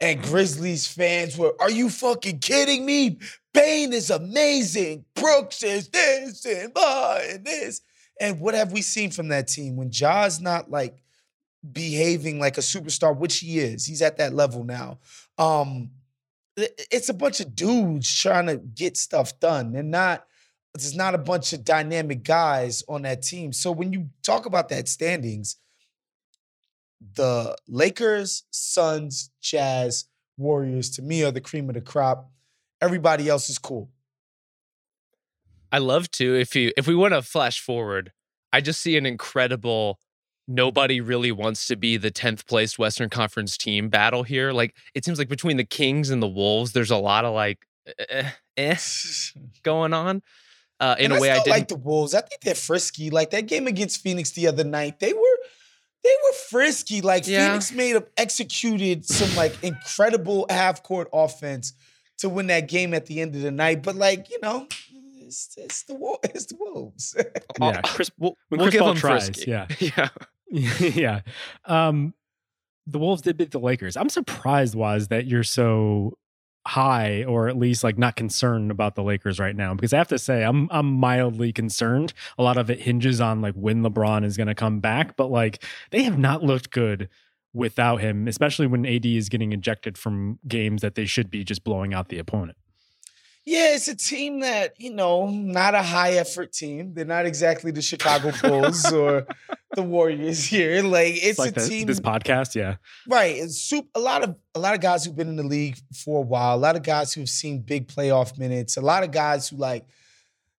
And 0.00 0.22
Grizzlies 0.22 0.86
fans 0.86 1.38
were, 1.38 1.54
are 1.60 1.70
you 1.70 1.88
fucking 1.88 2.40
kidding 2.40 2.84
me? 2.84 3.18
Bane 3.52 3.92
is 3.92 4.10
amazing. 4.10 5.04
Brooks 5.14 5.62
is 5.62 5.88
this 5.88 6.44
and 6.44 6.74
blah 6.74 7.18
and 7.22 7.44
this. 7.44 7.80
And 8.20 8.40
what 8.40 8.54
have 8.54 8.72
we 8.72 8.82
seen 8.82 9.10
from 9.10 9.28
that 9.28 9.48
team 9.48 9.76
when 9.76 9.90
Ja's 9.90 10.40
not 10.40 10.70
like 10.70 11.04
behaving 11.72 12.38
like 12.38 12.58
a 12.58 12.62
superstar, 12.62 13.16
which 13.16 13.38
he 13.38 13.58
is. 13.58 13.86
He's 13.86 14.02
at 14.02 14.18
that 14.18 14.34
level 14.34 14.64
now. 14.64 14.98
Um, 15.38 15.90
it's 16.56 17.08
a 17.08 17.14
bunch 17.14 17.40
of 17.40 17.54
dudes 17.54 18.12
trying 18.20 18.46
to 18.46 18.56
get 18.56 18.96
stuff 18.96 19.38
done. 19.40 19.72
They're 19.72 19.82
not, 19.82 20.26
there's 20.74 20.94
not 20.94 21.14
a 21.14 21.18
bunch 21.18 21.52
of 21.52 21.64
dynamic 21.64 22.22
guys 22.22 22.84
on 22.88 23.02
that 23.02 23.22
team. 23.22 23.52
So 23.52 23.72
when 23.72 23.92
you 23.92 24.10
talk 24.22 24.46
about 24.46 24.68
that 24.68 24.88
standings, 24.88 25.56
the 27.00 27.56
Lakers, 27.68 28.44
Suns, 28.50 29.30
Jazz, 29.40 30.06
Warriors 30.36 30.90
to 30.90 31.02
me 31.02 31.22
are 31.22 31.30
the 31.30 31.40
cream 31.40 31.68
of 31.68 31.74
the 31.74 31.80
crop. 31.80 32.30
Everybody 32.80 33.28
else 33.28 33.48
is 33.48 33.58
cool. 33.58 33.90
I 35.70 35.78
love 35.78 36.10
to 36.12 36.34
if 36.34 36.54
you 36.54 36.72
if 36.76 36.86
we 36.86 36.94
want 36.94 37.14
to 37.14 37.22
flash 37.22 37.60
forward, 37.60 38.12
I 38.52 38.60
just 38.60 38.80
see 38.80 38.96
an 38.96 39.06
incredible 39.06 39.98
nobody 40.46 41.00
really 41.00 41.32
wants 41.32 41.66
to 41.66 41.76
be 41.76 41.96
the 41.96 42.10
10th 42.10 42.46
placed 42.46 42.78
Western 42.78 43.08
Conference 43.08 43.56
team 43.56 43.88
battle 43.88 44.22
here. 44.22 44.52
Like 44.52 44.74
it 44.94 45.04
seems 45.04 45.18
like 45.18 45.28
between 45.28 45.56
the 45.56 45.64
Kings 45.64 46.10
and 46.10 46.22
the 46.22 46.28
Wolves, 46.28 46.72
there's 46.72 46.90
a 46.90 46.96
lot 46.96 47.24
of 47.24 47.34
like 47.34 47.66
eh, 47.86 48.04
eh, 48.08 48.30
eh 48.56 48.76
going 49.62 49.92
on. 49.92 50.22
Uh, 50.80 50.96
in 50.98 51.12
and 51.12 51.18
a 51.18 51.20
way, 51.20 51.30
I, 51.30 51.34
I 51.34 51.38
didn't 51.38 51.50
like 51.50 51.68
the 51.68 51.76
Wolves. 51.76 52.14
I 52.14 52.20
think 52.20 52.40
they're 52.42 52.54
frisky. 52.54 53.10
Like 53.10 53.30
that 53.30 53.46
game 53.46 53.66
against 53.66 54.02
Phoenix 54.02 54.32
the 54.32 54.48
other 54.48 54.64
night, 54.64 54.98
they 54.98 55.12
were 55.12 55.33
they 56.04 56.10
were 56.24 56.32
frisky. 56.50 57.00
Like 57.00 57.26
Yeah. 57.26 57.48
Phoenix 57.48 57.72
made 57.72 57.96
up, 57.96 58.08
executed 58.16 59.04
some 59.04 59.34
like 59.36 59.56
incredible 59.64 60.46
half 60.50 60.82
court 60.84 61.08
offense 61.12 61.72
to 62.18 62.28
win 62.28 62.46
that 62.48 62.68
game 62.68 62.94
at 62.94 63.06
the 63.06 63.20
end 63.20 63.34
of 63.34 63.40
the 63.42 63.50
night. 63.50 63.82
But 63.82 63.96
like 63.96 64.30
you 64.30 64.38
know, 64.40 64.68
it's, 65.20 65.54
it's 65.56 65.82
the 65.84 65.94
Wolves. 65.94 66.20
It's 66.34 66.46
the 66.46 66.56
Wolves. 66.60 67.16
Yeah, 67.60 67.80
Chris, 67.82 68.10
we'll, 68.18 68.36
when 68.48 68.58
we'll 68.60 68.66
Chris 68.66 68.72
give 68.72 68.80
Paul 68.80 68.88
them 68.92 68.96
tries, 69.00 69.24
frisky. 69.26 69.50
yeah. 69.50 69.66
yeah. 70.50 70.78
yeah. 70.78 71.20
Um, 71.64 72.14
the 72.86 72.98
Wolves 72.98 73.22
did 73.22 73.36
beat 73.38 73.50
the 73.50 73.58
Lakers. 73.60 73.96
I'm 73.96 74.10
surprised, 74.10 74.74
was 74.74 75.08
that 75.08 75.26
you're 75.26 75.42
so 75.42 76.18
high, 76.66 77.24
or 77.24 77.48
at 77.48 77.56
least 77.56 77.84
like 77.84 77.98
not 77.98 78.16
concerned 78.16 78.70
about 78.70 78.94
the 78.94 79.02
Lakers 79.02 79.38
right 79.38 79.54
now. 79.54 79.74
Because 79.74 79.92
I 79.92 79.98
have 79.98 80.08
to 80.08 80.18
say, 80.18 80.42
I'm 80.42 80.68
I'm 80.70 80.92
mildly 80.92 81.52
concerned. 81.52 82.12
A 82.38 82.42
lot 82.42 82.56
of 82.56 82.70
it 82.70 82.80
hinges 82.80 83.20
on 83.20 83.40
like 83.40 83.54
when 83.54 83.82
LeBron 83.82 84.24
is 84.24 84.36
going 84.36 84.46
to 84.46 84.54
come 84.54 84.80
back, 84.80 85.16
but 85.16 85.30
like 85.30 85.62
they 85.90 86.02
have 86.02 86.18
not 86.18 86.42
looked 86.42 86.70
good 86.70 87.08
without 87.52 88.00
him, 88.00 88.26
especially 88.26 88.66
when 88.66 88.84
AD 88.84 89.06
is 89.06 89.28
getting 89.28 89.52
ejected 89.52 89.96
from 89.96 90.38
games 90.48 90.82
that 90.82 90.96
they 90.96 91.04
should 91.04 91.30
be 91.30 91.44
just 91.44 91.62
blowing 91.64 91.94
out 91.94 92.08
the 92.08 92.18
opponent. 92.18 92.58
Yeah, 93.46 93.74
it's 93.74 93.88
a 93.88 93.94
team 93.94 94.40
that, 94.40 94.72
you 94.80 94.90
know, 94.94 95.28
not 95.28 95.74
a 95.74 95.82
high 95.82 96.12
effort 96.12 96.52
team. 96.52 96.94
They're 96.94 97.04
not 97.04 97.26
exactly 97.26 97.70
the 97.72 97.82
Chicago 97.82 98.32
Bulls 98.42 98.90
or 98.90 99.26
the 99.74 99.82
Warriors 99.82 100.44
here. 100.46 100.82
Like 100.82 101.14
it's, 101.16 101.26
It's 101.26 101.38
like 101.38 101.56
a 101.56 101.60
the- 101.60 101.68
team 101.68 101.86
this 101.86 102.00
podcast, 102.00 102.54
yeah. 102.54 102.76
Right. 103.06 103.36
It's 103.36 103.58
soup, 103.60 103.86
a 103.94 104.00
lot 104.00 104.22
of 104.24 104.36
a 104.54 104.58
lot 104.58 104.74
of 104.74 104.80
guys 104.80 105.04
who've 105.04 105.14
been 105.14 105.28
in 105.28 105.36
the 105.36 105.42
league 105.42 105.76
for 105.94 106.20
a 106.20 106.26
while, 106.26 106.56
a 106.56 106.56
lot 106.56 106.74
of 106.76 106.82
guys 106.82 107.12
who've 107.12 107.28
seen 107.28 107.60
big 107.60 107.88
playoff 107.88 108.38
minutes, 108.38 108.78
a 108.78 108.80
lot 108.80 109.02
of 109.04 109.10
guys 109.10 109.48
who 109.50 109.56
like, 109.56 109.84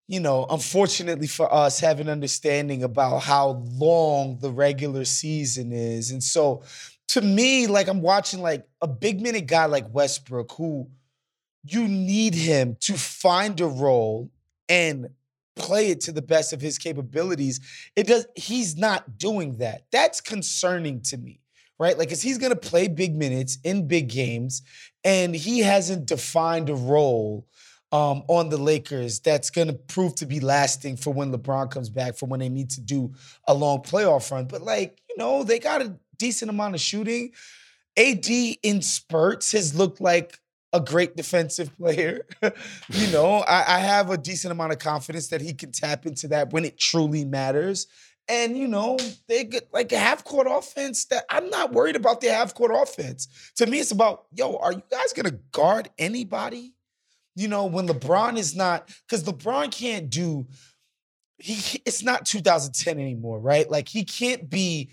you 0.08 0.20
know, 0.20 0.46
unfortunately 0.48 1.26
for 1.26 1.52
us, 1.52 1.80
have 1.80 2.00
an 2.00 2.08
understanding 2.08 2.84
about 2.84 3.24
how 3.24 3.64
long 3.66 4.38
the 4.42 4.52
regular 4.52 5.06
season 5.06 5.72
is. 5.72 6.12
And 6.12 6.24
so 6.24 6.62
to 7.08 7.22
me, 7.22 7.66
like 7.66 7.88
I'm 7.88 8.02
watching 8.04 8.42
like 8.42 8.68
a 8.80 8.88
big 8.88 9.22
minute 9.22 9.48
guy 9.48 9.66
like 9.66 9.92
Westbrook, 9.92 10.52
who 10.52 10.88
you 11.66 11.88
need 11.88 12.36
him 12.36 12.78
to 12.82 12.94
find 12.94 13.60
a 13.60 13.68
role 13.68 14.30
and 14.70 15.08
play 15.56 15.90
it 15.90 16.02
to 16.02 16.12
the 16.12 16.22
best 16.22 16.54
of 16.54 16.62
his 16.62 16.78
capabilities. 16.78 17.60
It 17.96 18.08
does 18.08 18.28
he's 18.36 18.78
not 18.78 19.18
doing 19.18 19.58
that. 19.58 19.86
That's 19.92 20.22
concerning 20.22 21.02
to 21.04 21.18
me 21.18 21.40
right? 21.80 21.98
Like, 21.98 22.10
cause 22.10 22.22
he's 22.22 22.38
gonna 22.38 22.56
play 22.56 22.88
big 22.88 23.16
minutes 23.16 23.58
in 23.64 23.88
big 23.88 24.10
games, 24.10 24.62
and 25.04 25.36
he 25.36 25.60
hasn't 25.60 26.06
defined 26.06 26.70
a 26.70 26.76
role 26.76 27.48
um, 27.92 28.24
on 28.28 28.50
the 28.50 28.58
Lakers 28.58 29.20
that's 29.20 29.50
gonna 29.50 29.74
prove 29.74 30.16
to 30.16 30.26
be 30.26 30.40
lasting 30.40 30.98
for 30.98 31.12
when 31.14 31.32
LeBron 31.32 31.70
comes 31.70 31.90
back, 31.90 32.16
for 32.16 32.28
when 32.28 32.40
they 32.40 32.50
need 32.50 32.70
to 32.72 32.82
do 32.82 33.14
a 33.48 33.54
long 33.54 33.80
playoff 33.80 34.32
run. 34.32 34.46
But 34.46 34.62
like, 34.62 35.02
you 35.10 35.16
know, 35.18 35.44
they 35.44 35.60
got 35.60 35.82
a 35.82 35.96
decent 36.18 36.50
amount 36.50 36.76
of 36.76 36.82
shooting. 36.82 37.32
AD 37.98 38.28
in 38.28 38.82
spurts 38.82 39.54
has 39.54 39.76
looked 39.76 40.02
like 40.02 40.40
a 40.76 40.80
great 40.82 41.16
defensive 41.16 41.76
player. 41.78 42.26
you 42.90 43.08
know, 43.12 43.38
I, 43.48 43.78
I 43.78 43.80
have 43.80 44.10
a 44.10 44.18
decent 44.18 44.52
amount 44.52 44.74
of 44.74 44.80
confidence 44.80 45.30
that 45.30 45.42
he 45.42 45.54
can 45.54 45.72
tap 45.72 46.06
into 46.06 46.28
that 46.30 46.52
when 46.52 46.66
it 46.66 46.78
truly 46.78 47.24
matters. 47.24 47.88
And 48.28 48.58
you 48.58 48.68
know, 48.68 48.98
they 49.28 49.46
get 49.46 49.70
like 49.72 49.92
a 49.92 49.98
half 49.98 50.24
court 50.24 50.48
offense 50.50 51.06
that 51.06 51.26
I'm 51.30 51.50
not 51.50 51.72
worried 51.72 51.96
about 51.96 52.22
the 52.22 52.28
half 52.28 52.54
court 52.54 52.72
offense. 52.74 53.28
To 53.58 53.66
me, 53.68 53.80
it's 53.80 53.92
about, 53.92 54.26
yo, 54.34 54.58
are 54.58 54.74
you 54.74 54.84
guys 54.92 55.14
gonna 55.14 55.40
guard 55.52 55.90
anybody? 55.98 56.74
You 57.36 57.48
know, 57.48 57.66
when 57.66 57.88
LeBron 57.88 58.38
is 58.38 58.56
not, 58.56 58.90
because 59.08 59.24
LeBron 59.24 59.72
can't 59.72 60.10
do, 60.10 60.48
he 61.38 61.82
it's 61.86 62.04
not 62.04 62.26
2010 62.26 63.00
anymore, 63.00 63.40
right? 63.40 63.70
Like 63.70 63.88
he 63.88 64.04
can't 64.04 64.50
be 64.50 64.90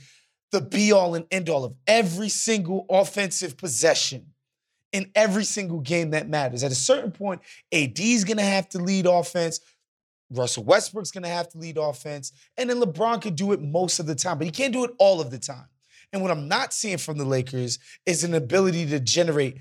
the 0.52 0.60
be 0.60 0.92
all 0.92 1.14
and 1.14 1.24
end 1.30 1.48
all 1.48 1.64
of 1.64 1.74
every 1.86 2.28
single 2.28 2.84
offensive 2.90 3.56
possession 3.56 4.31
in 4.92 5.10
every 5.14 5.44
single 5.44 5.80
game 5.80 6.10
that 6.10 6.28
matters. 6.28 6.62
At 6.62 6.70
a 6.70 6.76
certain 6.76 7.10
point, 7.10 7.40
AD's 7.72 8.24
gonna 8.24 8.42
have 8.42 8.68
to 8.70 8.78
lead 8.78 9.06
offense. 9.06 9.60
Russell 10.30 10.64
Westbrook's 10.64 11.10
gonna 11.10 11.28
have 11.28 11.48
to 11.50 11.58
lead 11.58 11.78
offense. 11.78 12.32
And 12.56 12.70
then 12.70 12.80
LeBron 12.80 13.20
could 13.22 13.36
do 13.36 13.52
it 13.52 13.60
most 13.60 13.98
of 13.98 14.06
the 14.06 14.14
time, 14.14 14.38
but 14.38 14.46
he 14.46 14.50
can't 14.50 14.72
do 14.72 14.84
it 14.84 14.92
all 14.98 15.20
of 15.20 15.30
the 15.30 15.38
time. 15.38 15.68
And 16.12 16.20
what 16.20 16.30
I'm 16.30 16.46
not 16.46 16.72
seeing 16.72 16.98
from 16.98 17.16
the 17.16 17.24
Lakers 17.24 17.78
is 18.04 18.22
an 18.22 18.34
ability 18.34 18.86
to 18.86 19.00
generate 19.00 19.58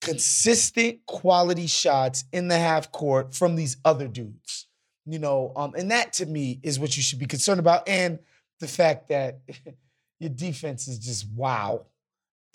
consistent 0.00 1.04
quality 1.06 1.66
shots 1.66 2.24
in 2.32 2.48
the 2.48 2.58
half 2.58 2.92
court 2.92 3.34
from 3.34 3.54
these 3.54 3.76
other 3.84 4.08
dudes. 4.08 4.66
You 5.04 5.20
know, 5.20 5.52
um, 5.54 5.74
and 5.76 5.90
that 5.92 6.12
to 6.14 6.26
me 6.26 6.58
is 6.64 6.80
what 6.80 6.96
you 6.96 7.02
should 7.02 7.20
be 7.20 7.26
concerned 7.26 7.60
about. 7.60 7.88
And 7.88 8.18
the 8.58 8.66
fact 8.66 9.08
that 9.08 9.38
your 10.20 10.30
defense 10.30 10.88
is 10.88 10.98
just 10.98 11.28
wow. 11.30 11.86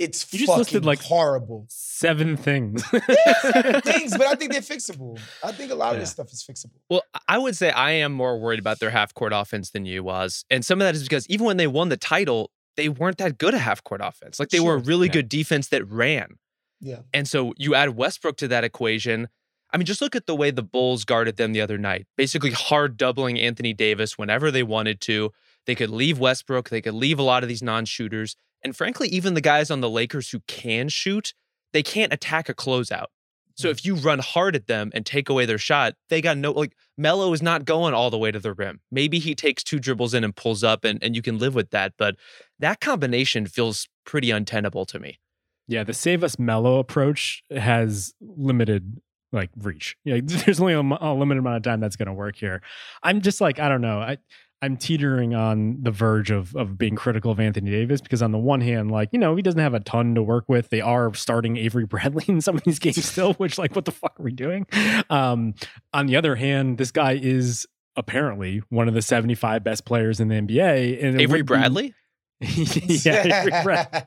It's 0.01 0.31
You 0.33 0.39
just 0.39 0.47
fucking 0.49 0.59
listed, 0.59 0.85
like, 0.85 1.01
horrible. 1.01 1.65
Seven 1.69 2.35
things. 2.37 2.83
Things, 2.87 4.17
but 4.17 4.27
I 4.27 4.35
think 4.35 4.51
they're 4.51 4.61
fixable. 4.61 5.19
I 5.43 5.51
think 5.51 5.71
a 5.71 5.75
lot 5.75 5.93
of 5.93 5.99
this 5.99 6.09
stuff 6.11 6.31
is 6.31 6.43
fixable. 6.43 6.79
Well, 6.89 7.03
I 7.27 7.37
would 7.37 7.55
say 7.55 7.69
I 7.71 7.91
am 7.91 8.11
more 8.11 8.39
worried 8.39 8.59
about 8.59 8.79
their 8.79 8.89
half 8.89 9.13
court 9.13 9.31
offense 9.33 9.69
than 9.71 9.85
you 9.85 10.03
Waz. 10.03 10.43
And 10.49 10.65
some 10.65 10.81
of 10.81 10.85
that 10.85 10.95
is 10.95 11.03
because 11.03 11.27
even 11.29 11.45
when 11.45 11.57
they 11.57 11.67
won 11.67 11.89
the 11.89 11.97
title, 11.97 12.51
they 12.77 12.89
weren't 12.89 13.17
that 13.19 13.37
good 13.37 13.53
at 13.53 13.61
half 13.61 13.83
court 13.83 14.01
offense. 14.03 14.39
Like 14.39 14.49
they 14.49 14.59
were 14.59 14.77
Sure. 14.79 14.85
really 14.87 15.07
Yeah. 15.07 15.13
good 15.13 15.29
defense 15.29 15.67
that 15.69 15.87
ran. 15.87 16.37
Yeah. 16.79 16.99
And 17.13 17.27
so 17.27 17.53
you 17.57 17.75
add 17.75 17.95
Westbrook 17.95 18.37
to 18.37 18.47
that 18.47 18.63
equation. 18.63 19.27
I 19.71 19.77
mean, 19.77 19.85
just 19.85 20.01
look 20.01 20.15
at 20.15 20.25
the 20.25 20.35
way 20.35 20.51
the 20.51 20.63
Bulls 20.63 21.05
guarded 21.05 21.37
them 21.37 21.53
the 21.53 21.61
other 21.61 21.77
night. 21.77 22.07
Basically, 22.17 22.51
hard 22.51 22.97
doubling 22.97 23.39
Anthony 23.39 23.73
Davis 23.73 24.17
whenever 24.17 24.49
they 24.51 24.63
wanted 24.63 24.99
to. 25.01 25.31
They 25.67 25.75
could 25.75 25.91
leave 25.91 26.17
Westbrook, 26.17 26.69
they 26.69 26.81
could 26.81 26.95
leave 26.95 27.19
a 27.19 27.23
lot 27.23 27.43
of 27.43 27.49
these 27.49 27.61
non 27.61 27.85
shooters. 27.85 28.35
And 28.63 28.75
frankly, 28.75 29.07
even 29.09 29.33
the 29.33 29.41
guys 29.41 29.71
on 29.71 29.81
the 29.81 29.89
Lakers 29.89 30.29
who 30.31 30.39
can 30.47 30.89
shoot, 30.89 31.33
they 31.73 31.83
can't 31.83 32.13
attack 32.13 32.49
a 32.49 32.53
closeout. 32.53 33.07
So 33.55 33.67
Mm. 33.67 33.71
if 33.71 33.85
you 33.85 33.95
run 33.95 34.19
hard 34.19 34.55
at 34.55 34.67
them 34.67 34.91
and 34.93 35.05
take 35.05 35.29
away 35.29 35.45
their 35.45 35.57
shot, 35.57 35.95
they 36.09 36.21
got 36.21 36.37
no 36.37 36.51
like 36.51 36.73
Melo 36.97 37.33
is 37.33 37.41
not 37.41 37.65
going 37.65 37.93
all 37.93 38.09
the 38.09 38.17
way 38.17 38.31
to 38.31 38.39
the 38.39 38.53
rim. 38.53 38.79
Maybe 38.91 39.19
he 39.19 39.35
takes 39.35 39.63
two 39.63 39.79
dribbles 39.79 40.13
in 40.13 40.23
and 40.23 40.35
pulls 40.35 40.63
up 40.63 40.83
and, 40.85 41.03
and 41.03 41.15
you 41.15 41.21
can 41.21 41.37
live 41.37 41.53
with 41.55 41.69
that. 41.71 41.93
But 41.97 42.15
that 42.59 42.79
combination 42.79 43.45
feels 43.47 43.87
pretty 44.05 44.31
untenable 44.31 44.85
to 44.87 44.99
me. 44.99 45.19
Yeah, 45.67 45.83
the 45.83 45.93
save 45.93 46.23
us 46.23 46.39
Melo 46.39 46.79
approach 46.79 47.43
has 47.51 48.13
limited 48.21 49.01
like 49.33 49.49
reach. 49.57 49.95
Yeah, 50.03 50.19
there's 50.23 50.59
only 50.59 50.73
a 50.73 50.81
limited 50.81 51.39
amount 51.39 51.57
of 51.57 51.63
time 51.63 51.79
that's 51.79 51.95
going 51.95 52.07
to 52.07 52.13
work 52.13 52.35
here. 52.37 52.61
I'm 53.03 53.21
just 53.21 53.41
like 53.41 53.59
I 53.59 53.69
don't 53.69 53.81
know. 53.81 53.99
I 53.99 54.17
I'm 54.61 54.77
teetering 54.77 55.33
on 55.33 55.77
the 55.81 55.91
verge 55.91 56.29
of 56.29 56.55
of 56.55 56.77
being 56.77 56.95
critical 56.95 57.31
of 57.31 57.39
Anthony 57.39 57.71
Davis 57.71 57.99
because 57.99 58.21
on 58.21 58.31
the 58.31 58.37
one 58.37 58.61
hand, 58.61 58.91
like 58.91 59.09
you 59.11 59.19
know, 59.19 59.35
he 59.35 59.41
doesn't 59.41 59.59
have 59.59 59.73
a 59.73 59.79
ton 59.79 60.13
to 60.15 60.21
work 60.21 60.45
with. 60.47 60.69
They 60.69 60.81
are 60.81 61.13
starting 61.13 61.57
Avery 61.57 61.85
Bradley 61.85 62.25
in 62.27 62.41
some 62.41 62.55
of 62.55 62.63
these 62.63 62.79
games 62.79 63.03
still, 63.03 63.33
which 63.33 63.57
like 63.57 63.75
what 63.75 63.85
the 63.85 63.91
fuck 63.91 64.19
are 64.19 64.23
we 64.23 64.31
doing? 64.31 64.67
Um, 65.09 65.55
on 65.93 66.05
the 66.05 66.15
other 66.15 66.35
hand, 66.35 66.77
this 66.77 66.91
guy 66.91 67.13
is 67.13 67.65
apparently 67.95 68.61
one 68.69 68.87
of 68.87 68.93
the 68.93 69.01
75 69.01 69.63
best 69.63 69.85
players 69.85 70.19
in 70.19 70.27
the 70.27 70.35
NBA. 70.35 71.03
And 71.03 71.19
Avery 71.19 71.41
be- 71.41 71.47
Bradley? 71.47 71.93
yeah, 72.39 73.41
Avery 73.43 73.63
Bradley. 73.63 74.01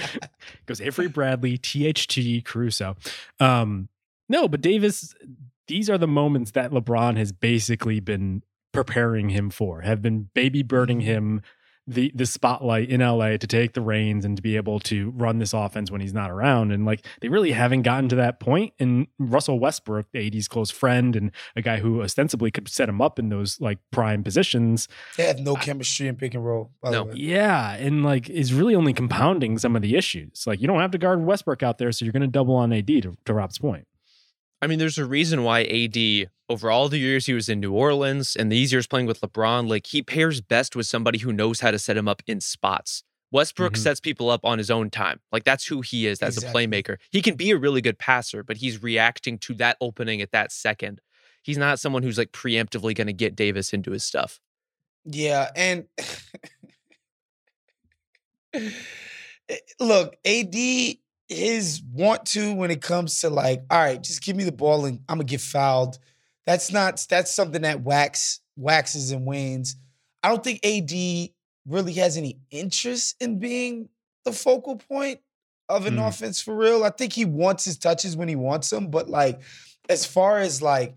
goes 0.66 0.80
Avery 0.80 1.08
Bradley, 1.08 1.58
THT, 1.58 2.44
Caruso. 2.44 2.96
Um, 3.38 3.88
no, 4.28 4.48
but 4.48 4.60
Davis, 4.60 5.14
these 5.66 5.88
are 5.88 5.98
the 5.98 6.08
moments 6.08 6.52
that 6.52 6.70
LeBron 6.72 7.16
has 7.16 7.32
basically 7.32 8.00
been 8.00 8.42
preparing 8.72 9.30
him 9.30 9.50
for, 9.50 9.82
have 9.82 10.02
been 10.02 10.28
baby 10.34 10.62
birding 10.62 10.98
mm-hmm. 10.98 11.06
him 11.06 11.42
the 11.90 12.12
the 12.14 12.26
spotlight 12.26 12.88
in 12.88 13.00
LA 13.00 13.36
to 13.36 13.46
take 13.46 13.72
the 13.72 13.80
reins 13.80 14.24
and 14.24 14.36
to 14.36 14.42
be 14.42 14.56
able 14.56 14.78
to 14.78 15.10
run 15.10 15.38
this 15.38 15.52
offense 15.52 15.90
when 15.90 16.00
he's 16.00 16.14
not 16.14 16.30
around. 16.30 16.70
And 16.70 16.86
like 16.86 17.04
they 17.20 17.28
really 17.28 17.50
haven't 17.50 17.82
gotten 17.82 18.08
to 18.10 18.16
that 18.16 18.38
point. 18.38 18.72
And 18.78 19.08
Russell 19.18 19.58
Westbrook, 19.58 20.06
the 20.12 20.26
AD's 20.26 20.46
close 20.46 20.70
friend 20.70 21.16
and 21.16 21.32
a 21.56 21.62
guy 21.62 21.78
who 21.80 22.02
ostensibly 22.02 22.50
could 22.50 22.68
set 22.68 22.88
him 22.88 23.00
up 23.00 23.18
in 23.18 23.28
those 23.28 23.60
like 23.60 23.78
prime 23.90 24.22
positions. 24.22 24.88
They 25.16 25.26
have 25.26 25.40
no 25.40 25.56
chemistry 25.56 26.06
in 26.06 26.16
pick 26.16 26.34
and 26.34 26.44
roll. 26.44 26.70
By 26.80 26.90
No. 26.90 27.04
the 27.04 27.10
way. 27.10 27.16
Yeah, 27.16 27.72
and 27.72 28.04
like 28.04 28.30
is 28.30 28.54
really 28.54 28.76
only 28.76 28.92
compounding 28.92 29.58
some 29.58 29.74
of 29.74 29.82
the 29.82 29.96
issues. 29.96 30.44
Like 30.46 30.60
you 30.60 30.68
don't 30.68 30.80
have 30.80 30.92
to 30.92 30.98
guard 30.98 31.24
Westbrook 31.24 31.62
out 31.62 31.78
there, 31.78 31.90
so 31.90 32.04
you're 32.04 32.12
going 32.12 32.20
to 32.22 32.28
double 32.28 32.54
on 32.54 32.72
AD. 32.72 32.86
To, 32.86 33.16
to 33.24 33.34
Rob's 33.34 33.58
point, 33.58 33.86
I 34.62 34.66
mean, 34.66 34.78
there's 34.78 34.98
a 34.98 35.06
reason 35.06 35.42
why 35.42 35.62
AD, 35.64 36.30
over 36.48 36.70
all 36.70 36.88
the 36.88 36.98
years 36.98 37.26
he 37.26 37.32
was 37.32 37.48
in 37.48 37.60
New 37.60 37.72
Orleans 37.72 38.36
and 38.36 38.52
these 38.52 38.72
years 38.72 38.86
playing 38.86 39.06
with 39.06 39.20
LeBron, 39.20 39.68
like 39.68 39.86
he 39.86 40.02
pairs 40.02 40.40
best 40.40 40.76
with 40.76 40.86
somebody 40.86 41.18
who 41.18 41.32
knows 41.32 41.60
how 41.60 41.70
to 41.70 41.78
set 41.78 41.96
him 41.96 42.08
up 42.08 42.22
in 42.26 42.40
spots. 42.40 43.02
Westbrook 43.32 43.74
Mhm. 43.74 43.78
sets 43.78 44.00
people 44.00 44.28
up 44.28 44.44
on 44.44 44.58
his 44.58 44.70
own 44.70 44.90
time. 44.90 45.20
Like 45.32 45.44
that's 45.44 45.66
who 45.66 45.80
he 45.82 46.06
is 46.06 46.20
as 46.20 46.36
Exactly. 46.36 46.64
a 46.64 46.68
playmaker. 46.68 46.96
He 47.10 47.22
can 47.22 47.36
be 47.36 47.50
a 47.52 47.56
really 47.56 47.80
good 47.80 47.98
passer, 47.98 48.42
but 48.42 48.56
he's 48.58 48.82
reacting 48.82 49.38
to 49.38 49.54
that 49.54 49.76
opening 49.80 50.20
at 50.20 50.32
that 50.32 50.52
second. 50.52 51.00
He's 51.42 51.56
not 51.56 51.78
someone 51.80 52.02
who's 52.02 52.18
like 52.18 52.32
preemptively 52.32 52.94
going 52.94 53.06
to 53.06 53.12
get 53.14 53.36
Davis 53.36 53.72
into 53.72 53.92
his 53.92 54.04
stuff. 54.04 54.40
Yeah, 55.04 55.50
and 55.56 55.86
look, 59.80 60.16
AD 60.24 60.54
his 61.30 61.80
want 61.92 62.26
to 62.26 62.54
when 62.54 62.70
it 62.70 62.82
comes 62.82 63.20
to 63.20 63.30
like, 63.30 63.62
all 63.70 63.78
right, 63.78 64.02
just 64.02 64.22
give 64.22 64.36
me 64.36 64.44
the 64.44 64.52
ball 64.52 64.84
and 64.84 64.98
I'm 65.08 65.16
gonna 65.18 65.24
get 65.24 65.40
fouled. 65.40 65.98
That's 66.44 66.72
not 66.72 67.04
that's 67.08 67.30
something 67.30 67.62
that 67.62 67.82
wax 67.82 68.40
waxes 68.56 69.12
and 69.12 69.24
wanes. 69.24 69.76
I 70.22 70.28
don't 70.28 70.42
think 70.44 70.60
AD 70.66 71.30
really 71.66 71.92
has 71.94 72.16
any 72.16 72.38
interest 72.50 73.16
in 73.20 73.38
being 73.38 73.88
the 74.24 74.32
focal 74.32 74.76
point 74.76 75.20
of 75.68 75.86
an 75.86 75.96
Mm. 75.96 76.08
offense 76.08 76.40
for 76.42 76.54
real. 76.56 76.82
I 76.84 76.90
think 76.90 77.12
he 77.12 77.24
wants 77.24 77.64
his 77.64 77.78
touches 77.78 78.16
when 78.16 78.28
he 78.28 78.36
wants 78.36 78.68
them, 78.68 78.90
but 78.90 79.08
like 79.08 79.40
as 79.88 80.04
far 80.04 80.38
as 80.38 80.60
like 80.60 80.96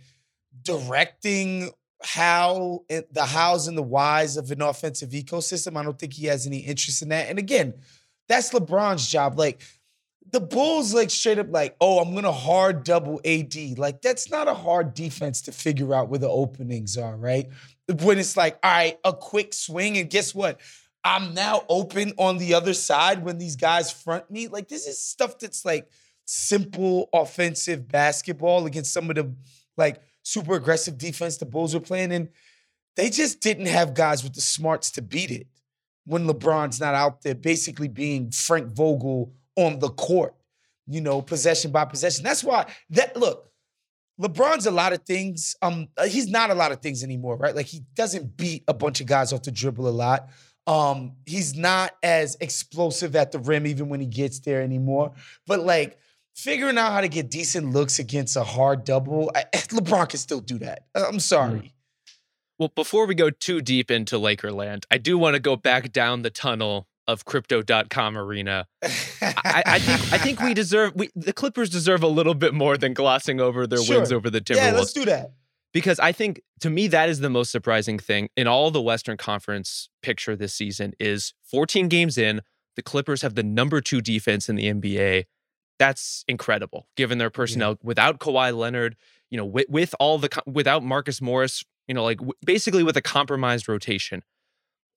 directing 0.64 1.72
how 2.02 2.84
the 2.90 3.26
hows 3.26 3.68
and 3.68 3.78
the 3.78 3.84
whys 3.84 4.36
of 4.36 4.52
an 4.52 4.62
offensive 4.62 5.12
ecosystem. 5.12 5.78
I 5.78 5.84
don't 5.84 5.98
think 5.98 6.14
he 6.14 6.26
has 6.26 6.46
any 6.46 6.60
interest 6.60 7.02
in 7.02 7.10
that. 7.10 7.30
And 7.30 7.40
again, 7.40 7.76
that's 8.28 8.52
LeBron's 8.52 9.08
job. 9.08 9.38
Like 9.40 9.62
the 10.34 10.42
Bulls, 10.42 10.96
like 10.96 11.12
straight 11.12 11.38
up, 11.38 11.52
like, 11.52 11.76
oh, 11.80 12.00
I'm 12.00 12.14
gonna 12.16 12.32
hard 12.32 12.84
double 12.84 13.22
AD. 13.24 13.78
Like 13.78 14.02
that's 14.02 14.32
not 14.32 14.48
a 14.48 14.54
hard 14.54 14.96
defense 14.96 15.42
to 15.44 15.52
figure 15.52 15.94
out 15.94 16.10
where 16.10 16.20
the 16.20 16.28
openings 16.28 16.98
are, 16.98 17.16
right? 17.16 17.48
When 18.02 18.18
it's 18.18 18.36
like, 18.36 18.58
all 18.64 18.72
right, 18.72 18.98
a 19.06 19.14
quick 19.14 19.54
swing, 19.54 19.98
and 19.98 20.10
guess 20.10 20.34
what? 20.34 20.60
I'm 21.04 21.36
now 21.36 21.64
open 21.70 22.14
on 22.18 22.40
the 22.40 22.56
other 22.56 22.74
side 22.74 23.24
when 23.24 23.38
these 23.38 23.56
guys 23.56 23.92
front 23.92 24.32
me. 24.32 24.48
Like 24.48 24.68
this 24.68 24.88
is 24.88 25.00
stuff 25.00 25.38
that's 25.38 25.66
like 25.66 25.88
simple 26.26 27.10
offensive 27.14 27.88
basketball 27.88 28.66
against 28.66 28.92
some 28.92 29.12
of 29.12 29.16
the 29.16 29.32
like 29.78 30.02
super 30.24 30.56
aggressive 30.56 30.98
defense 30.98 31.38
the 31.38 31.46
Bulls 31.46 31.76
were 31.76 31.80
playing, 31.80 32.12
and 32.12 32.30
they 32.96 33.12
just 33.12 33.40
didn't 33.40 33.68
have 33.68 33.94
guys 33.94 34.24
with 34.24 34.34
the 34.34 34.42
smarts 34.42 34.90
to 34.92 35.04
beat 35.04 35.30
it 35.30 35.46
when 36.06 36.26
LeBron's 36.26 36.80
not 36.80 36.96
out 36.96 37.22
there, 37.22 37.36
basically 37.36 37.88
being 37.88 38.32
Frank 38.32 38.72
Vogel 38.72 39.32
on 39.56 39.80
the 39.80 39.90
court, 39.90 40.36
you 40.88 41.02
know, 41.02 41.22
possession 41.22 41.72
by 41.72 41.86
possession. 41.86 42.24
That's 42.24 42.44
why 42.44 42.66
that 42.92 43.16
look, 43.16 43.52
LeBron's 44.20 44.66
a 44.66 44.72
lot 44.72 44.94
of 44.94 45.04
things. 45.04 45.56
Um, 45.62 45.88
uh, 45.98 46.06
he's 46.06 46.30
not 46.30 46.52
a 46.52 46.56
lot 46.56 46.72
of 46.72 46.82
things 46.82 47.04
anymore, 47.04 47.38
right? 47.38 47.56
Like 47.56 47.66
he 47.66 47.82
doesn't 47.96 48.38
beat 48.38 48.64
a 48.68 48.74
bunch 48.74 49.02
of 49.02 49.08
guys 49.08 49.34
off 49.34 49.44
the 49.44 49.52
dribble 49.52 49.88
a 49.88 49.90
lot. 49.90 50.30
Um, 50.66 51.14
he's 51.26 51.56
not 51.56 51.92
as 52.04 52.38
explosive 52.40 53.16
at 53.16 53.32
the 53.32 53.40
rim 53.40 53.68
even 53.68 53.90
when 53.90 54.00
he 54.00 54.06
gets 54.06 54.40
there 54.40 54.62
anymore. 54.62 55.14
But 55.46 55.62
like 55.62 55.98
figuring 56.36 56.78
out 56.78 56.94
how 56.94 57.02
to 57.02 57.10
get 57.10 57.30
decent 57.30 57.72
looks 57.72 58.00
against 58.00 58.38
a 58.38 58.44
hard 58.44 58.84
double, 58.84 59.32
I, 59.36 59.44
LeBron 59.54 60.10
can 60.10 60.20
still 60.20 60.40
do 60.40 60.60
that. 60.60 60.86
Uh, 60.96 61.06
I'm 61.08 61.20
sorry. 61.20 61.74
Well, 62.60 62.72
before 62.76 63.08
we 63.08 63.16
go 63.16 63.30
too 63.30 63.62
deep 63.62 63.90
into 63.90 64.18
Lakerland, 64.18 64.86
I 64.92 65.00
do 65.00 65.18
want 65.18 65.34
to 65.34 65.40
go 65.40 65.56
back 65.56 65.92
down 65.92 66.22
the 66.22 66.30
tunnel 66.30 66.88
of 67.08 67.26
crypto.com 67.26 68.18
arena. 68.18 68.68
I, 69.22 69.64
I 69.66 69.80
think 69.80 70.14
I 70.14 70.18
think 70.18 70.40
we 70.42 70.54
deserve 70.64 70.94
we 70.96 71.10
the 71.16 71.34
Clippers 71.34 71.70
deserve 71.70 72.04
a 72.04 72.08
little 72.08 72.34
bit 72.34 72.54
more 72.54 72.78
than 72.78 72.94
glossing 72.94 73.40
over 73.40 73.68
their 73.68 73.80
Sure. 73.82 73.98
wins 73.98 74.12
over 74.12 74.30
the 74.30 74.42
Timberwolves. 74.42 74.56
yeah, 74.58 74.72
let's 74.72 74.94
do 74.94 75.06
that. 75.06 75.32
because 75.74 76.00
I 76.00 76.12
think 76.12 76.42
to 76.62 76.70
me 76.70 76.88
that 76.88 77.10
is 77.10 77.20
the 77.20 77.30
most 77.30 77.52
surprising 77.52 78.00
thing 78.00 78.30
in 78.38 78.48
all 78.48 78.72
the 78.72 78.82
Western 78.82 79.18
Conference 79.18 79.90
picture 80.02 80.36
this 80.36 80.54
season 80.54 80.94
is 81.00 81.34
14 81.44 81.88
games 81.90 82.18
in, 82.18 82.42
the 82.76 82.82
Clippers 82.82 83.22
have 83.22 83.36
the 83.36 83.44
number 83.44 83.82
2 83.82 84.02
defense 84.02 84.48
in 84.50 84.56
the 84.56 84.72
NBA. 84.74 85.26
That's 85.80 86.24
incredible 86.28 86.88
given 86.96 87.18
their 87.18 87.30
personnel 87.30 87.78
without 87.84 88.20
Kawhi 88.20 88.56
Leonard, 88.58 88.96
you 89.30 89.38
know, 89.38 89.46
with, 89.46 89.66
with 89.68 89.96
all 90.00 90.18
the 90.20 90.30
without 90.46 90.84
Marcus 90.84 91.20
Morris, 91.22 91.64
you 91.88 91.94
know, 91.94 92.04
like 92.04 92.18
w- 92.20 92.34
basically 92.46 92.84
with 92.84 92.96
a 92.96 93.02
compromised 93.02 93.68
rotation. 93.68 94.24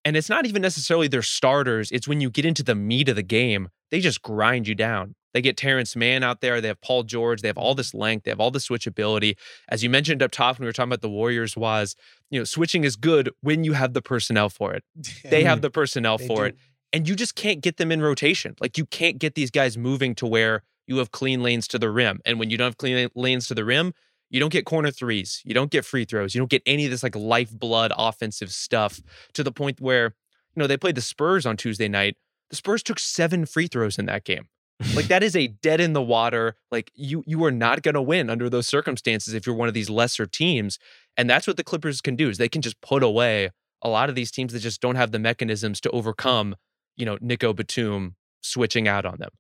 And 0.06 0.16
it's 0.16 0.28
not 0.28 0.46
even 0.46 0.62
necessarily 0.62 1.08
their 1.08 1.20
starters, 1.20 1.90
it's 1.90 2.06
when 2.06 2.20
you 2.20 2.30
get 2.30 2.44
into 2.44 2.62
the 2.62 2.76
meat 2.76 3.08
of 3.08 3.16
the 3.16 3.24
game, 3.24 3.70
they 3.90 3.98
just 3.98 4.22
grind 4.22 4.68
you 4.68 4.76
down. 4.76 5.16
They 5.34 5.42
get 5.42 5.56
Terance 5.56 5.96
Mann 5.96 6.22
out 6.22 6.40
there, 6.40 6.60
they 6.60 6.68
have 6.68 6.80
Paul 6.80 7.02
George, 7.02 7.42
they 7.42 7.48
have 7.48 7.58
all 7.58 7.74
this 7.74 7.92
length, 7.92 8.22
they 8.22 8.30
have 8.30 8.38
all 8.38 8.52
the 8.52 8.60
switchability 8.60 9.36
as 9.68 9.82
you 9.82 9.90
mentioned 9.90 10.22
up 10.22 10.30
top 10.30 10.58
when 10.58 10.64
we 10.64 10.68
were 10.68 10.72
talking 10.72 10.90
about 10.90 11.02
the 11.02 11.10
Warriors 11.10 11.56
was, 11.56 11.96
you 12.30 12.38
know, 12.38 12.44
switching 12.44 12.84
is 12.84 12.94
good 12.94 13.30
when 13.40 13.64
you 13.64 13.72
have 13.72 13.94
the 13.94 14.00
personnel 14.00 14.48
for 14.48 14.74
it. 14.74 14.84
They 15.24 15.42
have 15.42 15.60
the 15.60 15.70
personnel 15.70 16.18
for 16.18 16.36
do. 16.36 16.42
it. 16.44 16.56
And 16.92 17.08
you 17.08 17.16
just 17.16 17.34
can't 17.34 17.60
get 17.60 17.76
them 17.76 17.90
in 17.90 18.00
rotation. 18.00 18.54
Like 18.60 18.78
you 18.78 18.86
can't 18.86 19.18
get 19.18 19.34
these 19.34 19.50
guys 19.50 19.76
moving 19.76 20.14
to 20.14 20.26
where 20.26 20.62
you 20.86 20.98
have 20.98 21.10
clean 21.10 21.42
lanes 21.42 21.66
to 21.68 21.80
the 21.80 21.90
rim. 21.90 22.20
And 22.24 22.38
when 22.38 22.48
you 22.48 22.56
don't 22.56 22.66
have 22.66 22.78
clean 22.78 23.08
lanes 23.16 23.48
to 23.48 23.54
the 23.54 23.64
rim, 23.64 23.92
you 24.30 24.40
don't 24.40 24.52
get 24.52 24.64
corner 24.64 24.90
threes. 24.90 25.40
You 25.44 25.54
don't 25.54 25.70
get 25.70 25.84
free 25.84 26.04
throws. 26.04 26.34
You 26.34 26.40
don't 26.40 26.50
get 26.50 26.62
any 26.66 26.84
of 26.84 26.90
this 26.90 27.02
like 27.02 27.16
lifeblood 27.16 27.92
offensive 27.96 28.50
stuff 28.50 29.00
to 29.34 29.42
the 29.42 29.52
point 29.52 29.80
where, 29.80 30.14
you 30.54 30.60
know, 30.60 30.66
they 30.66 30.76
played 30.76 30.94
the 30.94 31.02
Spurs 31.02 31.46
on 31.46 31.56
Tuesday 31.56 31.88
night. 31.88 32.16
The 32.50 32.56
Spurs 32.56 32.82
took 32.82 32.98
seven 32.98 33.46
free 33.46 33.66
throws 33.66 33.98
in 33.98 34.06
that 34.06 34.24
game. 34.24 34.48
Like 34.94 35.06
that 35.08 35.22
is 35.22 35.36
a 35.36 35.48
dead 35.48 35.80
in 35.80 35.92
the 35.92 36.02
water. 36.02 36.56
Like 36.70 36.90
you 36.94 37.22
you 37.26 37.44
are 37.44 37.52
not 37.52 37.82
going 37.82 37.94
to 37.94 38.02
win 38.02 38.30
under 38.30 38.50
those 38.50 38.66
circumstances 38.66 39.34
if 39.34 39.46
you're 39.46 39.56
one 39.56 39.68
of 39.68 39.74
these 39.74 39.90
lesser 39.90 40.26
teams. 40.26 40.78
And 41.16 41.30
that's 41.30 41.46
what 41.46 41.56
the 41.56 41.64
Clippers 41.64 42.00
can 42.00 42.16
do 42.16 42.28
is 42.28 42.38
they 42.38 42.48
can 42.48 42.62
just 42.62 42.80
put 42.80 43.02
away 43.02 43.50
a 43.82 43.88
lot 43.88 44.08
of 44.08 44.14
these 44.14 44.30
teams 44.30 44.52
that 44.52 44.60
just 44.60 44.80
don't 44.80 44.96
have 44.96 45.12
the 45.12 45.18
mechanisms 45.18 45.80
to 45.82 45.90
overcome, 45.90 46.56
you 46.96 47.06
know, 47.06 47.18
Nico 47.20 47.52
Batum 47.52 48.16
switching 48.42 48.88
out 48.88 49.06
on 49.06 49.18
them. 49.18 49.30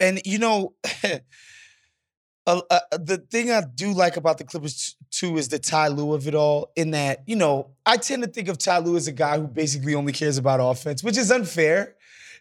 And 0.00 0.20
you 0.24 0.38
know, 0.38 0.74
uh, 2.48 2.80
the 2.92 3.18
thing 3.18 3.50
I 3.50 3.62
do 3.74 3.92
like 3.92 4.16
about 4.16 4.38
the 4.38 4.44
Clippers 4.44 4.96
too 5.10 5.36
is 5.36 5.48
the 5.48 5.58
Ty 5.58 5.88
Lue 5.88 6.14
of 6.14 6.26
it 6.26 6.34
all. 6.34 6.72
In 6.76 6.92
that, 6.92 7.22
you 7.26 7.36
know, 7.36 7.70
I 7.84 7.96
tend 7.96 8.22
to 8.22 8.28
think 8.28 8.48
of 8.48 8.56
Ty 8.58 8.78
Lue 8.78 8.96
as 8.96 9.06
a 9.06 9.12
guy 9.12 9.38
who 9.38 9.46
basically 9.46 9.94
only 9.94 10.12
cares 10.12 10.38
about 10.38 10.60
offense, 10.60 11.02
which 11.02 11.18
is 11.18 11.30
unfair. 11.30 11.96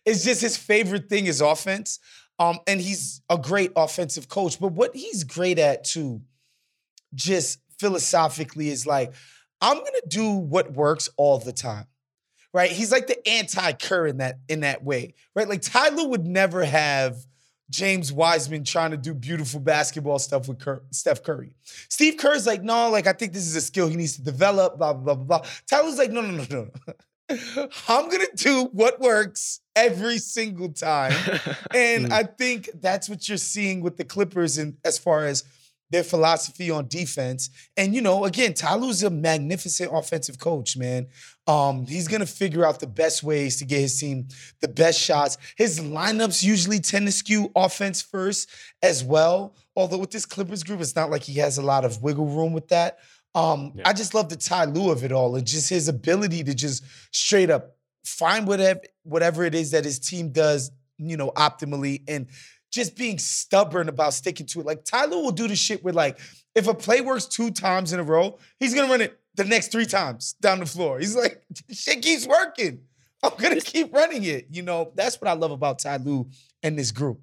It's 0.06 0.24
just 0.24 0.42
his 0.42 0.56
favorite 0.56 1.10
thing 1.10 1.26
is 1.26 1.42
offense. 1.42 2.00
Um, 2.40 2.60
and 2.68 2.80
he's 2.80 3.22
a 3.30 3.38
great 3.38 3.72
offensive 3.76 4.30
coach. 4.30 4.60
But 4.60 4.72
what 4.72 4.96
he's 4.96 5.24
great 5.24 5.60
at 5.60 5.84
too, 5.84 6.22
just 7.14 7.60
philosophically, 7.80 8.70
is 8.70 8.88
like, 8.88 9.14
I'm 9.60 9.78
gonna 9.78 10.02
do 10.08 10.32
what 10.32 10.72
works 10.72 11.10
all 11.18 11.40
the 11.40 11.52
time. 11.52 11.88
Right? 12.54 12.72
He's 12.72 12.92
like 12.92 13.08
the 13.08 13.28
anti-Kerr 13.28 14.08
in 14.08 14.18
that 14.18 14.40
in 14.48 14.62
that 14.62 14.84
way. 14.84 15.16
Right? 15.36 15.50
Like 15.50 15.62
Ty 15.62 15.90
Lue 15.90 16.08
would 16.08 16.26
never 16.26 16.64
have 16.64 17.18
James 17.70 18.14
Wiseman 18.14 18.64
trying 18.64 18.92
to 18.92 18.98
do 18.98 19.14
beautiful 19.14 19.60
basketball 19.60 20.20
stuff 20.20 20.48
with 20.48 20.60
Cur- 20.60 20.84
Steph 20.92 21.24
Curry. 21.24 21.54
Steve 21.90 22.18
Kerr's 22.18 22.48
like, 22.48 22.64
no, 22.64 22.90
like 22.90 23.08
I 23.08 23.14
think 23.14 23.34
this 23.34 23.46
is 23.46 23.56
a 23.56 23.62
skill 23.62 23.88
he 23.88 23.96
needs 23.96 24.16
to 24.16 24.22
develop, 24.22 24.78
blah, 24.78 24.94
blah, 24.94 25.16
blah, 25.16 25.40
blah. 25.40 25.50
Ty 25.70 25.82
Lue's 25.82 25.98
like, 25.98 26.12
no, 26.12 26.22
no, 26.22 26.44
no, 26.44 26.46
no. 26.50 26.70
I'm 27.90 28.10
gonna 28.10 28.26
do 28.36 28.70
what 28.72 29.02
works 29.02 29.60
every 29.76 30.18
single 30.18 30.70
time. 30.70 31.14
And 31.76 32.08
hmm. 32.08 32.14
I 32.14 32.24
think 32.24 32.70
that's 32.76 33.10
what 33.10 33.28
you're 33.28 33.38
seeing 33.38 33.82
with 33.82 33.98
the 33.98 34.06
Clippers 34.06 34.58
and 34.58 34.78
as 34.86 34.98
far 34.98 35.26
as 35.26 35.44
their 35.90 36.04
philosophy 36.04 36.70
on 36.70 36.88
defense. 36.88 37.50
And 37.78 37.96
you 37.96 38.02
know, 38.02 38.26
again, 38.26 38.54
Ty 38.54 38.76
Lue's 38.76 39.04
a 39.04 39.10
magnificent 39.10 39.92
offensive 39.94 40.38
coach, 40.40 40.76
man. 40.76 41.08
Um, 41.48 41.86
he's 41.86 42.08
gonna 42.08 42.26
figure 42.26 42.66
out 42.66 42.80
the 42.80 42.88
best 42.88 43.24
ways 43.24 43.58
to 43.58 43.66
get 43.66 43.80
his 43.80 44.00
team 44.00 44.28
the 44.60 44.68
best 44.68 45.00
shots. 45.00 45.38
His 45.56 45.80
lineups 45.80 46.44
usually 46.44 46.80
tend 46.80 47.06
to 47.08 47.12
skew 47.12 47.52
offense 47.56 48.02
first 48.02 48.50
as 48.84 49.04
well. 49.04 49.56
Although 49.76 50.00
with 50.00 50.12
this 50.12 50.26
Clippers 50.26 50.64
group, 50.64 50.82
it's 50.82 50.96
not 50.96 51.10
like 51.10 51.24
he 51.24 51.36
has 51.40 51.58
a 51.58 51.62
lot 51.62 51.86
of 51.86 52.02
wiggle 52.02 52.28
room 52.28 52.54
with 52.54 52.68
that. 52.70 53.00
Um, 53.36 53.74
Yeah. 53.76 53.88
I 53.88 53.94
just 53.94 54.14
love 54.14 54.30
the 54.30 54.36
Ty 54.36 54.66
Lue 54.66 54.92
of 54.92 55.04
it 55.04 55.12
all 55.12 55.36
and 55.36 55.46
just 55.46 55.70
his 55.70 55.88
ability 55.88 56.44
to 56.46 56.54
just 56.54 56.84
straight 57.12 57.50
up 57.50 57.78
find 58.04 58.48
whatever 58.48 58.82
whatever 59.04 59.44
it 59.44 59.54
is 59.54 59.72
that 59.72 59.86
his 59.86 60.00
team 60.00 60.30
does, 60.32 60.72
you 60.98 61.16
know, 61.18 61.32
optimally 61.36 62.04
and 62.08 62.28
just 62.72 62.96
being 62.96 63.18
stubborn 63.18 63.90
about 63.90 64.14
sticking 64.14 64.46
to 64.48 64.60
it. 64.60 64.66
Like 64.66 64.84
Ty 64.84 65.06
Lue 65.06 65.24
will 65.24 65.32
do 65.32 65.48
the 65.48 65.56
shit 65.56 65.84
where 65.84 65.94
like 65.94 66.20
if 66.56 66.68
a 66.68 66.74
play 66.74 67.02
works 67.02 67.26
two 67.26 67.52
times 67.52 67.94
in 67.94 68.00
a 68.00 68.04
row, 68.04 68.38
he's 68.60 68.74
gonna 68.74 68.90
run 68.90 69.02
it 69.02 69.20
the 69.36 69.46
next 69.46 69.72
three 69.72 69.86
times 69.86 70.34
down 70.42 70.60
the 70.60 70.66
floor. 70.66 71.00
He's 71.00 71.16
like, 71.16 71.44
shit 71.72 72.02
keeps 72.02 72.28
working. 72.28 72.82
I'm 73.24 73.34
gonna 73.38 73.62
keep 73.62 73.94
running 73.94 74.24
it. 74.24 74.48
You 74.52 74.64
know, 74.64 74.92
that's 74.96 75.20
what 75.22 75.28
I 75.28 75.34
love 75.34 75.52
about 75.52 75.80
Ty 75.80 75.98
Lue 75.98 76.30
and 76.64 76.78
this 76.78 76.92
group. 76.92 77.22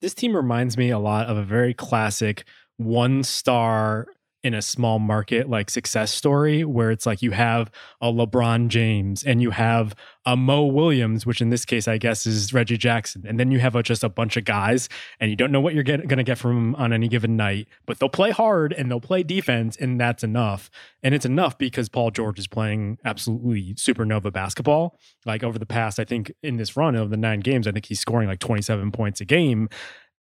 This 0.00 0.14
team 0.14 0.34
reminds 0.34 0.76
me 0.76 0.90
a 0.90 0.98
lot 0.98 1.26
of 1.26 1.36
a 1.36 1.42
very 1.42 1.74
classic 1.74 2.44
one 2.78 3.22
star 3.22 4.06
in 4.42 4.54
a 4.54 4.62
small 4.62 4.98
market 4.98 5.48
like 5.50 5.68
success 5.68 6.12
story 6.12 6.64
where 6.64 6.90
it's 6.90 7.04
like 7.04 7.20
you 7.20 7.30
have 7.32 7.70
a 8.00 8.06
LeBron 8.06 8.68
James 8.68 9.22
and 9.22 9.42
you 9.42 9.50
have 9.50 9.94
a 10.24 10.36
Mo 10.36 10.64
Williams, 10.64 11.26
which 11.26 11.40
in 11.40 11.50
this 11.50 11.64
case 11.64 11.86
I 11.86 11.98
guess 11.98 12.26
is 12.26 12.52
Reggie 12.52 12.78
Jackson, 12.78 13.24
and 13.26 13.38
then 13.38 13.50
you 13.50 13.58
have 13.58 13.76
a, 13.76 13.82
just 13.82 14.02
a 14.02 14.08
bunch 14.08 14.36
of 14.36 14.44
guys 14.44 14.88
and 15.18 15.30
you 15.30 15.36
don't 15.36 15.52
know 15.52 15.60
what 15.60 15.74
you're 15.74 15.84
going 15.84 16.08
to 16.08 16.22
get 16.22 16.38
from 16.38 16.72
them 16.72 16.74
on 16.76 16.92
any 16.92 17.08
given 17.08 17.36
night, 17.36 17.68
but 17.86 17.98
they'll 17.98 18.08
play 18.08 18.30
hard 18.30 18.72
and 18.72 18.90
they'll 18.90 19.00
play 19.00 19.22
defense 19.22 19.76
and 19.76 20.00
that's 20.00 20.22
enough. 20.22 20.70
And 21.02 21.14
it's 21.14 21.26
enough 21.26 21.58
because 21.58 21.88
Paul 21.88 22.10
George 22.10 22.38
is 22.38 22.46
playing 22.46 22.98
absolutely 23.04 23.74
supernova 23.74 24.32
basketball. 24.32 24.98
Like 25.26 25.42
over 25.42 25.58
the 25.58 25.66
past, 25.66 25.98
I 25.98 26.04
think 26.04 26.32
in 26.42 26.56
this 26.56 26.76
run 26.76 26.94
of 26.94 27.10
the 27.10 27.16
nine 27.16 27.40
games, 27.40 27.66
I 27.66 27.72
think 27.72 27.86
he's 27.86 28.00
scoring 28.00 28.28
like 28.28 28.40
27 28.40 28.90
points 28.92 29.20
a 29.20 29.24
game. 29.24 29.68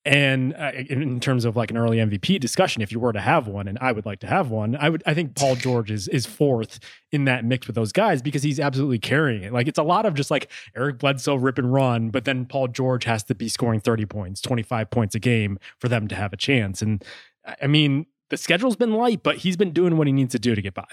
And 0.07 0.55
uh, 0.55 0.71
in 0.89 1.19
terms 1.19 1.45
of 1.45 1.57
like 1.57 1.73
an 1.73 1.77
early 1.77 1.97
MVP 1.97 2.39
discussion, 2.39 2.81
if 2.81 2.93
you 2.93 3.01
were 3.01 3.13
to 3.13 3.21
have 3.21 3.49
one, 3.49 3.67
and 3.67 3.77
I 3.81 3.91
would 3.91 4.07
like 4.07 4.21
to 4.21 4.29
have 4.29 4.51
one, 4.51 4.77
I 4.79 4.89
would. 4.89 5.03
I 5.05 5.15
think 5.15 5.35
Paul 5.35 5.57
George 5.57 5.91
is 5.91 6.07
is 6.07 6.25
fourth 6.25 6.79
in 7.11 7.25
that 7.25 7.45
mix 7.45 7.67
with 7.67 7.75
those 7.75 7.91
guys 7.91 8.23
because 8.23 8.45
he's 8.45 8.61
absolutely 8.61 9.01
carrying 9.01 9.43
it. 9.43 9.53
Like 9.53 9.67
it's 9.67 9.81
a 9.81 9.83
lot 9.83 10.07
of 10.07 10.15
just 10.15 10.31
like 10.31 10.49
Eric 10.77 11.01
Bledsoe 11.01 11.35
rip 11.35 11.59
and 11.59 11.73
run, 11.73 12.11
but 12.11 12.25
then 12.25 12.47
Paul 12.47 12.69
George 12.69 13.03
has 13.03 13.25
to 13.25 13.35
be 13.35 13.49
scoring 13.49 13.81
thirty 13.81 14.07
points, 14.07 14.41
twenty 14.41 14.63
five 14.63 14.93
points 14.93 15.17
a 15.17 15.19
game 15.19 15.59
for 15.81 15.89
them 15.89 16.07
to 16.07 16.15
have 16.15 16.33
a 16.33 16.37
chance. 16.37 16.83
And 16.83 17.05
I 17.61 17.67
mean, 17.67 18.07
the 18.31 18.37
schedule's 18.37 18.77
been 18.77 18.93
light, 18.93 19.25
but 19.25 19.39
he's 19.39 19.57
been 19.57 19.73
doing 19.73 19.97
what 19.97 20.07
he 20.07 20.13
needs 20.13 20.31
to 20.33 20.39
do 20.39 20.55
to 20.55 20.63
get 20.63 20.75
by. 20.75 20.87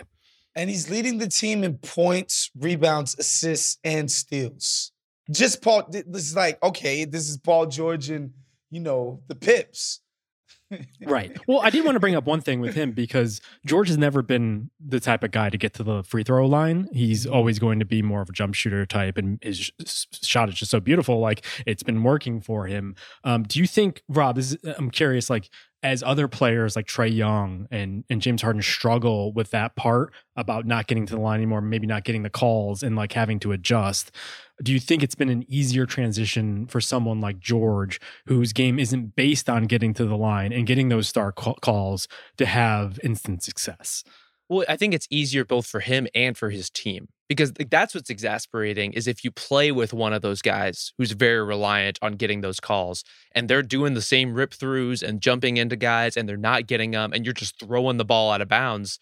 And 0.56 0.72
he's 0.72 0.90
leading 0.90 1.20
the 1.20 1.28
team 1.28 1.64
in 1.64 1.78
points, 1.78 2.50
rebounds, 2.56 3.16
assists, 3.20 3.78
and 3.84 4.10
steals. 4.10 4.92
Just 5.30 5.62
Paul. 5.62 5.88
This 5.92 6.24
is 6.24 6.36
like 6.36 6.62
okay, 6.64 7.06
this 7.06 7.30
is 7.30 7.38
Paul 7.38 7.68
George 7.68 8.10
and 8.10 8.32
you 8.74 8.80
know, 8.80 9.22
the 9.28 9.36
pips. 9.36 10.02
right. 11.06 11.38
Well, 11.48 11.60
I 11.62 11.70
did 11.70 11.86
want 11.86 11.96
to 11.96 12.00
bring 12.00 12.16
up 12.16 12.26
one 12.26 12.42
thing 12.42 12.60
with 12.60 12.74
him 12.74 12.92
because 12.92 13.40
George 13.66 13.88
has 13.90 13.98
never 13.98 14.24
been 14.24 14.72
the 14.84 15.00
type 15.00 15.24
of 15.24 15.30
guy 15.30 15.52
to 15.52 15.58
get 15.58 15.76
to 15.76 15.84
the 15.84 16.02
free 16.02 16.24
throw 16.24 16.48
line. 16.48 16.90
He's 16.92 17.28
always 17.28 17.60
going 17.60 17.78
to 17.80 17.86
be 17.86 18.02
more 18.02 18.22
of 18.22 18.30
a 18.30 18.32
jump 18.32 18.56
shooter 18.56 18.84
type, 18.88 19.18
and 19.18 19.38
his 19.44 19.72
shot 20.24 20.50
is 20.50 20.56
just 20.56 20.72
so 20.72 20.80
beautiful. 20.80 21.20
Like 21.20 21.46
it's 21.68 21.84
been 21.84 22.02
working 22.02 22.42
for 22.42 22.66
him. 22.66 22.96
Um, 23.24 23.44
do 23.44 23.60
you 23.60 23.68
think, 23.68 24.02
Rob? 24.10 24.40
Is 24.40 24.58
I'm 24.78 24.90
curious, 24.90 25.30
like 25.30 25.50
as 25.84 26.02
other 26.02 26.28
players 26.28 26.76
like 26.76 26.88
Trae 26.88 27.14
Young 27.14 27.68
and 27.70 28.06
and 28.10 28.22
James 28.22 28.42
Harden 28.42 28.62
struggle 28.62 29.34
with 29.34 29.52
that 29.52 29.76
part 29.76 30.14
about 30.36 30.66
not 30.66 30.88
getting 30.88 31.06
to 31.06 31.14
the 31.14 31.22
line 31.22 31.38
anymore, 31.38 31.62
maybe 31.62 31.86
not 31.86 32.06
getting 32.06 32.24
the 32.24 32.30
calls 32.30 32.82
and 32.82 32.96
like 32.96 33.14
having 33.14 33.40
to 33.42 33.52
adjust 33.52 34.12
do 34.62 34.72
you 34.72 34.80
think 34.80 35.02
it's 35.02 35.16
been 35.16 35.30
an 35.30 35.46
easier 35.48 35.86
transition 35.86 36.68
for 36.68 36.80
someone 36.80 37.20
like 37.20 37.40
George, 37.40 38.00
whose 38.28 38.54
game 38.54 38.78
isn't 38.78 39.16
based 39.16 39.50
on 39.50 39.66
getting 39.66 39.94
to 39.96 40.06
the 40.06 40.18
line 40.18 40.54
and 40.54 40.68
getting 40.68 40.90
those 40.90 41.08
star 41.08 41.32
calls 41.32 42.08
to 42.38 42.46
have 42.46 43.00
instant 43.04 43.44
success? 43.44 44.04
Well, 44.50 44.66
I 44.70 44.76
think 44.76 44.94
it's 44.94 45.08
easier 45.10 45.46
both 45.46 45.66
for 45.66 45.80
him 45.80 46.08
and 46.14 46.38
for 46.38 46.50
his 46.50 46.70
team 46.70 47.08
because 47.30 47.54
that's 47.72 47.96
what's 47.96 48.10
exasperating 48.10 48.94
is 48.94 49.08
if 49.08 49.24
you 49.24 49.32
play 49.32 49.72
with 49.72 49.94
one 49.94 50.14
of 50.14 50.22
those 50.22 50.42
guys 50.42 50.94
who's 50.98 51.12
very 51.12 51.44
reliant 51.44 51.98
on 52.02 52.14
getting 52.14 52.42
those 52.42 52.60
calls 52.60 53.04
and 53.32 53.50
they're 53.50 53.64
doing 53.64 53.94
the 53.94 54.02
same 54.02 54.34
rip 54.34 54.52
throughs 54.52 55.02
and 55.02 55.22
jumping 55.22 55.58
into 55.58 55.76
guys 55.76 56.16
and 56.16 56.28
they're 56.28 56.38
not 56.38 56.68
getting 56.68 56.92
them 56.92 57.14
and 57.14 57.26
you're 57.26 57.34
just 57.34 57.60
throwing 57.60 57.98
the 57.98 58.06
ball 58.06 58.32
out 58.32 58.42
of 58.42 58.50
bounds 58.50 59.00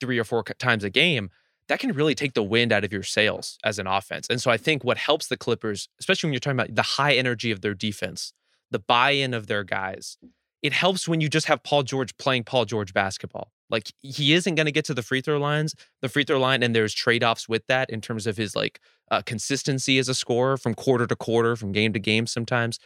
three 0.00 0.18
or 0.18 0.24
four 0.24 0.42
times 0.42 0.84
a 0.84 0.90
game 0.90 1.28
that 1.68 1.80
can 1.80 1.92
really 1.92 2.14
take 2.14 2.34
the 2.34 2.42
wind 2.42 2.72
out 2.72 2.84
of 2.84 2.92
your 2.92 3.02
sails 3.02 3.58
as 3.64 3.78
an 3.78 3.86
offense. 3.86 4.26
And 4.28 4.40
so 4.40 4.50
I 4.50 4.56
think 4.56 4.84
what 4.84 4.98
helps 4.98 5.28
the 5.28 5.36
Clippers, 5.36 5.88
especially 5.98 6.28
when 6.28 6.34
you're 6.34 6.40
talking 6.40 6.58
about 6.58 6.74
the 6.74 6.82
high 6.82 7.14
energy 7.14 7.50
of 7.50 7.60
their 7.62 7.74
defense, 7.74 8.32
the 8.70 8.78
buy 8.78 9.10
in 9.10 9.34
of 9.34 9.46
their 9.46 9.64
guys, 9.64 10.18
it 10.62 10.72
helps 10.72 11.08
when 11.08 11.20
you 11.20 11.28
just 11.28 11.46
have 11.46 11.62
Paul 11.62 11.82
George 11.82 12.16
playing 12.16 12.44
Paul 12.44 12.64
George 12.64 12.92
basketball. 12.92 13.50
Like 13.70 13.90
he 14.00 14.34
isn't 14.34 14.54
going 14.54 14.66
to 14.66 14.72
get 14.72 14.84
to 14.86 14.94
the 14.94 15.02
free 15.02 15.20
throw 15.20 15.38
lines, 15.38 15.74
the 16.00 16.08
free 16.08 16.24
throw 16.24 16.38
line, 16.38 16.62
and 16.62 16.74
there's 16.74 16.94
trade 16.94 17.24
offs 17.24 17.48
with 17.48 17.66
that 17.66 17.90
in 17.90 18.00
terms 18.00 18.26
of 18.26 18.36
his 18.36 18.54
like 18.54 18.80
uh, 19.10 19.22
consistency 19.22 19.98
as 19.98 20.08
a 20.08 20.14
scorer 20.14 20.56
from 20.56 20.74
quarter 20.74 21.06
to 21.06 21.16
quarter, 21.16 21.56
from 21.56 21.72
game 21.72 21.92
to 21.92 21.98
game 21.98 22.26
sometimes. 22.26 22.78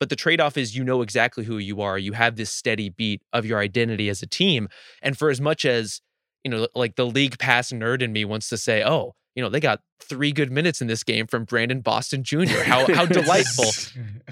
But 0.00 0.08
the 0.08 0.16
trade 0.16 0.40
off 0.40 0.56
is 0.56 0.76
you 0.76 0.82
know 0.82 1.02
exactly 1.02 1.44
who 1.44 1.58
you 1.58 1.80
are. 1.80 1.96
You 1.96 2.12
have 2.12 2.36
this 2.36 2.50
steady 2.50 2.88
beat 2.88 3.22
of 3.32 3.46
your 3.46 3.60
identity 3.60 4.08
as 4.08 4.20
a 4.22 4.26
team. 4.26 4.68
And 5.00 5.16
for 5.16 5.30
as 5.30 5.40
much 5.40 5.64
as 5.64 6.00
you 6.44 6.50
know, 6.50 6.66
like 6.74 6.96
the 6.96 7.06
league 7.06 7.38
pass 7.38 7.70
nerd 7.70 8.02
in 8.02 8.12
me 8.12 8.24
wants 8.24 8.48
to 8.48 8.56
say, 8.56 8.82
oh, 8.84 9.14
you 9.34 9.42
know, 9.42 9.48
they 9.48 9.60
got 9.60 9.80
three 10.00 10.32
good 10.32 10.50
minutes 10.50 10.80
in 10.80 10.88
this 10.88 11.02
game 11.02 11.26
from 11.26 11.44
Brandon 11.44 11.80
Boston 11.80 12.22
Jr. 12.22 12.62
How 12.64 12.92
how 12.92 13.06
delightful. 13.20 13.70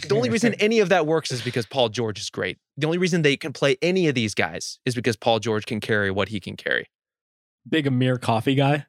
the 0.06 0.14
only 0.14 0.28
reason 0.28 0.54
any 0.60 0.80
of 0.80 0.90
that 0.90 1.06
works 1.06 1.32
is 1.32 1.40
because 1.40 1.66
Paul 1.66 1.88
George 1.88 2.20
is 2.20 2.28
great. 2.28 2.58
The 2.76 2.86
only 2.86 2.98
reason 2.98 3.22
they 3.22 3.36
can 3.36 3.52
play 3.52 3.76
any 3.80 4.08
of 4.08 4.14
these 4.14 4.34
guys 4.34 4.78
is 4.84 4.94
because 4.94 5.16
Paul 5.16 5.38
George 5.38 5.66
can 5.66 5.80
carry 5.80 6.10
what 6.10 6.28
he 6.28 6.40
can 6.40 6.56
carry. 6.56 6.86
Big 7.68 7.86
Amir 7.86 8.16
Coffey 8.16 8.54
guy. 8.54 8.86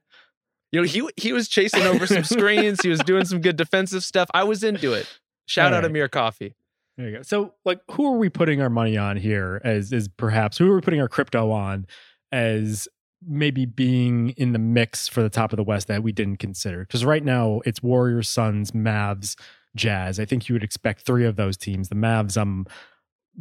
You 0.72 0.82
know, 0.82 0.88
he 0.88 1.07
he 1.17 1.34
was 1.34 1.47
chasing 1.47 1.84
over 1.84 2.07
some 2.07 2.24
screens. 2.24 2.82
He 2.82 2.89
was 2.89 2.99
doing 2.99 3.26
some 3.26 3.41
good 3.41 3.55
defensive 3.55 4.03
stuff. 4.03 4.30
I 4.34 4.43
was 4.43 4.63
into 4.63 4.93
it. 4.93 5.07
Shout 5.45 5.72
All 5.72 5.78
out 5.78 5.84
right. 5.84 5.89
Amir 5.89 6.07
Coffey. 6.07 6.55
There 6.97 7.09
you 7.09 7.17
go. 7.17 7.22
So, 7.24 7.53
like, 7.65 7.82
who 7.91 8.13
are 8.13 8.17
we 8.17 8.30
putting 8.30 8.61
our 8.61 8.69
money 8.69 8.97
on 8.97 9.17
here? 9.17 9.61
As 9.63 9.91
is 9.91 10.07
perhaps 10.07 10.57
who 10.57 10.72
are 10.72 10.76
we 10.76 10.82
putting 10.82 11.01
our 11.01 11.07
crypto 11.07 11.51
on 11.51 11.88
as 12.32 12.88
maybe 13.28 13.65
being 13.65 14.30
in 14.32 14.53
the 14.53 14.59
mix 14.59 15.07
for 15.07 15.22
the 15.22 15.30
top 15.30 15.53
of 15.53 15.57
the 15.57 15.63
West 15.63 15.88
that 15.88 16.03
we 16.03 16.11
didn't 16.11 16.38
consider? 16.38 16.82
Because 16.82 17.05
right 17.05 17.24
now 17.24 17.61
it's 17.65 17.84
Warriors, 17.84 18.28
Suns, 18.28 18.72
Mavs, 18.72 19.36
Jazz. 19.76 20.19
I 20.19 20.26
think 20.26 20.49
you 20.49 20.53
would 20.53 20.63
expect 20.63 21.01
three 21.01 21.26
of 21.26 21.36
those 21.36 21.57
teams. 21.57 21.89
The 21.89 21.95
Mavs, 21.95 22.39
I'm 22.39 22.65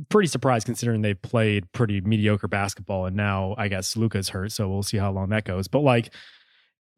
pretty 0.09 0.29
surprised 0.29 0.67
considering 0.67 1.03
they've 1.03 1.21
played 1.21 1.71
pretty 1.73 2.01
mediocre 2.01 2.49
basketball, 2.49 3.07
and 3.07 3.17
now 3.17 3.55
I 3.59 3.69
guess 3.69 3.97
Luka's 3.97 4.29
hurt, 4.29 4.53
so 4.53 4.69
we'll 4.69 4.83
see 4.83 4.99
how 4.99 5.11
long 5.11 5.31
that 5.31 5.45
goes. 5.45 5.69
But 5.69 5.81
like 5.81 6.13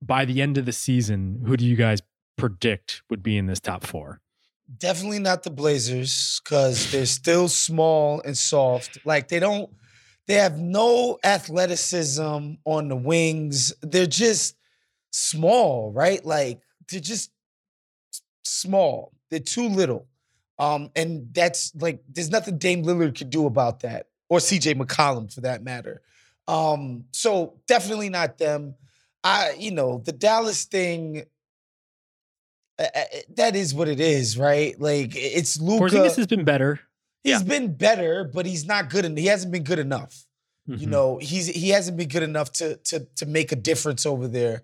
by 0.01 0.24
the 0.24 0.43
end 0.43 0.59
of 0.59 0.66
the 0.66 0.72
season, 0.72 1.43
who 1.47 1.57
do 1.57 1.64
you 1.64 1.76
guys 1.76 2.03
predict 2.37 3.03
would 3.09 3.22
be 3.22 3.39
in 3.39 3.47
this 3.47 3.61
top 3.61 3.85
four? 3.85 4.20
Definitely 4.78 5.20
not 5.20 5.43
the 5.43 5.51
Blazers 5.51 6.41
because 6.43 6.91
they're 6.91 7.07
still 7.07 7.49
small 7.49 8.20
and 8.24 8.37
soft. 8.37 8.99
Like 9.05 9.28
they 9.28 9.39
don't 9.39 9.70
they 10.27 10.35
have 10.35 10.59
no 10.59 11.18
athleticism 11.25 12.55
on 12.64 12.89
the 12.89 12.97
wings. 12.97 13.75
They're 13.83 14.07
just 14.07 14.57
small, 15.11 15.93
right? 15.93 16.25
Like 16.25 16.61
they're 16.91 17.01
just 17.01 17.31
small. 18.45 19.12
They're 19.31 19.41
too 19.41 19.68
little. 19.68 20.07
Um, 20.59 20.91
and 20.95 21.29
that's 21.33 21.75
like 21.75 22.03
there's 22.09 22.31
nothing 22.31 22.59
Dame 22.59 22.85
Lillard 22.85 23.16
could 23.16 23.31
do 23.31 23.47
about 23.47 23.81
that, 23.81 24.07
or 24.29 24.39
CJ 24.39 24.81
McCollum 24.81 25.33
for 25.33 25.41
that 25.41 25.64
matter. 25.64 26.03
Um, 26.47 27.05
so 27.12 27.55
definitely 27.66 28.11
not 28.11 28.39
them. 28.39 28.75
I, 29.25 29.55
you 29.59 29.70
know, 29.70 30.03
the 30.05 30.12
Dallas 30.12 30.64
thing. 30.64 31.25
Uh, 32.79 32.87
that 33.37 33.55
is 33.55 33.75
what 33.75 33.89
it 33.89 34.01
is, 34.01 34.39
right? 34.39 34.81
Like 34.81 35.12
it's 35.14 35.61
Luka. 35.61 35.85
Porzingis 35.85 36.16
has 36.16 36.27
been 36.27 36.45
better. 36.45 36.81
He's 37.23 37.41
yeah. 37.41 37.43
been 37.43 37.75
better, 37.75 38.25
but 38.25 38.47
he's 38.47 38.66
not 38.66 38.91
good 38.91 39.05
enough. 39.05 39.18
He 39.18 39.27
hasn't 39.27 39.53
been 39.53 39.62
good 39.62 39.79
enough. 39.79 40.25
Mm-hmm. 40.68 40.81
You 40.81 40.87
know, 40.89 41.18
he's 41.18 41.47
he 41.49 41.70
hasn't 41.70 41.97
been 41.97 42.09
good 42.09 42.23
enough 42.23 42.53
to 42.55 42.77
to 42.77 43.07
to 43.16 43.27
make 43.27 43.53
a 43.53 43.57
difference 43.57 44.07
over 44.07 44.29
there. 44.29 44.62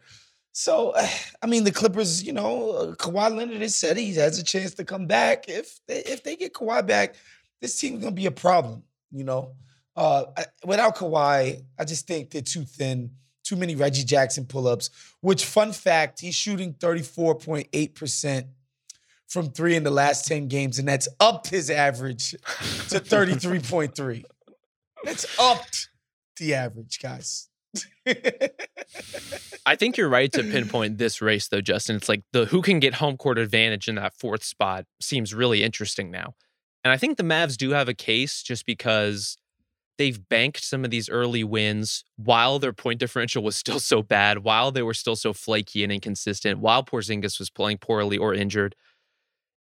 So, 0.52 0.92
I 1.42 1.46
mean, 1.46 1.64
the 1.64 1.72
Clippers, 1.72 2.22
you 2.24 2.32
know, 2.32 2.70
uh, 2.70 2.94
Kawhi 2.94 3.34
Leonard 3.34 3.62
has 3.62 3.76
said 3.76 3.96
he 3.96 4.14
has 4.14 4.38
a 4.38 4.44
chance 4.44 4.74
to 4.74 4.84
come 4.84 5.06
back. 5.06 5.48
If 5.48 5.80
they, 5.86 5.98
if 5.98 6.22
they 6.24 6.36
get 6.36 6.52
Kawhi 6.52 6.86
back, 6.86 7.14
this 7.60 7.78
team's 7.78 8.02
gonna 8.02 8.14
be 8.14 8.26
a 8.26 8.32
problem. 8.32 8.82
You 9.10 9.24
know, 9.24 9.54
uh, 9.96 10.24
without 10.64 10.96
Kawhi, 10.96 11.62
I 11.78 11.84
just 11.84 12.06
think 12.06 12.30
they're 12.30 12.42
too 12.42 12.64
thin. 12.64 13.12
Too 13.44 13.56
many 13.56 13.76
Reggie 13.76 14.04
Jackson 14.04 14.44
pull-ups. 14.44 14.90
Which, 15.20 15.46
fun 15.46 15.72
fact, 15.72 16.20
he's 16.20 16.34
shooting 16.34 16.74
thirty 16.74 17.02
four 17.02 17.34
point 17.34 17.68
eight 17.72 17.94
percent 17.94 18.48
from 19.28 19.50
three 19.50 19.76
in 19.76 19.84
the 19.84 19.90
last 19.90 20.26
10 20.26 20.48
games, 20.48 20.78
and 20.78 20.88
that's 20.88 21.08
upped 21.20 21.48
his 21.48 21.70
average 21.70 22.30
to 22.30 22.36
33.3. 23.00 24.24
That's 25.04 25.38
upped 25.38 25.90
the 26.38 26.54
average, 26.54 26.98
guys. 27.00 27.48
I 29.66 29.76
think 29.76 29.96
you're 29.96 30.08
right 30.08 30.32
to 30.32 30.42
pinpoint 30.42 30.98
this 30.98 31.20
race, 31.20 31.48
though, 31.48 31.60
Justin. 31.60 31.96
It's 31.96 32.08
like 32.08 32.22
the 32.32 32.46
who 32.46 32.62
can 32.62 32.80
get 32.80 32.94
home 32.94 33.16
court 33.16 33.38
advantage 33.38 33.88
in 33.88 33.96
that 33.96 34.14
fourth 34.14 34.42
spot 34.42 34.86
seems 35.00 35.34
really 35.34 35.62
interesting 35.62 36.10
now. 36.10 36.34
And 36.84 36.92
I 36.92 36.96
think 36.96 37.18
the 37.18 37.22
Mavs 37.22 37.56
do 37.56 37.70
have 37.70 37.88
a 37.88 37.94
case 37.94 38.42
just 38.42 38.64
because 38.64 39.36
they've 39.98 40.28
banked 40.28 40.62
some 40.64 40.84
of 40.84 40.90
these 40.90 41.10
early 41.10 41.44
wins 41.44 42.04
while 42.16 42.58
their 42.58 42.72
point 42.72 43.00
differential 43.00 43.42
was 43.42 43.56
still 43.56 43.80
so 43.80 44.02
bad, 44.02 44.38
while 44.38 44.70
they 44.70 44.82
were 44.82 44.94
still 44.94 45.16
so 45.16 45.32
flaky 45.32 45.82
and 45.82 45.92
inconsistent, 45.92 46.60
while 46.60 46.82
Porzingis 46.82 47.38
was 47.38 47.50
playing 47.50 47.78
poorly 47.78 48.16
or 48.16 48.32
injured. 48.32 48.74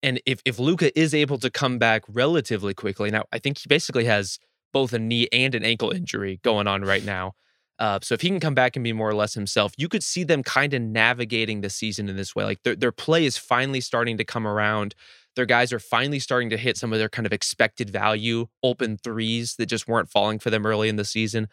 And 0.03 0.21
if 0.27 0.41
if 0.45 0.59
Luka 0.59 0.97
is 0.99 1.15
able 1.15 1.39
to 1.39 1.51
come 1.51 1.79
back 1.79 2.03
relatively 2.09 2.75
quickly, 2.75 3.11
now 3.11 3.25
I 3.33 3.39
think 3.39 3.59
he 3.59 3.69
basically 3.69 4.05
has 4.07 4.39
both 4.73 4.93
a 4.93 4.99
knee 4.99 5.29
and 5.33 5.55
an 5.55 5.65
ankle 5.65 5.91
injury 5.91 6.41
going 6.43 6.67
on 6.67 6.83
right 6.83 7.05
now. 7.05 7.35
Uh, 7.79 7.99
so 8.03 8.15
if 8.15 8.21
he 8.21 8.29
can 8.29 8.41
come 8.41 8.55
back 8.55 8.77
and 8.77 8.85
be 8.85 8.93
more 8.93 9.09
or 9.09 9.15
less 9.15 9.35
himself, 9.35 9.73
you 9.77 9.89
could 9.89 10.05
see 10.05 10.25
them 10.25 10.43
kind 10.43 10.73
of 10.75 10.83
navigating 10.83 11.63
the 11.63 11.71
season 11.71 12.09
in 12.09 12.17
this 12.17 12.35
way. 12.35 12.45
Like 12.45 12.63
their 12.63 12.77
their 12.77 12.93
play 12.93 13.25
is 13.25 13.37
finally 13.37 13.81
starting 13.81 14.17
to 14.19 14.25
come 14.25 14.47
around. 14.47 14.95
Their 15.35 15.47
guys 15.47 15.73
are 15.73 15.79
finally 15.79 16.19
starting 16.19 16.51
to 16.51 16.57
hit 16.57 16.77
some 16.77 16.93
of 16.93 16.99
their 16.99 17.09
kind 17.09 17.27
of 17.27 17.33
expected 17.33 17.91
value 17.91 18.47
open 18.63 18.99
threes 18.99 19.57
that 19.57 19.67
just 19.67 19.89
weren't 19.89 20.11
falling 20.11 20.39
for 20.39 20.51
them 20.51 20.67
early 20.67 20.89
in 20.89 20.97
the 20.97 21.05
season. 21.05 21.49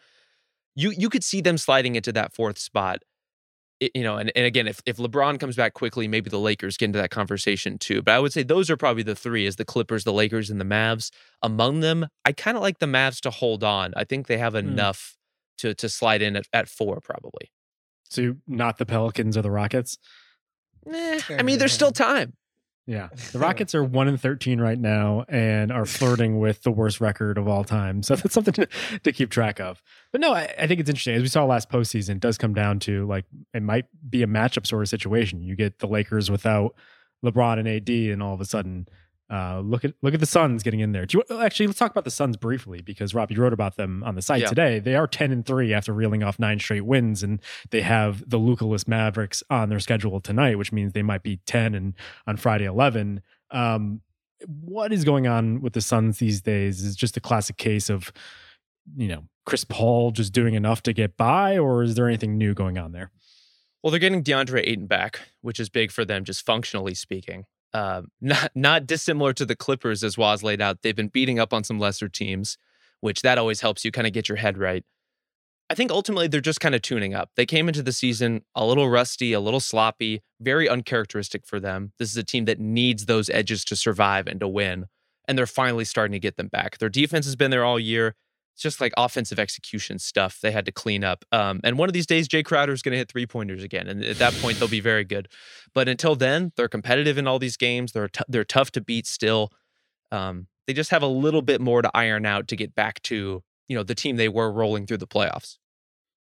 You 0.76 0.92
you 0.96 1.08
could 1.08 1.24
see 1.24 1.40
them 1.40 1.58
sliding 1.58 1.96
into 1.96 2.12
that 2.12 2.32
fourth 2.32 2.58
spot. 2.58 3.02
It, 3.80 3.92
you 3.94 4.02
know, 4.02 4.16
and, 4.18 4.30
and 4.36 4.44
again, 4.44 4.68
if 4.68 4.80
if 4.86 4.98
LeBron 4.98 5.40
comes 5.40 5.56
back 5.56 5.74
quickly, 5.74 6.06
maybe 6.06 6.30
the 6.30 6.38
Lakers 6.38 6.76
get 6.76 6.86
into 6.86 6.98
that 6.98 7.10
conversation 7.10 7.78
too. 7.78 8.02
But 8.02 8.12
I 8.12 8.18
would 8.18 8.32
say 8.32 8.42
those 8.42 8.70
are 8.70 8.76
probably 8.76 9.02
the 9.02 9.16
three: 9.16 9.46
is 9.46 9.56
the 9.56 9.64
Clippers, 9.64 10.04
the 10.04 10.12
Lakers, 10.12 10.50
and 10.50 10.60
the 10.60 10.64
Mavs. 10.64 11.10
Among 11.42 11.80
them, 11.80 12.06
I 12.24 12.32
kind 12.32 12.56
of 12.56 12.62
like 12.62 12.78
the 12.78 12.86
Mavs 12.86 13.20
to 13.22 13.30
hold 13.30 13.64
on. 13.64 13.92
I 13.96 14.04
think 14.04 14.26
they 14.26 14.38
have 14.38 14.54
enough 14.54 15.16
to 15.58 15.74
to 15.74 15.88
slide 15.88 16.22
in 16.22 16.36
at, 16.36 16.44
at 16.52 16.68
four, 16.68 17.00
probably. 17.00 17.50
So 18.10 18.36
not 18.46 18.78
the 18.78 18.86
Pelicans 18.86 19.36
or 19.36 19.42
the 19.42 19.50
Rockets. 19.50 19.96
Eh, 20.86 21.20
I 21.30 21.42
mean, 21.42 21.58
there's 21.58 21.72
still 21.72 21.92
time. 21.92 22.34
Yeah, 22.86 23.08
the 23.32 23.38
Rockets 23.38 23.74
are 23.74 23.84
one 23.84 24.08
in 24.08 24.16
thirteen 24.16 24.60
right 24.60 24.78
now 24.78 25.24
and 25.28 25.70
are 25.70 25.86
flirting 25.86 26.38
with 26.38 26.62
the 26.62 26.70
worst 26.70 27.00
record 27.00 27.38
of 27.38 27.46
all 27.48 27.64
time. 27.64 28.02
So 28.02 28.16
that's 28.16 28.34
something 28.34 28.54
to, 28.54 28.68
to 29.04 29.12
keep 29.12 29.30
track 29.30 29.60
of. 29.60 29.82
But 30.12 30.20
no, 30.20 30.32
I, 30.32 30.52
I 30.58 30.66
think 30.66 30.80
it's 30.80 30.90
interesting. 30.90 31.14
As 31.14 31.22
we 31.22 31.28
saw 31.28 31.44
last 31.44 31.70
postseason, 31.70 32.16
it 32.16 32.20
does 32.20 32.38
come 32.38 32.54
down 32.54 32.78
to 32.80 33.06
like 33.06 33.24
it 33.54 33.62
might 33.62 33.86
be 34.08 34.22
a 34.22 34.26
matchup 34.26 34.66
sort 34.66 34.82
of 34.82 34.88
situation. 34.88 35.42
You 35.42 35.56
get 35.56 35.78
the 35.78 35.86
Lakers 35.86 36.30
without 36.30 36.74
LeBron 37.24 37.58
and 37.58 37.68
AD, 37.68 37.88
and 37.88 38.22
all 38.22 38.34
of 38.34 38.40
a 38.40 38.44
sudden, 38.46 38.88
uh, 39.30 39.60
look 39.60 39.84
at 39.84 39.94
look 40.02 40.12
at 40.12 40.20
the 40.20 40.26
Suns 40.26 40.62
getting 40.62 40.80
in 40.80 40.92
there. 40.92 41.06
Do 41.06 41.18
you 41.28 41.38
actually 41.38 41.68
let's 41.68 41.78
talk 41.78 41.90
about 41.92 42.04
the 42.04 42.10
Suns 42.10 42.36
briefly 42.36 42.82
because 42.82 43.14
Rob, 43.14 43.30
you 43.30 43.40
wrote 43.40 43.52
about 43.52 43.76
them 43.76 44.02
on 44.04 44.14
the 44.16 44.22
site 44.22 44.42
Yeah. 44.42 44.48
today. 44.48 44.78
They 44.80 44.96
are 44.96 45.06
ten 45.06 45.30
and 45.30 45.46
three 45.46 45.72
after 45.72 45.92
reeling 45.92 46.22
off 46.22 46.38
nine 46.38 46.58
straight 46.58 46.84
wins, 46.84 47.22
and 47.22 47.40
they 47.70 47.82
have 47.82 48.28
the 48.28 48.38
Lukaless 48.38 48.88
Mavericks 48.88 49.42
on 49.48 49.68
their 49.68 49.78
schedule 49.80 50.20
tonight, 50.20 50.56
which 50.58 50.72
means 50.72 50.92
they 50.92 51.02
might 51.02 51.22
be 51.22 51.36
ten 51.46 51.74
and 51.74 51.94
on 52.26 52.36
Friday 52.36 52.64
eleven. 52.64 53.22
Um, 53.52 54.00
what 54.46 54.92
is 54.92 55.04
going 55.04 55.26
on 55.26 55.60
with 55.60 55.74
the 55.74 55.80
Suns 55.80 56.18
these 56.18 56.40
days? 56.40 56.82
Is 56.82 56.94
it 56.94 56.98
just 56.98 57.16
a 57.16 57.20
classic 57.20 57.56
case 57.56 57.88
of 57.90 58.12
you 58.96 59.06
know 59.08 59.24
Chris 59.46 59.64
Paul 59.64 60.10
just 60.10 60.32
doing 60.32 60.54
enough 60.54 60.82
to 60.84 60.92
get 60.92 61.16
by, 61.16 61.56
or 61.56 61.82
is 61.82 61.94
there 61.94 62.08
anything 62.08 62.36
new 62.36 62.52
going 62.54 62.78
on 62.78 62.92
there? 62.92 63.10
Well, 63.82 63.90
they're 63.90 64.00
getting 64.00 64.22
DeAndre 64.24 64.62
Ayton 64.66 64.86
back, 64.86 65.20
which 65.40 65.58
is 65.60 65.68
big 65.70 65.90
for 65.90 66.04
them, 66.04 66.24
just 66.24 66.44
functionally 66.44 66.94
speaking. 66.94 67.44
Um, 67.72 68.08
not 68.20 68.50
not 68.54 68.86
dissimilar 68.86 69.32
to 69.34 69.44
the 69.44 69.56
Clippers, 69.56 70.02
as 70.04 70.18
Waz 70.18 70.42
laid 70.42 70.60
out. 70.60 70.82
They've 70.82 70.96
been 70.96 71.08
beating 71.08 71.38
up 71.38 71.52
on 71.52 71.64
some 71.64 71.78
lesser 71.78 72.08
teams, 72.08 72.56
which 73.00 73.22
that 73.22 73.38
always 73.38 73.60
helps 73.60 73.84
you 73.84 73.92
kind 73.92 74.06
of 74.06 74.12
get 74.12 74.28
your 74.28 74.36
head 74.36 74.58
right. 74.58 74.84
I 75.70 75.74
think 75.74 75.92
ultimately 75.92 76.26
they're 76.26 76.40
just 76.40 76.60
kind 76.60 76.74
of 76.74 76.82
tuning 76.82 77.14
up. 77.14 77.30
They 77.36 77.46
came 77.46 77.68
into 77.68 77.82
the 77.82 77.92
season 77.92 78.42
a 78.56 78.66
little 78.66 78.90
rusty, 78.90 79.32
a 79.32 79.38
little 79.38 79.60
sloppy, 79.60 80.20
very 80.40 80.68
uncharacteristic 80.68 81.46
for 81.46 81.60
them. 81.60 81.92
This 81.98 82.10
is 82.10 82.16
a 82.16 82.24
team 82.24 82.46
that 82.46 82.58
needs 82.58 83.06
those 83.06 83.30
edges 83.30 83.64
to 83.66 83.76
survive 83.76 84.26
and 84.26 84.40
to 84.40 84.48
win, 84.48 84.86
and 85.28 85.38
they're 85.38 85.46
finally 85.46 85.84
starting 85.84 86.12
to 86.12 86.18
get 86.18 86.36
them 86.36 86.48
back. 86.48 86.78
Their 86.78 86.88
defense 86.88 87.24
has 87.26 87.36
been 87.36 87.52
there 87.52 87.64
all 87.64 87.78
year. 87.78 88.16
It's 88.54 88.62
just 88.62 88.80
like 88.80 88.92
offensive 88.96 89.38
execution 89.38 89.98
stuff 89.98 90.38
they 90.42 90.50
had 90.50 90.66
to 90.66 90.72
clean 90.72 91.02
up. 91.02 91.24
Um, 91.32 91.60
and 91.64 91.78
one 91.78 91.88
of 91.88 91.92
these 91.92 92.06
days, 92.06 92.28
Jae 92.28 92.44
Crowder 92.44 92.72
is 92.72 92.82
going 92.82 92.92
to 92.92 92.98
hit 92.98 93.10
three 93.10 93.26
pointers 93.26 93.62
again, 93.62 93.86
and 93.86 94.04
at 94.04 94.18
that 94.18 94.34
point, 94.34 94.58
they'll 94.58 94.68
be 94.68 94.80
very 94.80 95.04
good. 95.04 95.28
But 95.74 95.88
until 95.88 96.16
then, 96.16 96.52
they're 96.56 96.68
competitive 96.68 97.16
in 97.16 97.26
all 97.26 97.38
these 97.38 97.56
games. 97.56 97.92
They're 97.92 98.08
t- 98.08 98.24
they're 98.28 98.44
tough 98.44 98.70
to 98.72 98.80
beat 98.80 99.06
still. 99.06 99.50
Um, 100.12 100.48
they 100.66 100.72
just 100.72 100.90
have 100.90 101.02
a 101.02 101.06
little 101.06 101.42
bit 101.42 101.60
more 101.60 101.82
to 101.82 101.90
iron 101.94 102.26
out 102.26 102.48
to 102.48 102.56
get 102.56 102.74
back 102.74 103.02
to 103.04 103.42
you 103.68 103.76
know 103.76 103.82
the 103.82 103.94
team 103.94 104.16
they 104.16 104.28
were 104.28 104.52
rolling 104.52 104.86
through 104.86 104.98
the 104.98 105.06
playoffs. 105.06 105.56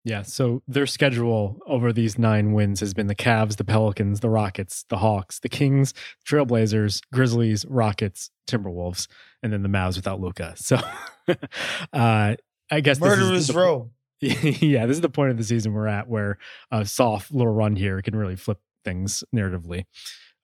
Yeah, 0.05 0.23
so 0.23 0.63
their 0.67 0.87
schedule 0.87 1.59
over 1.67 1.93
these 1.93 2.19
nine 2.19 2.53
wins 2.53 2.81
has 2.81 2.95
been 2.95 3.07
the 3.07 3.15
Cavs, 3.15 3.57
the 3.57 3.65
Pelicans, 3.65 4.21
the 4.21 4.31
Rockets, 4.31 4.85
the 4.89 4.97
Hawks, 4.97 5.41
the 5.41 5.49
Kings, 5.51 5.93
Trailblazers, 6.27 7.03
Grizzlies, 7.13 7.67
Rockets, 7.67 8.31
Timberwolves, 8.49 9.09
and 9.43 9.53
then 9.53 9.63
the 9.63 9.69
Mavs 9.69 9.97
without 9.97 10.21
Luka. 10.21 10.55
So, 10.57 10.79
uh, 11.93 12.37
I 12.71 12.81
guess 12.81 12.99
this 12.99 13.13
is 13.13 13.19
Murderers 13.19 13.47
the- 13.49 13.55
row. 13.55 13.91
yeah, 14.21 14.87
this 14.87 14.97
is 14.97 15.01
the 15.01 15.09
point 15.09 15.31
of 15.31 15.39
the 15.39 15.45
season 15.45 15.73
we're 15.73 15.87
at 15.87 16.09
where 16.09 16.39
a 16.71 16.85
soft 16.85 17.33
little 17.33 17.53
run 17.53 17.75
here 17.77 18.03
can 18.03 18.15
really 18.15 18.37
flip 18.37 18.59
things 18.85 19.25
narratively. 19.35 19.85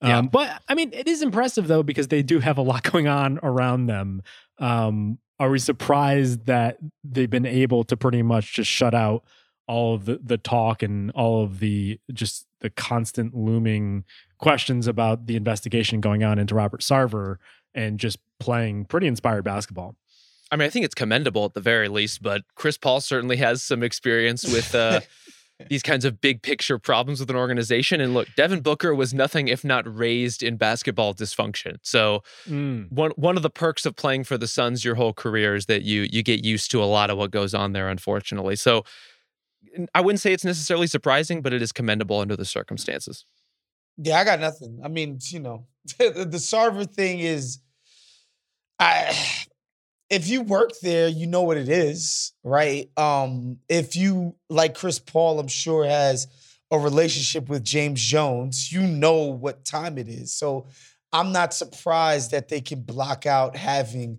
Yeah. 0.02 0.18
Um, 0.18 0.28
but 0.28 0.62
I 0.68 0.74
mean, 0.74 0.92
it 0.92 1.08
is 1.08 1.22
impressive 1.22 1.66
though 1.68 1.82
because 1.82 2.08
they 2.08 2.22
do 2.22 2.40
have 2.40 2.56
a 2.58 2.62
lot 2.62 2.82
going 2.90 3.08
on 3.08 3.38
around 3.42 3.86
them. 3.86 4.22
Um, 4.58 5.18
are 5.38 5.50
we 5.50 5.58
surprised 5.58 6.46
that 6.46 6.78
they've 7.04 7.28
been 7.28 7.44
able 7.46 7.84
to 7.84 7.96
pretty 7.96 8.22
much 8.22 8.54
just 8.54 8.70
shut 8.70 8.94
out 8.94 9.24
all 9.66 9.94
of 9.94 10.04
the 10.04 10.20
the 10.22 10.38
talk 10.38 10.82
and 10.82 11.10
all 11.12 11.42
of 11.42 11.60
the 11.60 11.98
just 12.12 12.46
the 12.60 12.70
constant 12.70 13.34
looming 13.34 14.04
questions 14.38 14.86
about 14.86 15.26
the 15.26 15.36
investigation 15.36 16.00
going 16.00 16.22
on 16.24 16.38
into 16.38 16.54
Robert 16.54 16.80
Sarver 16.80 17.36
and 17.74 17.98
just 17.98 18.18
playing 18.38 18.84
pretty 18.84 19.06
inspired 19.06 19.44
basketball? 19.44 19.96
I 20.50 20.56
mean, 20.56 20.66
I 20.66 20.70
think 20.70 20.84
it's 20.84 20.94
commendable 20.94 21.44
at 21.44 21.54
the 21.54 21.60
very 21.60 21.88
least, 21.88 22.22
but 22.22 22.42
Chris 22.54 22.78
Paul 22.78 23.00
certainly 23.00 23.36
has 23.38 23.62
some 23.62 23.82
experience 23.82 24.44
with 24.44 24.74
uh, 24.74 25.00
these 25.68 25.82
kinds 25.82 26.04
of 26.04 26.20
big 26.20 26.42
picture 26.42 26.78
problems 26.78 27.18
with 27.18 27.30
an 27.30 27.36
organization. 27.36 28.00
And 28.00 28.14
look, 28.14 28.28
Devin 28.36 28.60
Booker 28.60 28.94
was 28.94 29.12
nothing 29.12 29.48
if 29.48 29.64
not 29.64 29.84
raised 29.92 30.42
in 30.42 30.56
basketball 30.56 31.14
dysfunction. 31.14 31.78
So 31.82 32.22
one 32.90 33.10
one 33.16 33.36
of 33.36 33.42
the 33.42 33.50
perks 33.50 33.86
of 33.86 33.96
playing 33.96 34.24
for 34.24 34.38
the 34.38 34.46
Suns 34.46 34.84
your 34.84 34.94
whole 34.94 35.12
career 35.12 35.54
is 35.54 35.66
that 35.66 35.82
you 35.82 36.06
you 36.10 36.22
get 36.22 36.44
used 36.44 36.70
to 36.70 36.82
a 36.82 36.86
lot 36.86 37.10
of 37.10 37.18
what 37.18 37.30
goes 37.30 37.54
on 37.54 37.72
there, 37.72 37.88
unfortunately. 37.88 38.54
So 38.56 38.78
n- 38.78 38.84
I 39.94 40.00
wouldn't 40.00 40.20
say 40.20 40.32
it's 40.32 40.44
necessarily 40.44 40.86
surprising, 40.86 41.42
but 41.42 41.52
it 41.52 41.62
is 41.62 41.72
commendable 41.72 42.20
under 42.20 42.36
the 42.36 42.44
circumstances. 42.44 43.24
Yeah, 43.96 44.18
I 44.18 44.24
got 44.24 44.40
nothing. 44.40 44.80
I 44.84 44.88
mean, 44.88 45.18
you 45.28 45.40
know, 45.40 45.66
the, 45.98 46.26
the 46.28 46.38
Sarver 46.38 46.88
thing 46.88 47.20
is, 47.20 47.60
I 48.78 49.16
if 50.10 50.28
you 50.28 50.42
work 50.42 50.70
there, 50.82 51.08
you 51.08 51.26
know 51.26 51.42
what 51.42 51.56
it 51.56 51.68
is, 51.68 52.32
right? 52.44 52.88
Um, 52.96 53.58
if 53.68 53.96
you 53.96 54.36
like 54.48 54.76
Chris 54.76 54.98
Paul, 54.98 55.40
I'm 55.40 55.48
sure 55.48 55.84
has 55.84 56.28
a 56.70 56.78
relationship 56.78 57.48
with 57.48 57.64
James 57.64 58.02
Jones, 58.02 58.72
you 58.72 58.82
know 58.82 59.24
what 59.24 59.64
time 59.64 59.98
it 59.98 60.08
is. 60.08 60.32
So 60.32 60.66
I'm 61.12 61.32
not 61.32 61.54
surprised 61.54 62.32
that 62.32 62.48
they 62.48 62.60
can 62.60 62.82
block 62.82 63.26
out 63.26 63.56
having 63.56 64.18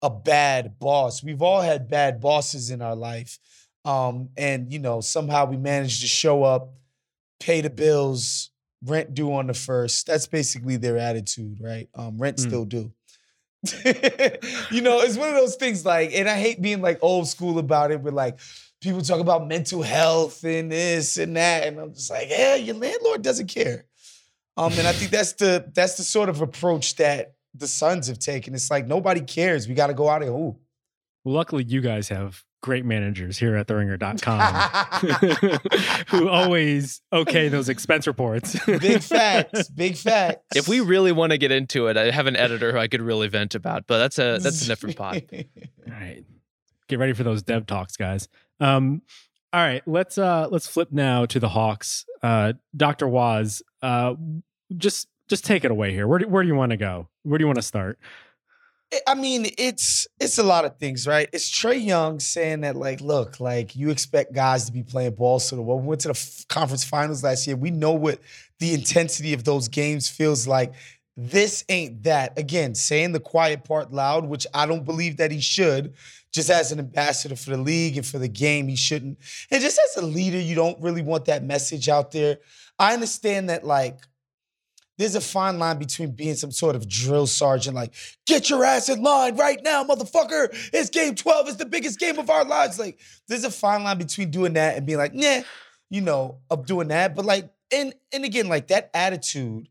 a 0.00 0.10
bad 0.10 0.78
boss. 0.78 1.22
We've 1.22 1.42
all 1.42 1.60
had 1.60 1.88
bad 1.88 2.20
bosses 2.20 2.70
in 2.70 2.82
our 2.82 2.96
life. 2.96 3.38
Um, 3.84 4.28
and 4.36 4.72
you 4.72 4.78
know, 4.78 5.00
somehow 5.00 5.46
we 5.46 5.56
managed 5.56 6.00
to 6.02 6.06
show 6.06 6.42
up, 6.44 6.70
pay 7.40 7.60
the 7.60 7.70
bills, 7.70 8.50
rent 8.84 9.14
due 9.14 9.32
on 9.34 9.46
the 9.48 9.54
first. 9.54 10.06
That's 10.06 10.26
basically 10.26 10.76
their 10.76 10.98
attitude, 10.98 11.58
right? 11.60 11.88
Um, 11.94 12.18
rent 12.18 12.36
Mm. 12.36 12.40
still 12.40 12.64
due. 12.64 12.92
you 14.70 14.80
know, 14.80 15.00
it's 15.00 15.16
one 15.16 15.28
of 15.28 15.34
those 15.36 15.54
things 15.56 15.84
like, 15.84 16.12
and 16.14 16.28
I 16.28 16.36
hate 16.38 16.60
being 16.60 16.80
like 16.80 16.98
old 17.00 17.28
school 17.28 17.58
about 17.58 17.92
it, 17.92 18.02
but 18.02 18.12
like 18.12 18.40
people 18.80 19.00
talk 19.02 19.20
about 19.20 19.46
mental 19.46 19.82
health 19.82 20.42
and 20.44 20.70
this 20.70 21.16
and 21.16 21.36
that, 21.36 21.66
and 21.66 21.78
I'm 21.78 21.94
just 21.94 22.10
like, 22.10 22.28
yeah, 22.28 22.56
your 22.56 22.74
landlord 22.74 23.22
doesn't 23.22 23.46
care. 23.46 23.84
Um, 24.56 24.72
and 24.74 24.86
I 24.86 24.92
think 24.92 25.10
that's 25.10 25.32
the 25.34 25.70
that's 25.74 25.96
the 25.96 26.02
sort 26.02 26.28
of 26.28 26.40
approach 26.40 26.96
that 26.96 27.34
the 27.54 27.66
Suns 27.68 28.08
have 28.08 28.18
taken. 28.18 28.54
It's 28.54 28.70
like 28.70 28.86
nobody 28.86 29.20
cares. 29.20 29.68
We 29.68 29.74
got 29.74 29.86
to 29.88 29.94
go 29.94 30.08
out 30.08 30.22
and 30.22 30.30
hoop. 30.30 30.58
Well, 31.24 31.34
luckily, 31.34 31.64
you 31.64 31.80
guys 31.80 32.08
have 32.08 32.42
great 32.62 32.84
managers 32.84 33.38
here 33.38 33.56
at 33.56 33.66
theringer.com 33.66 35.58
who 36.08 36.28
always 36.28 37.02
okay 37.12 37.48
those 37.48 37.68
expense 37.68 38.06
reports. 38.06 38.56
Big 38.64 39.02
facts. 39.02 39.68
Big 39.68 39.96
facts. 39.96 40.56
If 40.56 40.68
we 40.68 40.80
really 40.80 41.12
want 41.12 41.32
to 41.32 41.38
get 41.38 41.52
into 41.52 41.88
it, 41.88 41.96
I 41.98 42.10
have 42.10 42.26
an 42.26 42.36
editor 42.36 42.72
who 42.72 42.78
I 42.78 42.88
could 42.88 43.02
really 43.02 43.28
vent 43.28 43.54
about, 43.54 43.86
but 43.86 43.98
that's 43.98 44.18
a 44.18 44.38
that's 44.40 44.62
a 44.62 44.66
different 44.66 44.96
pod. 44.96 45.24
all 45.32 45.92
right. 45.92 46.24
Get 46.88 46.98
ready 46.98 47.12
for 47.12 47.24
those 47.24 47.42
dev 47.42 47.66
talks, 47.66 47.96
guys. 47.96 48.28
Um, 48.60 49.02
all 49.52 49.60
right, 49.60 49.82
let's 49.86 50.16
uh 50.16 50.48
let's 50.50 50.66
flip 50.66 50.88
now 50.92 51.26
to 51.26 51.38
the 51.38 51.50
Hawks. 51.50 52.06
Uh 52.22 52.54
Dr. 52.74 53.06
Waz, 53.06 53.62
uh 53.82 54.14
just 54.76 55.08
just 55.28 55.44
take 55.44 55.64
it 55.64 55.70
away 55.70 55.92
here. 55.92 56.06
Where 56.06 56.18
do, 56.20 56.28
where 56.28 56.42
do 56.42 56.48
you 56.48 56.54
want 56.54 56.70
to 56.70 56.76
go? 56.76 57.08
Where 57.22 57.38
do 57.38 57.42
you 57.42 57.46
want 57.46 57.56
to 57.56 57.62
start? 57.62 57.98
I 59.06 59.14
mean, 59.14 59.46
it's 59.58 60.06
it's 60.20 60.38
a 60.38 60.42
lot 60.42 60.64
of 60.64 60.76
things, 60.78 61.06
right? 61.06 61.28
It's 61.32 61.50
Trae 61.50 61.84
Young 61.84 62.20
saying 62.20 62.60
that, 62.62 62.76
like, 62.76 63.00
look, 63.00 63.40
like 63.40 63.74
you 63.74 63.90
expect 63.90 64.32
guys 64.34 64.66
to 64.66 64.72
be 64.72 64.82
playing 64.82 65.14
ball 65.14 65.38
so 65.38 65.60
well. 65.60 65.78
We 65.78 65.86
went 65.86 66.02
to 66.02 66.08
the 66.08 66.12
f- 66.12 66.46
conference 66.48 66.84
finals 66.84 67.24
last 67.24 67.46
year. 67.46 67.56
We 67.56 67.70
know 67.70 67.92
what 67.92 68.20
the 68.58 68.74
intensity 68.74 69.32
of 69.32 69.44
those 69.44 69.68
games 69.68 70.08
feels 70.08 70.46
like. 70.46 70.74
This 71.16 71.64
ain't 71.68 72.02
that. 72.04 72.38
Again, 72.38 72.74
saying 72.74 73.12
the 73.12 73.20
quiet 73.20 73.64
part 73.64 73.92
loud, 73.92 74.26
which 74.26 74.46
I 74.54 74.66
don't 74.66 74.84
believe 74.84 75.18
that 75.18 75.30
he 75.30 75.40
should. 75.40 75.94
Just 76.32 76.48
as 76.48 76.72
an 76.72 76.78
ambassador 76.78 77.36
for 77.36 77.50
the 77.50 77.58
league 77.58 77.98
and 77.98 78.06
for 78.06 78.18
the 78.18 78.28
game, 78.28 78.66
he 78.68 78.76
shouldn't. 78.76 79.18
And 79.50 79.60
just 79.60 79.78
as 79.78 80.02
a 80.02 80.06
leader, 80.06 80.40
you 80.40 80.54
don't 80.54 80.80
really 80.80 81.02
want 81.02 81.26
that 81.26 81.44
message 81.44 81.90
out 81.90 82.10
there. 82.12 82.38
I 82.78 82.94
understand 82.94 83.50
that, 83.50 83.64
like, 83.64 83.98
there's 84.98 85.14
a 85.14 85.20
fine 85.20 85.58
line 85.58 85.78
between 85.78 86.12
being 86.12 86.34
some 86.34 86.50
sort 86.50 86.76
of 86.76 86.88
drill 86.88 87.26
sergeant, 87.26 87.74
like, 87.74 87.94
get 88.26 88.50
your 88.50 88.64
ass 88.64 88.88
in 88.88 89.02
line 89.02 89.36
right 89.36 89.58
now, 89.62 89.82
motherfucker. 89.84 90.48
It's 90.72 90.90
game 90.90 91.14
12. 91.14 91.48
It's 91.48 91.56
the 91.56 91.66
biggest 91.66 91.98
game 91.98 92.18
of 92.18 92.30
our 92.30 92.44
lives. 92.44 92.78
Like, 92.78 92.98
there's 93.26 93.44
a 93.44 93.50
fine 93.50 93.84
line 93.84 93.98
between 93.98 94.30
doing 94.30 94.52
that 94.54 94.76
and 94.76 94.86
being 94.86 94.98
like, 94.98 95.14
nah, 95.14 95.42
you 95.90 96.00
know, 96.00 96.38
of 96.50 96.66
doing 96.66 96.88
that. 96.88 97.14
But 97.14 97.24
like, 97.24 97.50
and 97.72 97.94
and 98.12 98.24
again, 98.24 98.48
like 98.48 98.68
that 98.68 98.90
attitude, 98.94 99.68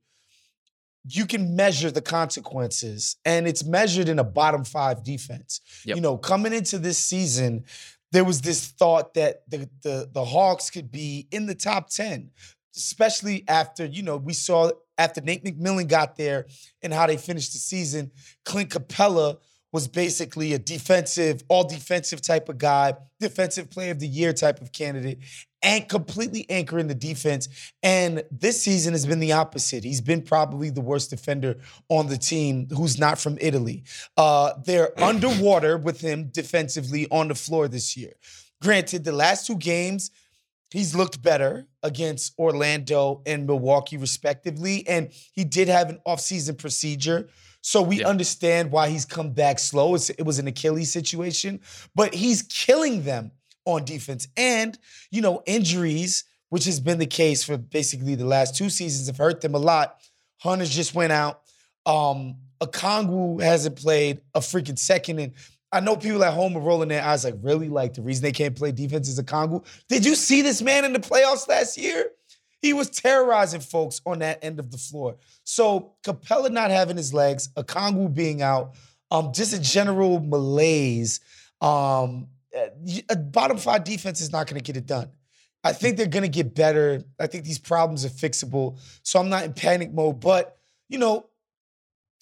you 1.07 1.25
can 1.25 1.55
measure 1.55 1.91
the 1.91 2.01
consequences. 2.01 3.17
And 3.25 3.47
it's 3.47 3.63
measured 3.63 4.07
in 4.07 4.19
a 4.19 4.23
bottom 4.23 4.63
five 4.63 5.03
defense. 5.03 5.61
Yep. 5.85 5.95
You 5.95 6.01
know, 6.01 6.17
coming 6.17 6.53
into 6.53 6.77
this 6.77 6.97
season, 6.97 7.65
there 8.11 8.23
was 8.23 8.41
this 8.41 8.67
thought 8.67 9.13
that 9.15 9.49
the, 9.49 9.69
the 9.83 10.09
the 10.13 10.25
Hawks 10.25 10.69
could 10.69 10.91
be 10.91 11.27
in 11.31 11.45
the 11.45 11.55
top 11.55 11.89
10, 11.89 12.31
especially 12.75 13.43
after, 13.47 13.85
you 13.85 14.03
know, 14.03 14.17
we 14.17 14.33
saw 14.33 14.71
after 14.97 15.21
Nate 15.21 15.43
McMillan 15.43 15.87
got 15.87 16.15
there 16.15 16.45
and 16.81 16.93
how 16.93 17.07
they 17.07 17.17
finished 17.17 17.53
the 17.53 17.59
season. 17.59 18.11
Clint 18.45 18.69
Capela 18.69 19.37
was 19.71 19.87
basically 19.87 20.53
a 20.53 20.59
defensive, 20.59 21.43
all 21.47 21.63
defensive 21.63 22.21
type 22.21 22.49
of 22.49 22.57
guy, 22.57 22.93
defensive 23.19 23.69
player 23.69 23.91
of 23.91 23.99
the 23.99 24.07
year 24.07 24.33
type 24.33 24.61
of 24.61 24.71
candidate, 24.73 25.19
and 25.63 25.87
completely 25.87 26.49
anchoring 26.49 26.87
the 26.87 26.95
defense. 26.95 27.47
And 27.81 28.23
this 28.31 28.61
season 28.61 28.93
has 28.93 29.05
been 29.05 29.19
the 29.19 29.31
opposite. 29.31 29.83
He's 29.83 30.01
been 30.01 30.23
probably 30.23 30.69
the 30.69 30.81
worst 30.81 31.09
defender 31.09 31.57
on 31.87 32.07
the 32.07 32.17
team 32.17 32.67
who's 32.69 32.99
not 32.99 33.17
from 33.17 33.37
Italy. 33.39 33.83
Uh, 34.17 34.53
they're 34.65 34.99
underwater 35.01 35.77
with 35.77 36.01
him 36.01 36.29
defensively 36.33 37.07
on 37.09 37.29
the 37.29 37.35
floor 37.35 37.67
this 37.67 37.95
year. 37.95 38.13
Granted, 38.61 39.03
the 39.03 39.11
last 39.11 39.47
two 39.47 39.57
games, 39.57 40.11
he's 40.71 40.95
looked 40.95 41.21
better 41.21 41.67
against 41.83 42.33
Orlando 42.39 43.21
and 43.25 43.45
Milwaukee, 43.45 43.97
respectively. 43.97 44.87
And 44.87 45.11
he 45.33 45.43
did 45.43 45.67
have 45.67 45.89
an 45.89 45.99
offseason 46.07 46.57
procedure. 46.57 47.29
So 47.61 47.81
we 47.81 47.99
Yeah. 47.99 48.07
understand 48.07 48.71
why 48.71 48.89
he's 48.89 49.05
come 49.05 49.31
back 49.33 49.59
slow. 49.59 49.93
It's, 49.95 50.09
it 50.09 50.23
was 50.23 50.39
an 50.39 50.47
Achilles 50.47 50.91
situation, 50.91 51.59
but 51.93 52.13
he's 52.13 52.41
killing 52.43 53.03
them 53.03 53.31
on 53.65 53.85
defense. 53.85 54.27
And, 54.35 54.77
you 55.11 55.21
know, 55.21 55.43
injuries, 55.45 56.23
which 56.49 56.65
has 56.65 56.79
been 56.79 56.97
the 56.97 57.05
case 57.05 57.43
for 57.43 57.57
basically 57.57 58.15
the 58.15 58.25
last 58.25 58.55
two 58.55 58.69
seasons, 58.69 59.07
have 59.07 59.17
hurt 59.17 59.41
them 59.41 59.53
a 59.53 59.59
lot. 59.59 60.01
Hunters 60.39 60.69
just 60.71 60.95
went 60.95 61.11
out. 61.11 61.41
Um, 61.85 62.37
Okongwu 62.61 63.41
hasn't 63.41 63.75
played 63.75 64.21
a 64.33 64.39
freaking 64.39 64.77
second. 64.79 65.19
And 65.19 65.33
I 65.71 65.79
know 65.79 65.95
people 65.95 66.23
at 66.23 66.33
home 66.33 66.55
are 66.57 66.61
rolling 66.61 66.89
their 66.89 67.03
eyes 67.03 67.23
like, 67.23 67.35
really? 67.41 67.69
Like 67.69 67.93
the 67.93 68.01
reason 68.01 68.23
they 68.23 68.31
can't 68.31 68.55
play 68.55 68.71
defense 68.71 69.07
is 69.07 69.19
Okongwu? 69.19 69.65
Did 69.87 70.05
you 70.05 70.15
see 70.15 70.41
this 70.41 70.61
man 70.61 70.83
in 70.83 70.93
the 70.93 70.99
playoffs 70.99 71.47
last 71.47 71.77
year? 71.77 72.09
He 72.61 72.73
was 72.73 72.89
terrorizing 72.89 73.61
folks 73.61 74.01
on 74.05 74.19
that 74.19 74.43
end 74.43 74.59
of 74.59 74.69
the 74.69 74.77
floor. 74.77 75.17
So 75.43 75.93
Capela 76.03 76.51
not 76.51 76.71
having 76.71 76.97
his 76.97 77.13
legs, 77.13 77.47
Okongwu 77.55 78.13
being 78.13 78.41
out, 78.41 78.75
um, 79.09 79.31
just 79.33 79.53
a 79.53 79.59
general 79.59 80.19
malaise. 80.19 81.21
Um, 81.61 82.27
a 83.09 83.15
bottom 83.15 83.57
five 83.57 83.83
defense 83.83 84.19
is 84.21 84.31
not 84.31 84.47
going 84.47 84.61
to 84.61 84.63
get 84.63 84.77
it 84.77 84.85
done. 84.85 85.09
I 85.63 85.73
think 85.73 85.95
they're 85.95 86.07
going 86.07 86.23
to 86.23 86.29
get 86.29 86.55
better. 86.55 87.03
I 87.19 87.27
think 87.27 87.45
these 87.45 87.59
problems 87.59 88.03
are 88.03 88.09
fixable. 88.09 88.79
So 89.03 89.19
I'm 89.19 89.29
not 89.29 89.43
in 89.43 89.53
panic 89.53 89.93
mode. 89.93 90.19
But 90.19 90.57
you 90.89 90.97
know, 90.97 91.27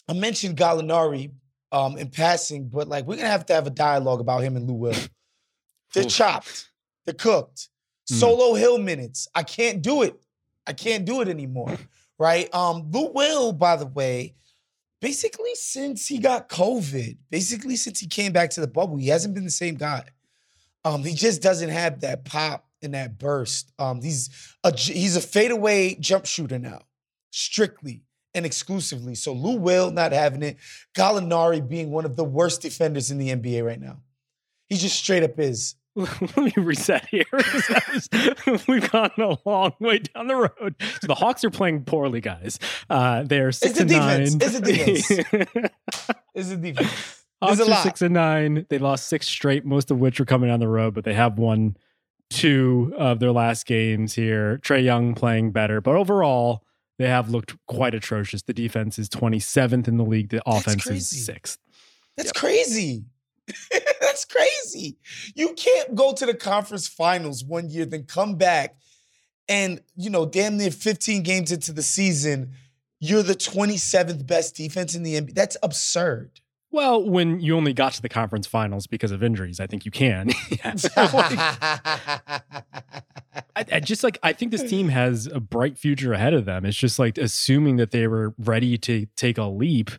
I 0.08 0.14
mentioned 0.14 0.58
Gallinari 0.58 1.32
um, 1.72 1.98
in 1.98 2.10
passing, 2.10 2.68
but 2.68 2.88
like 2.88 3.06
we're 3.06 3.18
gonna 3.18 3.28
have 3.28 3.46
to 3.48 3.54
have 3.54 3.68
a 3.68 3.72
dialogue 3.72 4.20
about 4.20 4.44
him 4.44 4.56
and 4.56 4.68
Lou 4.68 4.76
Will. 4.76 4.96
They're 5.94 6.04
chopped. 6.04 6.70
They're 7.06 7.14
cooked. 7.14 7.70
Hmm. 8.10 8.16
Solo 8.16 8.56
Hill 8.56 8.78
minutes. 8.78 9.28
I 9.34 9.44
can't 9.44 9.82
do 9.82 10.04
it. 10.04 10.20
I 10.68 10.74
can't 10.74 11.06
do 11.06 11.22
it 11.22 11.28
anymore. 11.28 11.78
Right? 12.18 12.54
Um, 12.54 12.90
Lou 12.92 13.12
Will, 13.14 13.54
by 13.54 13.76
the 13.76 13.86
way, 13.86 14.36
basically 15.02 15.56
since 15.56 16.08
he 16.08 16.20
got 16.20 16.50
COVID, 16.50 17.18
basically 17.30 17.76
since 17.76 18.00
he 18.00 18.08
came 18.08 18.34
back 18.34 18.50
to 18.52 18.62
the 18.62 18.68
bubble, 18.68 18.98
he 18.98 19.08
hasn't 19.08 19.34
been 19.34 19.46
the 19.46 19.52
same 19.52 19.76
guy. 19.76 20.04
Um, 20.86 21.04
he 21.04 21.14
just 21.14 21.42
doesn't 21.42 21.70
have 21.70 22.02
that 22.02 22.26
pop 22.26 22.68
and 22.82 22.94
that 22.94 23.18
burst. 23.18 23.72
Um, 23.80 24.02
he's 24.02 24.30
a 24.64 24.76
he's 24.76 25.16
a 25.16 25.22
fadeaway 25.22 25.96
jump 25.96 26.26
shooter 26.26 26.60
now, 26.60 26.82
strictly 27.32 28.04
and 28.34 28.46
exclusively. 28.46 29.16
So 29.16 29.34
Lou 29.34 29.58
Will 29.58 29.92
not 29.92 30.12
having 30.12 30.44
it, 30.44 30.58
Gallinari 30.96 31.68
being 31.68 31.92
one 31.92 32.06
of 32.06 32.16
the 32.16 32.24
worst 32.24 32.62
defenders 32.62 33.12
in 33.12 33.18
the 33.18 33.30
NBA 33.30 33.66
right 33.66 33.80
now. 33.80 34.02
He 34.68 34.78
just 34.78 34.98
straight 34.98 35.24
up 35.24 35.40
is. 35.40 35.76
Let 35.96 36.38
me 36.38 36.54
reset 36.56 37.08
here. 37.10 37.26
We've 38.68 38.90
gone 38.92 39.12
a 39.18 39.38
long 39.44 39.74
way 39.80 40.00
down 40.00 40.28
the 40.28 40.36
road. 40.36 40.76
So 41.02 41.08
the 41.08 41.16
Hawks 41.16 41.44
are 41.44 41.50
playing 41.50 41.84
poorly, 41.86 42.22
guys. 42.22 42.60
Uh, 42.90 43.24
they're 43.24 43.52
six 43.52 43.74
the 43.74 43.82
and 43.82 43.90
defense. 43.90 44.36
nine. 44.36 44.42
It's 44.42 44.60
the 44.60 45.26
defense. 45.36 45.72
Is 46.36 46.52
a 46.52 46.58
defense. 46.58 47.24
Hawks 47.42 47.60
a 47.60 47.72
are 47.72 47.84
six 47.84 48.02
and 48.02 48.14
nine. 48.14 48.66
They 48.70 48.78
lost 48.78 49.08
six 49.10 49.28
straight, 49.28 49.66
most 49.66 49.92
of 49.92 50.00
which 50.00 50.20
are 50.22 50.26
coming 50.26 50.52
on 50.52 50.60
the 50.60 50.68
road, 50.68 50.94
but 50.94 51.04
they 51.04 51.16
have 51.16 51.38
won 51.38 51.76
two 52.30 52.94
of 52.98 53.20
their 53.20 53.32
last 53.32 53.66
games 53.66 54.14
here. 54.14 54.60
Trae 54.60 54.84
Young 54.84 55.16
playing 55.16 55.52
better, 55.52 55.82
but 55.82 55.96
overall, 55.96 56.64
they 57.00 57.08
have 57.08 57.30
looked 57.30 57.56
quite 57.66 57.96
atrocious. 57.96 58.44
The 58.44 58.54
defense 58.54 59.00
is 59.00 59.10
27th 59.10 59.88
in 59.88 59.96
the 59.98 60.04
league. 60.04 60.30
The 60.30 60.44
offense 60.46 60.86
is 60.86 61.08
sixth. 61.08 61.58
That's 62.18 62.34
crazy. 62.34 63.06
That's 64.02 64.26
crazy. 64.26 64.98
You 65.34 65.54
can't 65.54 65.96
go 65.96 66.14
to 66.14 66.26
the 66.26 66.34
conference 66.34 66.90
finals 66.90 67.44
one 67.44 67.70
year, 67.70 67.86
then 67.86 68.04
come 68.04 68.36
back 68.36 68.76
and, 69.48 69.82
you 69.96 70.10
know, 70.10 70.26
damn 70.26 70.58
near 70.58 70.72
15 70.72 71.24
games 71.24 71.52
into 71.54 71.72
the 71.72 71.82
season, 71.82 72.52
you're 73.00 73.24
the 73.24 73.34
27th 73.34 74.28
best 74.28 74.56
defense 74.56 74.94
in 74.94 75.04
the 75.04 75.20
NBA. 75.20 75.34
That's 75.34 75.58
absurd. 75.64 76.42
Well, 76.72 77.04
when 77.04 77.40
you 77.40 77.58
only 77.58 77.74
got 77.74 77.94
to 77.94 78.02
the 78.02 78.10
conference 78.10 78.46
finals 78.46 78.86
because 78.86 79.12
of 79.12 79.24
injuries, 79.24 79.60
I 79.60 79.68
think 79.68 79.86
you 79.86 79.92
can. 79.92 80.30
Yeah. 80.64 80.76
I, 83.56 83.66
I 83.74 83.80
just 83.80 84.04
like 84.04 84.18
I 84.24 84.34
think 84.34 84.52
this 84.52 84.70
team 84.70 84.90
has 84.90 85.28
a 85.28 85.40
bright 85.40 85.78
future 85.78 86.14
ahead 86.14 86.34
of 86.34 86.46
them. 86.46 86.66
It's 86.66 86.78
just 86.78 87.00
like 87.00 87.18
assuming 87.18 87.78
that 87.78 87.92
they 87.92 88.08
were 88.08 88.34
ready 88.38 88.78
to 88.80 89.06
take 89.16 89.38
a 89.38 89.46
leap 89.46 89.92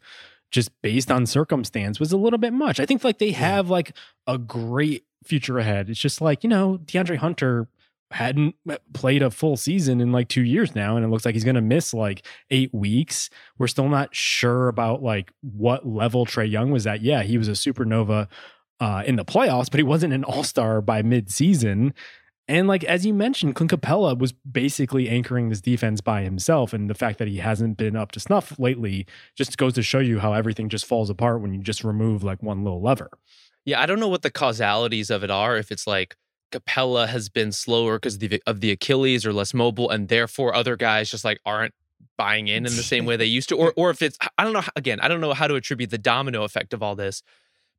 just 0.51 0.71
based 0.83 1.11
on 1.11 1.27
circumstance 1.27 2.01
was 2.01 2.13
a 2.13 2.17
little 2.17 2.39
bit 2.39 2.53
much. 2.53 2.81
I 2.81 2.87
think 2.87 3.05
like 3.05 3.19
they 3.19 3.33
have 3.33 3.71
like 3.71 3.97
a 4.27 4.39
great 4.39 5.05
future 5.25 5.59
ahead. 5.59 5.89
It's 5.89 6.01
just 6.01 6.21
like, 6.21 6.43
you 6.43 6.51
know, 6.51 6.79
DeAndre 6.85 7.17
Hunter 7.17 7.69
hadn't 8.11 8.57
played 8.93 9.23
a 9.23 9.31
full 9.31 9.57
season 9.57 10.01
in 10.01 10.13
like 10.13 10.29
2 10.29 10.43
years 10.43 10.75
now 10.75 10.97
and 10.97 11.05
it 11.05 11.09
looks 11.09 11.25
like 11.25 11.35
he's 11.35 11.45
going 11.45 11.55
to 11.55 11.61
miss 11.61 11.95
like 11.95 12.27
8 12.51 12.75
weeks. 12.75 13.31
We're 13.59 13.69
still 13.69 13.89
not 13.89 14.15
sure 14.15 14.69
about 14.69 15.03
like 15.03 15.33
what 15.43 15.87
level 15.87 16.27
Trae 16.27 16.51
Young 16.51 16.71
was 16.71 16.87
at. 16.87 17.03
Yeah, 17.03 17.23
he 17.23 17.39
was 17.39 17.49
a 17.49 17.53
supernova 17.53 18.29
uh, 18.81 19.03
in 19.07 19.17
the 19.17 19.25
playoffs, 19.25 19.71
but 19.71 19.79
he 19.79 19.85
wasn't 19.85 20.13
an 20.13 20.25
all-star 20.25 20.81
by 20.81 21.03
mid-season. 21.03 21.95
And 22.49 22.67
like 22.67 22.83
as 22.83 23.07
you 23.07 23.15
mentioned, 23.15 23.55
Clint 23.55 23.71
Capela 23.71 24.19
was 24.19 24.33
basically 24.33 25.09
anchoring 25.09 25.51
this 25.51 25.61
defense 25.61 26.01
by 26.01 26.23
himself, 26.23 26.73
and 26.73 26.91
the 26.91 26.95
fact 26.95 27.21
that 27.21 27.29
he 27.29 27.37
hasn't 27.37 27.77
been 27.77 27.95
up 27.95 28.11
to 28.13 28.19
snuff 28.21 28.59
lately 28.59 29.07
just 29.37 29.57
goes 29.57 29.75
to 29.75 29.83
show 29.83 30.01
you 30.01 30.19
how 30.19 30.33
everything 30.33 30.69
just 30.69 30.85
falls 30.85 31.11
apart 31.11 31.41
when 31.43 31.55
you 31.55 31.61
just 31.61 31.85
remove 31.85 32.25
like 32.25 32.43
one 32.43 32.65
little 32.65 32.83
lever. 32.83 33.11
Yeah, 33.65 33.81
I 33.81 33.87
don't 33.87 34.01
know 34.01 34.09
what 34.09 34.23
the 34.23 34.33
causalities 34.33 35.11
of 35.11 35.23
it 35.23 35.31
are. 35.31 35.57
If 35.59 35.71
it's 35.71 35.87
like 35.87 36.17
Capela 36.51 37.09
has 37.09 37.29
been 37.29 37.53
slower 37.53 37.97
because 37.97 38.15
of 38.15 38.21
the, 38.21 38.43
of 38.47 38.61
the 38.61 38.71
Achilles 38.71 39.25
or 39.25 39.33
less 39.33 39.55
mobile, 39.55 39.91
and 39.91 40.09
therefore 40.09 40.55
other 40.55 40.77
guys 40.77 41.11
just 41.11 41.25
like 41.25 41.41
aren't 41.45 41.75
buying 42.17 42.49
in 42.49 42.67
in 42.67 42.77
the 42.77 42.83
same 42.83 43.07
way 43.07 43.17
they 43.17 43.25
used 43.25 43.49
to, 43.51 43.57
or 43.57 43.73
or 43.77 43.91
if 43.91 44.03
it's 44.03 44.19
I 44.39 44.45
don't 44.45 44.53
know. 44.53 44.63
Again, 44.77 45.01
I 45.01 45.09
don't 45.09 45.21
know 45.21 45.33
how 45.33 45.47
to 45.47 45.55
attribute 45.55 45.91
the 45.91 45.99
domino 45.99 46.45
effect 46.45 46.73
of 46.73 46.83
all 46.83 46.95
this. 46.95 47.23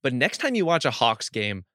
But 0.03 0.13
next 0.13 0.39
time 0.39 0.55
you 0.55 0.65
watch 0.65 0.85
a 0.85 0.91
Hawks 0.91 1.29
game, 1.29 1.65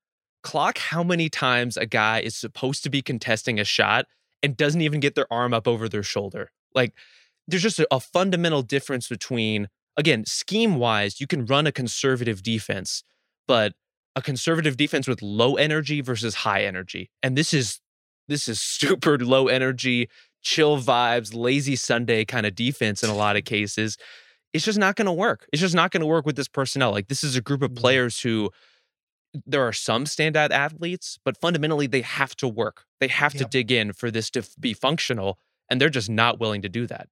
clock 0.43 0.79
how 0.79 1.03
many 1.03 1.29
times 1.29 1.77
a 1.77 1.87
guy 1.87 2.21
is 2.21 2.37
supposed 2.37 2.83
to 2.83 2.91
be 2.91 3.03
contesting 3.03 3.61
a 3.61 3.65
shot 3.65 4.07
and 4.43 4.57
doesn't 4.57 4.81
even 4.81 5.01
get 5.01 5.15
their 5.15 5.33
arm 5.33 5.55
up 5.55 5.69
over 5.69 5.89
their 5.89 6.03
shoulder. 6.03 6.51
Like 6.75 6.93
there's 7.47 7.63
just 7.63 7.79
a, 7.79 7.87
a 7.91 8.01
fundamental 8.01 8.63
difference 8.63 9.09
between 9.09 9.69
again 9.97 10.25
scheme 10.25 10.77
wise, 10.77 11.21
you 11.21 11.27
can 11.27 11.47
run 11.47 11.67
a 11.67 11.73
conservative 11.73 12.43
defense, 12.43 13.03
but 13.47 13.75
a 14.17 14.23
conservative 14.23 14.77
defense 14.77 15.07
with 15.07 15.23
low 15.23 15.55
energy 15.57 16.01
versus 16.01 16.35
high 16.37 16.65
energy. 16.65 17.11
And 17.23 17.37
this 17.37 17.55
is 17.55 17.81
this 18.27 18.49
is 18.49 18.61
super 18.63 19.19
low 19.19 19.47
energy, 19.47 20.09
chill 20.43 20.81
vibes, 20.81 21.35
lazy 21.35 21.77
Sunday 21.77 22.25
kind 22.25 22.47
of 22.47 22.55
defense 22.55 23.03
in 23.05 23.11
a 23.11 23.15
lot 23.15 23.37
of 23.37 23.45
cases. 23.55 23.97
It's 24.53 24.65
just 24.65 24.79
not 24.79 24.97
going 24.97 25.07
to 25.07 25.13
work. 25.13 25.47
It's 25.53 25.61
just 25.61 25.75
not 25.75 25.91
going 25.91 26.01
to 26.01 26.07
work 26.07 26.25
with 26.25 26.37
this 26.37 26.49
personnel. 26.49 26.91
Like 26.91 27.09
this 27.09 27.23
is 27.23 27.37
a 27.37 27.43
group 27.43 27.63
of 27.63 27.75
players 27.75 28.21
who 28.21 28.51
there 29.45 29.67
are 29.67 29.73
some 29.73 30.05
standout 30.05 30.51
athletes, 30.51 31.19
but 31.23 31.39
fundamentally 31.39 31.87
they 31.87 32.01
have 32.01 32.35
to 32.37 32.49
work. 32.49 32.85
They 33.01 33.09
have 33.09 33.35
to 33.35 33.45
dig 33.45 33.71
in 33.71 33.93
for 33.93 34.11
this 34.11 34.31
to 34.31 34.43
be 34.59 34.73
functional, 34.73 35.39
and 35.69 35.79
they're 35.79 35.91
just 35.91 36.09
not 36.09 36.41
willing 36.41 36.63
to 36.63 36.71
do 36.71 36.87
that. 36.87 37.09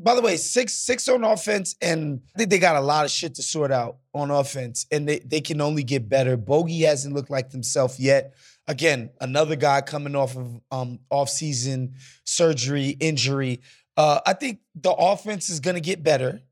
By 0.00 0.14
the 0.14 0.22
way, 0.22 0.36
six 0.36 0.74
six 0.74 1.08
on 1.08 1.24
offense, 1.24 1.74
and 1.82 2.20
I 2.34 2.38
think 2.38 2.50
they 2.50 2.58
got 2.58 2.76
a 2.76 2.80
lot 2.80 3.04
of 3.04 3.10
shit 3.10 3.34
to 3.34 3.42
sort 3.42 3.72
out 3.72 3.96
on 4.14 4.30
offense, 4.30 4.86
and 4.92 5.08
they, 5.08 5.18
they 5.18 5.40
can 5.40 5.60
only 5.60 5.82
get 5.82 6.08
better. 6.08 6.36
Bogi 6.36 6.84
hasn't 6.86 7.14
looked 7.14 7.30
like 7.30 7.50
himself 7.50 7.98
yet. 7.98 8.34
Again, 8.68 9.10
another 9.20 9.56
guy 9.56 9.80
coming 9.80 10.14
off 10.14 10.36
of 10.36 10.60
um 10.70 11.00
off 11.10 11.28
season 11.28 11.94
surgery 12.24 12.90
injury. 13.00 13.60
Uh, 13.96 14.20
I 14.24 14.34
think 14.34 14.60
the 14.76 14.92
offense 14.92 15.50
is 15.50 15.58
going 15.58 15.74
to 15.74 15.80
get 15.80 16.04
better, 16.04 16.42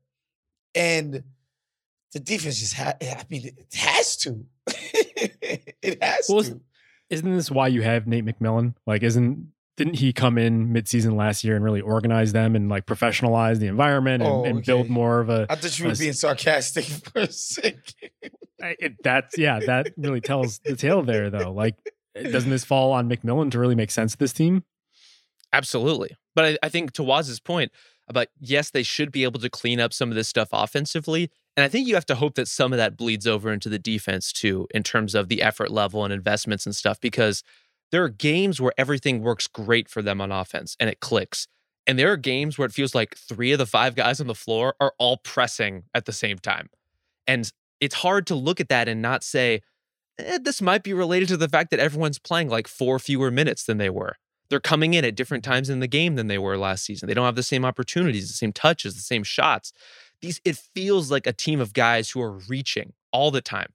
and 0.75 1.23
the 2.13 2.19
defense 2.19 2.59
just 2.59 2.73
ha- 2.73 2.95
I 3.01 3.23
mean, 3.29 3.45
it 3.45 3.73
has 3.75 4.17
to. 4.17 4.45
it 4.67 6.03
has 6.03 6.25
Well, 6.27 6.43
to. 6.43 6.59
Isn't 7.09 7.33
this 7.33 7.49
why 7.49 7.69
you 7.69 7.81
have 7.81 8.05
Nate 8.07 8.25
McMillan? 8.25 8.75
Like, 8.85 9.03
isn't 9.03 9.47
didn't 9.77 9.95
he 9.95 10.11
come 10.11 10.37
in 10.37 10.69
midseason 10.73 11.15
last 11.15 11.43
year 11.43 11.55
and 11.55 11.63
really 11.63 11.81
organize 11.81 12.33
them 12.33 12.55
and 12.55 12.67
like 12.67 12.85
professionalize 12.85 13.59
the 13.59 13.67
environment 13.67 14.23
and, 14.23 14.31
Oh, 14.31 14.43
and 14.43 14.65
build 14.65 14.89
more 14.89 15.19
of 15.21 15.29
a? 15.29 15.45
I 15.49 15.55
thought 15.55 15.77
you 15.79 15.85
were 15.85 15.89
Yes. 15.91 15.99
being 15.99 16.13
sarcastic 16.13 16.83
for 17.13 17.19
a 17.19 17.31
second. 17.31 17.83
It, 18.59 18.95
that's 19.03 19.37
yeah, 19.37 19.59
that 19.59 19.93
really 19.97 20.19
tells 20.21 20.59
the 20.59 20.75
tale 20.75 21.03
there 21.03 21.29
though. 21.29 21.51
Like, 21.53 21.75
doesn't 22.15 22.49
this 22.49 22.65
fall 22.65 22.91
on 22.91 23.07
McMillan 23.07 23.51
to 23.51 23.59
really 23.59 23.75
make 23.75 23.91
sense 23.91 24.13
of 24.13 24.19
this 24.19 24.33
team? 24.33 24.63
Absolutely. 25.53 26.15
But 26.35 26.45
I, 26.45 26.57
I 26.63 26.69
think 26.69 26.91
to 26.93 27.03
Waz's 27.03 27.39
point 27.39 27.71
about 28.09 28.27
yes, 28.39 28.69
they 28.71 28.83
should 28.83 29.11
be 29.11 29.23
able 29.23 29.39
to 29.39 29.49
clean 29.49 29.79
up 29.79 29.93
some 29.93 30.09
of 30.09 30.15
this 30.15 30.27
stuff 30.27 30.49
offensively. 30.51 31.29
And 31.55 31.63
I 31.63 31.67
think 31.67 31.87
you 31.87 31.95
have 31.95 32.05
to 32.07 32.15
hope 32.15 32.35
that 32.35 32.47
some 32.47 32.71
of 32.73 32.77
that 32.77 32.97
bleeds 32.97 33.27
over 33.27 33.51
into 33.51 33.69
the 33.69 33.79
defense 33.79 34.31
too, 34.31 34.67
in 34.73 34.83
terms 34.83 35.15
of 35.15 35.27
the 35.29 35.41
effort 35.41 35.71
level 35.71 36.03
and 36.03 36.13
investments 36.13 36.65
and 36.65 36.75
stuff, 36.75 36.99
because 37.01 37.43
there 37.91 38.03
are 38.03 38.09
games 38.09 38.59
where 38.59 38.73
everything 38.77 39.21
works 39.21 39.47
great 39.47 39.89
for 39.89 40.01
them 40.01 40.21
on 40.21 40.31
offense 40.31 40.75
and 40.79 40.89
it 40.89 40.99
clicks. 40.99 41.47
And 41.85 41.97
there 41.97 42.11
are 42.11 42.17
games 42.17 42.57
where 42.57 42.65
it 42.65 42.73
feels 42.73 42.93
like 42.93 43.15
three 43.15 43.53
of 43.53 43.59
the 43.59 43.65
five 43.65 43.95
guys 43.95 44.19
on 44.19 44.27
the 44.27 44.35
floor 44.35 44.75
are 44.79 44.93
all 44.97 45.17
pressing 45.17 45.83
at 45.93 46.05
the 46.05 46.11
same 46.11 46.37
time. 46.37 46.69
And 47.25 47.49
it's 47.79 47.95
hard 47.95 48.27
to 48.27 48.35
look 48.35 48.59
at 48.59 48.69
that 48.69 48.89
and 48.89 49.01
not 49.01 49.23
say, 49.23 49.61
eh, 50.19 50.39
this 50.41 50.61
might 50.61 50.83
be 50.83 50.93
related 50.93 51.29
to 51.29 51.37
the 51.37 51.47
fact 51.47 51.71
that 51.71 51.79
everyone's 51.79 52.19
playing 52.19 52.49
like 52.49 52.67
four 52.67 52.99
fewer 52.99 53.31
minutes 53.31 53.63
than 53.63 53.77
they 53.77 53.89
were 53.89 54.17
they're 54.49 54.59
coming 54.59 54.93
in 54.93 55.05
at 55.05 55.15
different 55.15 55.43
times 55.43 55.69
in 55.69 55.79
the 55.79 55.87
game 55.87 56.15
than 56.15 56.27
they 56.27 56.37
were 56.37 56.57
last 56.57 56.85
season. 56.85 57.07
They 57.07 57.13
don't 57.13 57.25
have 57.25 57.35
the 57.35 57.43
same 57.43 57.65
opportunities, 57.65 58.27
the 58.27 58.33
same 58.33 58.53
touches, 58.53 58.95
the 58.95 59.01
same 59.01 59.23
shots. 59.23 59.73
These 60.21 60.41
it 60.45 60.57
feels 60.57 61.11
like 61.11 61.27
a 61.27 61.33
team 61.33 61.59
of 61.59 61.73
guys 61.73 62.11
who 62.11 62.21
are 62.21 62.31
reaching 62.31 62.93
all 63.11 63.31
the 63.31 63.41
time. 63.41 63.73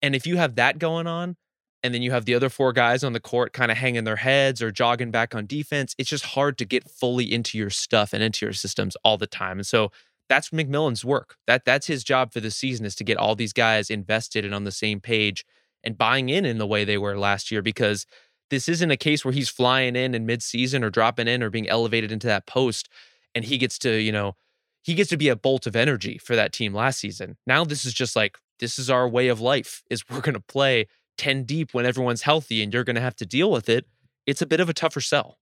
And 0.00 0.16
if 0.16 0.26
you 0.26 0.36
have 0.36 0.56
that 0.56 0.78
going 0.78 1.06
on, 1.06 1.36
and 1.82 1.92
then 1.92 2.02
you 2.02 2.10
have 2.12 2.24
the 2.24 2.34
other 2.34 2.48
four 2.48 2.72
guys 2.72 3.02
on 3.02 3.12
the 3.12 3.20
court 3.20 3.52
kind 3.52 3.70
of 3.70 3.78
hanging 3.78 4.04
their 4.04 4.16
heads 4.16 4.62
or 4.62 4.70
jogging 4.70 5.10
back 5.10 5.34
on 5.34 5.46
defense, 5.46 5.94
it's 5.98 6.10
just 6.10 6.26
hard 6.26 6.56
to 6.58 6.64
get 6.64 6.88
fully 6.88 7.32
into 7.32 7.58
your 7.58 7.70
stuff 7.70 8.12
and 8.12 8.22
into 8.22 8.46
your 8.46 8.52
systems 8.52 8.96
all 9.04 9.18
the 9.18 9.26
time. 9.26 9.58
And 9.58 9.66
so 9.66 9.90
that's 10.28 10.50
McMillan's 10.50 11.04
work. 11.04 11.36
That 11.46 11.64
that's 11.64 11.86
his 11.86 12.04
job 12.04 12.32
for 12.32 12.40
the 12.40 12.50
season 12.50 12.86
is 12.86 12.94
to 12.96 13.04
get 13.04 13.16
all 13.16 13.34
these 13.34 13.52
guys 13.52 13.90
invested 13.90 14.44
and 14.44 14.54
on 14.54 14.64
the 14.64 14.72
same 14.72 15.00
page 15.00 15.44
and 15.84 15.98
buying 15.98 16.28
in 16.28 16.44
in 16.44 16.58
the 16.58 16.66
way 16.66 16.84
they 16.84 16.98
were 16.98 17.18
last 17.18 17.50
year 17.50 17.62
because 17.62 18.06
this 18.50 18.68
isn't 18.68 18.90
a 18.90 18.96
case 18.96 19.24
where 19.24 19.32
he's 19.32 19.48
flying 19.48 19.96
in 19.96 20.14
in 20.14 20.26
midseason 20.26 20.84
or 20.84 20.90
dropping 20.90 21.26
in 21.26 21.42
or 21.42 21.50
being 21.50 21.68
elevated 21.68 22.12
into 22.12 22.26
that 22.26 22.46
post 22.46 22.88
and 23.34 23.44
he 23.44 23.58
gets 23.58 23.78
to, 23.80 23.96
you 23.96 24.12
know, 24.12 24.36
he 24.82 24.94
gets 24.94 25.10
to 25.10 25.16
be 25.16 25.28
a 25.28 25.36
bolt 25.36 25.66
of 25.66 25.76
energy 25.76 26.18
for 26.18 26.36
that 26.36 26.52
team 26.52 26.74
last 26.74 27.00
season. 27.00 27.36
Now 27.46 27.64
this 27.64 27.84
is 27.84 27.92
just 27.92 28.14
like 28.14 28.38
this 28.58 28.78
is 28.78 28.90
our 28.90 29.08
way 29.08 29.28
of 29.28 29.40
life 29.40 29.82
is 29.90 30.04
we're 30.10 30.20
going 30.20 30.34
to 30.34 30.40
play 30.40 30.86
10 31.18 31.44
deep 31.44 31.74
when 31.74 31.86
everyone's 31.86 32.22
healthy 32.22 32.62
and 32.62 32.72
you're 32.72 32.84
going 32.84 32.96
to 32.96 33.02
have 33.02 33.16
to 33.16 33.26
deal 33.26 33.50
with 33.50 33.68
it. 33.68 33.86
It's 34.26 34.42
a 34.42 34.46
bit 34.46 34.60
of 34.60 34.68
a 34.68 34.74
tougher 34.74 35.00
sell. 35.00 35.38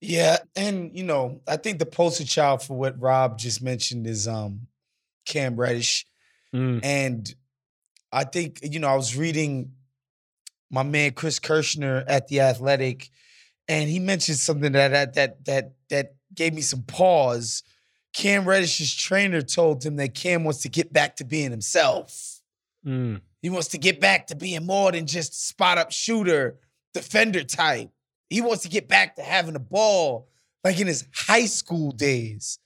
Yeah, 0.00 0.38
and 0.54 0.96
you 0.96 1.02
know, 1.02 1.40
I 1.48 1.56
think 1.56 1.78
the 1.78 1.86
poster 1.86 2.24
child 2.24 2.62
for 2.62 2.76
what 2.76 3.00
Rob 3.00 3.36
just 3.36 3.60
mentioned 3.62 4.06
is 4.06 4.28
um 4.28 4.68
Cam 5.26 5.56
Reddish. 5.56 6.06
Mm. 6.54 6.80
And 6.84 7.34
I 8.12 8.24
think, 8.24 8.60
you 8.62 8.78
know, 8.78 8.88
I 8.88 8.96
was 8.96 9.16
reading 9.16 9.72
my 10.70 10.82
man 10.82 11.12
Chris 11.12 11.38
Kirschner 11.38 12.04
at 12.06 12.28
the 12.28 12.40
Athletic, 12.40 13.10
and 13.66 13.90
he 13.90 13.98
mentioned 13.98 14.38
something 14.38 14.72
that 14.72 14.88
that 14.88 15.14
that 15.14 15.44
that 15.46 15.72
that 15.90 16.14
gave 16.34 16.54
me 16.54 16.60
some 16.60 16.82
pause. 16.82 17.62
Cam 18.14 18.44
Reddish's 18.44 18.94
trainer 18.94 19.42
told 19.42 19.84
him 19.84 19.96
that 19.96 20.14
Cam 20.14 20.44
wants 20.44 20.62
to 20.62 20.68
get 20.68 20.92
back 20.92 21.16
to 21.16 21.24
being 21.24 21.50
himself. 21.50 22.37
Mm. 22.86 23.20
He 23.42 23.50
wants 23.50 23.68
to 23.68 23.78
get 23.78 24.00
back 24.00 24.26
to 24.28 24.36
being 24.36 24.66
more 24.66 24.92
than 24.92 25.06
just 25.06 25.48
spot 25.48 25.78
up 25.78 25.92
shooter, 25.92 26.58
defender 26.94 27.44
type. 27.44 27.90
He 28.30 28.40
wants 28.40 28.62
to 28.64 28.68
get 28.68 28.88
back 28.88 29.16
to 29.16 29.22
having 29.22 29.56
a 29.56 29.60
ball 29.60 30.28
like 30.64 30.80
in 30.80 30.86
his 30.86 31.06
high 31.14 31.46
school 31.46 31.92
days. 31.92 32.58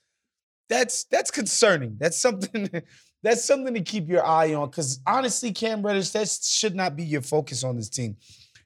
That's 0.68 1.04
that's 1.04 1.30
concerning. 1.30 1.96
That's 1.98 2.18
something 2.18 2.68
that's 3.22 3.44
something 3.44 3.74
to 3.74 3.80
keep 3.80 4.08
your 4.08 4.24
eye 4.24 4.54
on. 4.54 4.70
Cause 4.70 5.00
honestly, 5.06 5.52
Cam 5.52 5.82
Reddish, 5.82 6.10
that 6.10 6.28
should 6.28 6.74
not 6.74 6.96
be 6.96 7.04
your 7.04 7.20
focus 7.20 7.64
on 7.64 7.76
this 7.76 7.88
team. 7.88 8.16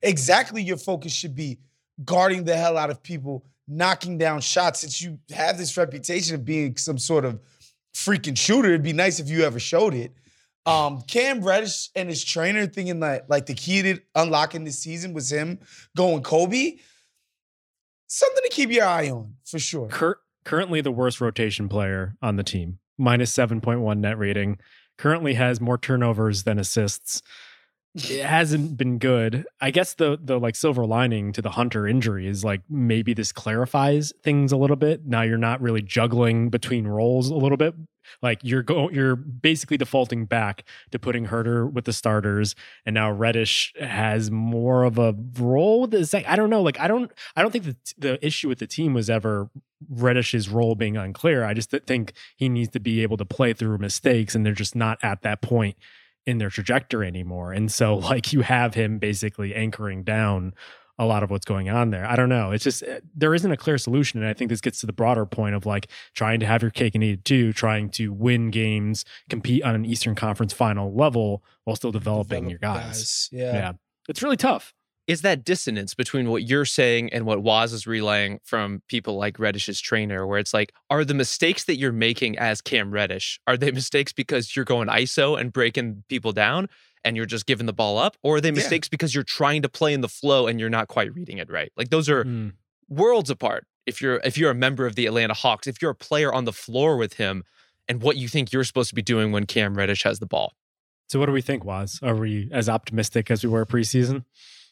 Exactly 0.03 0.63
your 0.63 0.77
focus 0.77 1.13
should 1.13 1.35
be 1.35 1.59
guarding 2.05 2.45
the 2.45 2.57
hell 2.57 2.79
out 2.79 2.91
of 2.91 3.03
people, 3.03 3.45
knocking 3.67 4.19
down 4.19 4.41
shots. 4.41 4.81
Since 4.81 5.03
you 5.03 5.19
have 5.35 5.59
this 5.59 5.77
reputation 5.77 6.35
of 6.37 6.45
being 6.45 6.77
some 6.77 6.99
sort 6.99 7.25
of 7.25 7.41
freaking 7.95 8.37
shooter, 8.39 8.69
it'd 8.69 8.83
be 8.83 8.93
nice 8.93 9.19
if 9.19 9.29
you 9.29 9.43
ever 9.43 9.59
showed 9.59 9.95
it. 9.95 10.13
Um, 10.67 11.03
Cam 11.03 11.43
Reddish 11.43 11.91
and 11.95 12.09
his 12.09 12.25
trainer 12.25 12.67
thinking 12.67 13.01
that 13.01 13.31
like 13.31 13.47
the 13.47 13.55
key 13.55 13.83
to 13.83 14.01
unlocking 14.17 14.65
this 14.65 14.81
season 14.81 15.15
was 15.15 15.31
him 15.31 15.61
going 15.97 16.23
Kobe. 16.23 16.79
Something 18.09 18.43
to 18.43 18.51
keep 18.51 18.71
your 18.71 18.85
eye 18.85 19.09
on 19.11 19.35
for 19.45 19.59
sure. 19.59 19.89
Cur- 19.89 20.19
currently 20.45 20.81
the 20.81 20.93
worst 20.93 21.21
rotation 21.21 21.69
player 21.69 22.17
on 22.21 22.37
the 22.37 22.45
team, 22.45 22.79
minus 22.99 23.33
7.1 23.33 23.99
net 23.99 24.19
rating. 24.19 24.59
Currently 24.99 25.35
has 25.35 25.61
more 25.61 25.79
turnovers 25.79 26.45
than 26.45 26.59
assists. 26.59 27.23
It 27.97 28.25
hasn't 28.25 28.77
been 28.77 28.99
good. 28.99 29.47
I 29.59 29.71
guess 29.71 29.95
the 29.95 30.19
the 30.23 30.39
like 30.39 30.55
silver 30.55 30.85
lining 30.85 31.33
to 31.33 31.41
the 31.41 31.51
Hunter 31.51 31.87
injury 31.87 32.27
is 32.27 32.45
like 32.45 32.61
maybe 32.69 33.15
this 33.15 33.33
clarifies 33.33 34.13
things 34.23 34.53
a 34.53 34.57
little 34.59 34.77
bit. 34.77 35.07
Now 35.07 35.23
you're 35.23 35.39
not 35.39 35.63
really 35.63 35.81
juggling 35.81 36.51
between 36.51 36.87
roles 36.87 37.31
a 37.31 37.35
little 37.35 37.57
bit. 37.57 37.75
Like 38.21 38.41
you're 38.43 38.63
go 38.63 38.91
you're 38.91 39.17
basically 39.17 39.79
defaulting 39.79 40.27
back 40.27 40.65
to 40.91 40.99
putting 40.99 41.29
Huerter 41.29 41.73
with 41.73 41.87
the 41.87 41.93
starters, 41.95 42.55
and 42.85 42.93
now 42.93 43.11
Reddish 43.11 43.73
has 43.81 44.31
more 44.31 44.85
of 44.85 44.99
a 44.99 45.15
role. 45.39 45.91
sec- 46.05 46.29
I 46.29 46.37
don't 46.37 46.51
know. 46.51 46.63
Like 46.63 46.79
I 46.79 46.89
don't 46.89 47.11
I 47.35 47.41
don't 47.41 47.51
think 47.51 47.65
the 47.65 47.77
the 47.97 48.27
issue 48.27 48.49
with 48.49 48.59
the 48.59 48.67
team 48.67 48.93
was 48.93 49.09
ever 49.09 49.49
Reddish's 49.91 50.51
role 50.51 50.75
being 50.75 50.99
unclear. 50.99 51.45
I 51.45 51.55
just 51.55 51.71
think 51.71 52.13
he 52.37 52.51
needs 52.51 52.71
to 52.71 52.81
be 52.81 53.03
able 53.03 53.17
to 53.17 53.25
play 53.25 53.55
through 53.55 53.79
mistakes, 53.79 54.35
and 54.35 54.45
they're 54.45 54.53
just 54.53 54.77
not 54.77 54.99
at 55.03 55.23
that 55.23 55.41
point 55.41 55.77
in 56.27 56.39
their 56.39 56.51
trajectory 56.51 57.07
anymore. 57.07 57.53
And 57.53 57.71
so, 57.71 57.97
like, 58.11 58.33
you 58.33 58.43
have 58.43 58.75
him 58.75 58.99
basically 58.99 59.55
anchoring 59.55 60.03
down 60.03 60.55
a 60.99 61.05
lot 61.05 61.23
of 61.23 61.31
what's 61.31 61.45
going 61.45 61.69
on 61.69 61.91
there. 61.91 62.07
I 62.07 62.17
don't 62.17 62.29
know. 62.29 62.53
It's 62.53 62.65
just 62.65 62.83
uh, 62.83 63.01
there 63.15 63.35
isn't 63.35 63.51
a 63.51 63.57
clear 63.57 63.77
solution, 63.79 64.21
and 64.21 64.29
I 64.29 64.33
think 64.33 64.49
this 64.49 64.61
gets 64.61 64.81
to 64.81 64.87
the 64.87 64.93
broader 64.93 65.27
point 65.27 65.55
of 65.55 65.67
like 65.67 65.89
trying 66.15 66.41
to 66.41 66.47
have 66.47 66.63
your 66.63 66.71
cake 66.71 66.95
and 66.95 67.05
eat 67.05 67.11
it 67.19 67.25
too, 67.25 67.53
trying 67.53 67.91
to 67.91 68.13
win 68.13 68.51
games, 68.51 69.05
compete 69.29 69.63
on 69.63 69.75
an 69.75 69.85
Eastern 69.85 70.15
Conference 70.15 70.53
final 70.53 70.95
level 70.95 71.45
while 71.65 71.77
still 71.77 71.93
developing 71.93 72.49
your 72.49 72.59
Develop 72.59 72.83
guys. 72.83 73.29
Yeah. 73.31 73.53
Yeah, 73.53 73.73
it's 74.09 74.23
really 74.23 74.39
tough. 74.39 74.73
Is 75.07 75.23
that 75.23 75.45
dissonance 75.45 75.95
between 75.95 76.29
what 76.31 76.43
you're 76.43 76.65
saying 76.65 77.13
and 77.13 77.25
what 77.27 77.43
Waz 77.43 77.73
is 77.73 77.87
relaying 77.87 78.41
from 78.45 78.83
people 78.89 79.17
like 79.17 79.39
Reddish's 79.39 79.81
trainer, 79.81 80.27
where 80.27 80.39
it's 80.39 80.53
like, 80.53 80.73
are 80.91 81.05
the 81.05 81.15
mistakes 81.15 81.65
that 81.65 81.77
you're 81.77 81.93
making 81.93 82.37
as 82.39 82.61
Cam 82.61 82.91
Reddish, 82.91 83.39
are 83.47 83.57
they 83.57 83.71
mistakes 83.71 84.13
because 84.13 84.57
you're 84.57 84.65
going 84.65 84.89
ISO 84.89 85.39
and 85.41 85.53
breaking 85.53 86.03
people 86.09 86.33
down 86.33 86.69
and 87.05 87.17
you're 87.17 87.25
just 87.27 87.47
giving 87.47 87.67
the 87.67 87.73
ball 87.73 87.99
up? 87.99 88.17
Or 88.23 88.37
are 88.37 88.41
they 88.41 88.49
Yeah. 88.49 88.55
mistakes 88.55 88.89
because 88.89 89.15
you're 89.15 89.23
trying 89.23 89.63
to 89.63 89.69
play 89.69 89.93
in 89.95 90.01
the 90.01 90.09
flow 90.09 90.49
and 90.49 90.59
you're 90.59 90.71
not 90.71 90.89
quite 90.89 91.15
reading 91.15 91.39
it 91.39 91.49
right? 91.51 91.71
Like 91.77 91.91
those 91.91 92.09
are 92.09 92.25
Mm. 92.25 92.55
worlds 92.89 93.31
apart. 93.31 93.65
If 93.87 94.03
you're 94.03 94.21
if 94.25 94.37
you're 94.37 94.51
a 94.51 94.55
member 94.55 94.87
of 94.87 94.97
the 94.97 95.07
Atlanta 95.07 95.35
Hawks, 95.35 95.69
if 95.69 95.81
you're 95.81 95.93
a 95.93 95.95
player 95.95 96.33
on 96.33 96.45
the 96.47 96.53
floor 96.53 96.97
with 96.97 97.15
him 97.15 97.45
and 97.87 98.03
what 98.03 98.17
you 98.17 98.27
think 98.27 98.53
you're 98.53 98.65
supposed 98.65 98.89
to 98.89 98.97
be 98.97 99.03
doing 99.03 99.31
when 99.31 99.47
Cam 99.47 99.77
Reddish 99.77 100.03
has 100.03 100.19
the 100.19 100.27
ball. 100.27 100.55
So, 101.09 101.21
what 101.21 101.27
do 101.27 101.33
we 101.33 101.41
think, 101.43 101.65
Waz? 101.65 102.01
Are 102.03 102.17
we 102.17 102.49
as 102.51 102.69
optimistic 102.69 103.31
as 103.31 103.45
we 103.45 103.51
were 103.51 103.65
preseason? 103.65 104.25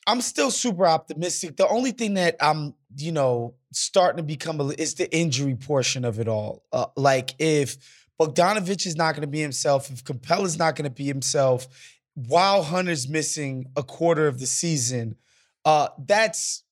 I'm 0.07 0.21
still 0.21 0.51
super 0.51 0.87
optimistic. 0.87 1.57
The 1.57 1.69
only 1.69 1.93
thing 1.93 2.15
that 2.15 2.37
I'm, 2.41 2.75
you 2.97 3.13
know, 3.13 3.55
starting 3.73 4.19
to 4.19 4.23
become 4.23 4.61
a, 4.61 4.69
is 4.69 4.95
the 4.95 5.13
injury 5.15 5.55
portion 5.55 6.05
of 6.05 6.21
it 6.21 6.29
all. 6.29 6.63
Uh, 6.73 6.87
like 6.97 7.35
if 7.39 7.77
Bogdanovic 8.21 8.87
is 8.87 8.97
not 8.97 9.15
going 9.15 9.23
to 9.23 9.29
be 9.29 9.41
himself, 9.41 9.91
if 9.91 10.05
Capela's 10.05 10.59
not 10.59 10.77
going 10.77 10.85
to 10.85 10.95
be 10.95 11.07
himself, 11.07 11.67
while 12.15 12.63
Hunter's 12.63 13.09
missing 13.09 13.67
a 13.77 13.83
quarter 13.83 14.29
of 14.29 14.39
the 14.39 14.47
season, 14.47 15.17
uh, 15.65 15.89
that's, 15.99 16.63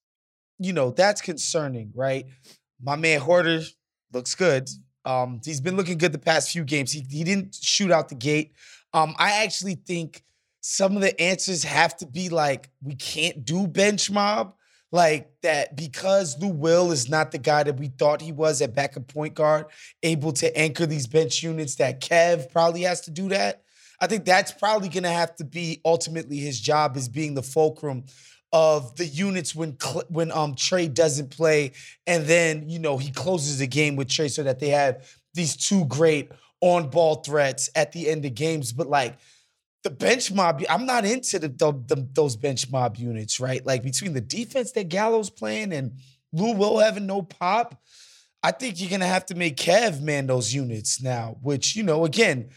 you 0.58 0.72
know, 0.72 0.90
that's 0.90 1.20
concerning, 1.20 1.90
right? 1.94 2.26
My 2.80 2.96
man 2.96 3.20
Huerter 3.20 3.66
looks 4.12 4.34
good. 4.34 4.68
Um, 5.04 5.40
he's 5.44 5.60
been 5.60 5.76
looking 5.76 5.98
good 5.98 6.12
the 6.12 6.18
past 6.18 6.50
few 6.50 6.64
games. 6.64 6.92
He, 6.92 7.04
he 7.10 7.24
didn't 7.24 7.56
shoot 7.60 7.90
out 7.90 8.08
the 8.08 8.14
gate. 8.14 8.52
Um, 8.92 9.14
I 9.18 9.42
actually 9.42 9.74
think 9.74 10.22
some 10.62 10.96
of 10.96 11.02
the 11.02 11.20
answers 11.20 11.64
have 11.64 11.96
to 11.98 12.06
be 12.06 12.28
like, 12.30 12.70
we 12.82 12.94
can't 12.94 13.44
do 13.44 13.66
bench 13.66 14.10
mob. 14.10 14.54
Like 14.94 15.30
that 15.40 15.74
because 15.74 16.38
Lou 16.38 16.48
Will 16.48 16.92
is 16.92 17.08
not 17.08 17.32
the 17.32 17.38
guy 17.38 17.62
that 17.62 17.78
we 17.78 17.86
thought 17.88 18.20
he 18.20 18.30
was 18.30 18.60
at 18.60 18.74
backup 18.74 19.08
point 19.08 19.32
guard, 19.32 19.64
able 20.02 20.32
to 20.32 20.54
anchor 20.54 20.84
these 20.84 21.06
bench 21.06 21.42
units, 21.42 21.76
that 21.76 22.02
Kev 22.02 22.52
probably 22.52 22.82
has 22.82 23.00
to 23.02 23.10
do 23.10 23.30
that. 23.30 23.62
I 24.00 24.06
think 24.06 24.26
that's 24.26 24.52
probably 24.52 24.90
gonna 24.90 25.08
have 25.08 25.34
to 25.36 25.44
be 25.44 25.80
ultimately 25.86 26.36
his 26.36 26.60
job 26.60 26.98
is 26.98 27.08
being 27.08 27.32
the 27.32 27.42
fulcrum 27.42 28.04
of 28.52 28.94
the 28.96 29.06
units 29.06 29.54
when 29.54 29.78
when 30.10 30.30
um 30.30 30.54
Trae 30.54 30.92
doesn't 30.92 31.30
play, 31.30 31.72
and 32.06 32.26
then 32.26 32.68
you 32.68 32.78
know 32.78 32.98
he 32.98 33.10
closes 33.10 33.60
the 33.60 33.66
game 33.66 33.96
with 33.96 34.08
Trae 34.08 34.30
so 34.30 34.42
that 34.42 34.60
they 34.60 34.68
have 34.68 35.08
these 35.32 35.56
two 35.56 35.86
great 35.86 36.30
on 36.60 36.90
ball 36.90 37.16
threats 37.16 37.70
at 37.74 37.92
the 37.92 38.10
end 38.10 38.26
of 38.26 38.34
games. 38.34 38.72
But 38.74 38.88
like 38.88 39.16
the 39.82 39.90
bench 39.90 40.32
mob, 40.32 40.62
I'm 40.70 40.86
not 40.86 41.04
into 41.04 41.38
the, 41.38 41.48
the, 41.48 41.72
the 41.72 42.08
those 42.12 42.36
bench 42.36 42.70
mob 42.70 42.96
units, 42.96 43.40
right? 43.40 43.64
Like 43.64 43.82
between 43.82 44.12
the 44.12 44.20
defense 44.20 44.72
that 44.72 44.88
Gallo's 44.88 45.30
playing 45.30 45.72
and 45.72 45.98
Lou 46.32 46.54
Will 46.54 46.78
having 46.78 47.06
no 47.06 47.22
pop, 47.22 47.80
I 48.42 48.52
think 48.52 48.80
you're 48.80 48.90
gonna 48.90 49.06
have 49.06 49.26
to 49.26 49.34
make 49.34 49.56
Kev 49.56 50.00
man 50.00 50.26
those 50.26 50.54
units 50.54 51.02
now, 51.02 51.36
which 51.42 51.76
you 51.76 51.82
know 51.82 52.04
again 52.04 52.50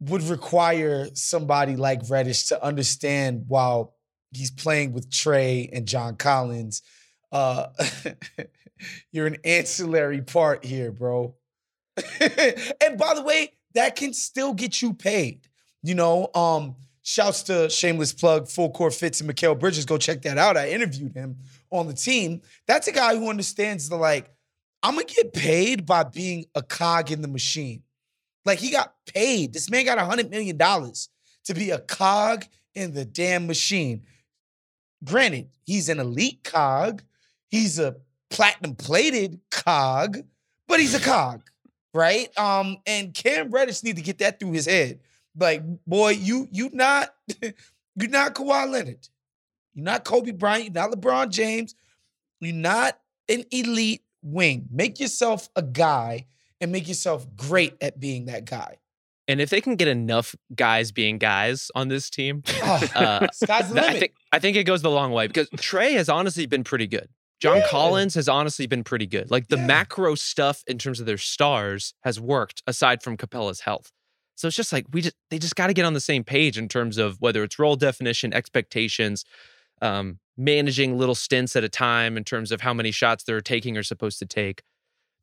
would 0.00 0.22
require 0.24 1.08
somebody 1.14 1.76
like 1.76 2.00
Reddish 2.08 2.44
to 2.44 2.62
understand 2.62 3.44
while 3.48 3.94
he's 4.32 4.50
playing 4.50 4.92
with 4.92 5.10
Trae 5.10 5.68
and 5.72 5.86
John 5.86 6.16
Collins. 6.16 6.82
Uh, 7.30 7.66
you're 9.12 9.26
an 9.26 9.36
ancillary 9.44 10.22
part 10.22 10.64
here, 10.64 10.90
bro. 10.90 11.34
and 12.20 12.98
by 12.98 13.14
the 13.14 13.22
way, 13.22 13.52
that 13.74 13.96
can 13.96 14.14
still 14.14 14.54
get 14.54 14.80
you 14.80 14.94
paid. 14.94 15.46
You 15.82 15.94
know, 15.94 16.28
um, 16.34 16.76
shouts 17.02 17.42
to 17.44 17.68
shameless 17.70 18.12
plug, 18.12 18.48
full 18.48 18.70
core 18.70 18.90
fits 18.90 19.20
and 19.20 19.30
Mikal 19.30 19.58
Bridges. 19.58 19.84
Go 19.84 19.98
check 19.98 20.22
that 20.22 20.38
out. 20.38 20.56
I 20.56 20.70
interviewed 20.70 21.14
him 21.14 21.36
on 21.70 21.86
the 21.86 21.94
team. 21.94 22.42
That's 22.66 22.88
a 22.88 22.92
guy 22.92 23.16
who 23.16 23.28
understands 23.28 23.88
the 23.88 23.96
like, 23.96 24.30
I'm 24.82 24.94
gonna 24.94 25.06
get 25.06 25.32
paid 25.32 25.86
by 25.86 26.04
being 26.04 26.46
a 26.54 26.62
cog 26.62 27.10
in 27.10 27.22
the 27.22 27.28
machine. 27.28 27.82
Like 28.44 28.58
he 28.58 28.70
got 28.70 28.94
paid. 29.06 29.52
This 29.52 29.70
man 29.70 29.84
got 29.84 29.98
a 29.98 30.04
hundred 30.04 30.30
million 30.30 30.56
dollars 30.56 31.08
to 31.44 31.54
be 31.54 31.70
a 31.70 31.78
cog 31.78 32.44
in 32.74 32.94
the 32.94 33.04
damn 33.04 33.46
machine. 33.46 34.02
Granted, 35.04 35.48
he's 35.64 35.88
an 35.88 35.98
elite 35.98 36.44
cog. 36.44 37.02
He's 37.48 37.78
a 37.78 37.96
platinum 38.30 38.76
plated 38.76 39.40
cog, 39.50 40.18
but 40.68 40.80
he's 40.80 40.94
a 40.94 41.00
cog, 41.00 41.42
right? 41.92 42.36
Um, 42.38 42.78
and 42.86 43.12
Cam 43.12 43.50
Reddish 43.50 43.82
need 43.82 43.96
to 43.96 44.02
get 44.02 44.18
that 44.18 44.38
through 44.38 44.52
his 44.52 44.66
head. 44.66 45.00
Like, 45.38 45.62
boy, 45.86 46.10
you 46.10 46.48
you 46.50 46.70
not 46.72 47.14
you're 47.96 48.10
not 48.10 48.34
Kawhi 48.34 48.68
Leonard. 48.70 49.08
You're 49.74 49.84
not 49.84 50.04
Kobe 50.04 50.32
Bryant. 50.32 50.64
You're 50.64 50.72
not 50.88 50.90
LeBron 50.90 51.30
James. 51.30 51.74
You're 52.40 52.54
not 52.54 52.98
an 53.28 53.44
elite 53.50 54.02
wing. 54.22 54.66
Make 54.70 54.98
yourself 55.00 55.48
a 55.54 55.62
guy 55.62 56.26
and 56.60 56.72
make 56.72 56.88
yourself 56.88 57.26
great 57.36 57.74
at 57.80 58.00
being 58.00 58.26
that 58.26 58.44
guy. 58.44 58.78
And 59.28 59.40
if 59.40 59.48
they 59.50 59.60
can 59.60 59.76
get 59.76 59.86
enough 59.86 60.34
guys 60.56 60.90
being 60.90 61.18
guys 61.18 61.70
on 61.76 61.86
this 61.88 62.10
team, 62.10 62.42
Oh, 62.62 62.88
uh, 62.96 63.28
sky's 63.32 63.72
I 63.72 63.98
think 63.98 64.14
I 64.32 64.38
think 64.40 64.56
it 64.56 64.64
goes 64.64 64.82
the 64.82 64.90
long 64.90 65.12
way 65.12 65.28
because 65.28 65.48
Trae 65.50 65.92
has 65.92 66.08
honestly 66.08 66.46
been 66.46 66.64
pretty 66.64 66.88
good. 66.88 67.08
John 67.40 67.58
Yeah. 67.58 67.68
Collins 67.68 68.14
has 68.16 68.28
honestly 68.28 68.66
been 68.66 68.82
pretty 68.84 69.06
good. 69.06 69.30
Like 69.30 69.48
the 69.48 69.56
Yeah. 69.56 69.66
macro 69.66 70.14
stuff 70.16 70.62
in 70.66 70.76
terms 70.78 70.98
of 71.00 71.06
their 71.06 71.16
stars 71.16 71.94
has 72.02 72.18
worked 72.20 72.62
aside 72.66 73.02
from 73.02 73.16
Capela's 73.16 73.60
health. 73.60 73.92
So 74.40 74.48
it's 74.48 74.56
just 74.56 74.72
like 74.72 74.86
we 74.90 75.02
just 75.02 75.16
they 75.28 75.38
just 75.38 75.54
got 75.54 75.66
to 75.66 75.74
get 75.74 75.84
on 75.84 75.92
the 75.92 76.00
same 76.00 76.24
page 76.24 76.56
in 76.56 76.66
terms 76.66 76.96
of 76.96 77.20
whether 77.20 77.42
it's 77.42 77.58
role 77.58 77.76
definition, 77.76 78.32
expectations, 78.32 79.26
um, 79.82 80.18
managing 80.34 80.96
little 80.96 81.14
stints 81.14 81.54
at 81.56 81.62
a 81.62 81.68
time 81.68 82.16
in 82.16 82.24
terms 82.24 82.50
of 82.50 82.62
how 82.62 82.72
many 82.72 82.90
shots 82.90 83.22
they're 83.22 83.42
taking 83.42 83.76
or 83.76 83.82
supposed 83.82 84.18
to 84.20 84.24
take. 84.24 84.62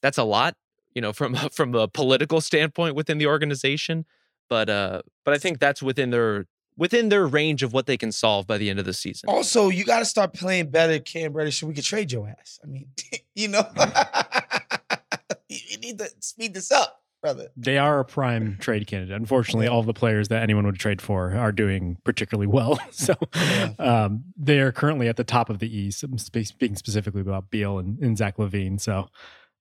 That's 0.02 0.20
a 0.20 0.24
lot, 0.24 0.54
you 0.94 1.02
know, 1.02 1.14
from 1.14 1.34
from 1.52 1.74
a 1.74 1.88
political 1.88 2.42
standpoint 2.42 2.96
within 2.96 3.18
the 3.18 3.26
organization. 3.26 4.06
But 4.50 4.70
uh, 4.70 5.02
but 5.26 5.34
I 5.34 5.40
think 5.40 5.58
that's 5.58 5.82
within 5.82 6.12
their 6.12 6.46
within 6.78 7.10
their 7.10 7.26
range 7.26 7.64
of 7.64 7.74
what 7.74 7.88
they 7.88 7.98
can 7.98 8.12
solve 8.12 8.46
by 8.46 8.60
the 8.60 8.70
end 8.70 8.78
of 8.78 8.86
the 8.86 8.94
season. 8.94 9.32
Also, 9.32 9.70
you 9.70 9.84
got 9.84 9.98
to 10.00 10.06
start 10.06 10.36
playing 10.36 10.70
better, 10.70 11.00
Cam 11.00 11.34
Reddish, 11.34 11.60
so 11.60 11.66
we 11.66 11.74
can 11.74 11.82
trade 11.82 12.12
your 12.12 12.30
ass. 12.30 12.60
I 12.64 12.68
mean, 12.68 12.90
you 13.36 13.48
know, 13.48 13.68
you 15.50 15.58
you 15.70 15.78
need 15.80 15.98
to 15.98 16.08
speed 16.20 16.54
this 16.54 16.72
up, 16.72 17.02
brother. 17.22 17.50
They 17.58 17.78
are 17.78 18.00
a 18.00 18.06
prime 18.06 18.58
trade 18.60 18.88
candidate. 18.88 19.16
Unfortunately, 19.16 19.68
all 19.68 19.84
the 19.84 19.94
players 19.94 20.28
that 20.30 20.44
anyone 20.44 20.66
would 20.66 20.80
trade 20.80 21.02
for 21.02 21.36
are 21.36 21.52
doing 21.52 21.98
particularly 22.04 22.48
well. 22.48 22.80
So 22.92 23.14
Yeah. 23.36 23.74
um, 23.80 24.24
they 24.38 24.60
are 24.60 24.72
currently 24.72 25.08
at 25.08 25.18
the 25.18 25.24
top 25.24 25.50
of 25.50 25.60
the 25.60 25.76
East. 25.76 26.04
I'm 26.04 26.18
speaking 26.18 26.76
specifically 26.76 27.22
about 27.22 27.50
Beal 27.50 27.80
and, 27.80 28.00
and 28.00 28.18
Zach 28.18 28.38
LaVine. 28.38 28.80
So 28.80 29.08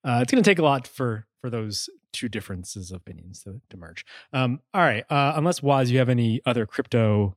uh, 0.03 0.19
it's 0.21 0.31
going 0.31 0.43
to 0.43 0.49
take 0.49 0.59
a 0.59 0.63
lot 0.63 0.87
for 0.87 1.25
for 1.41 1.49
those 1.49 1.89
two 2.13 2.27
differences 2.29 2.89
of 2.91 2.97
opinions 2.97 3.43
to, 3.43 3.61
to 3.69 3.77
merge. 3.77 4.03
Um, 4.33 4.59
all 4.73 4.81
right. 4.81 5.03
Uh, 5.09 5.33
unless 5.35 5.61
Waz, 5.61 5.91
you 5.91 5.99
have 5.99 6.09
any 6.09 6.41
other 6.47 6.65
crypto 6.65 7.35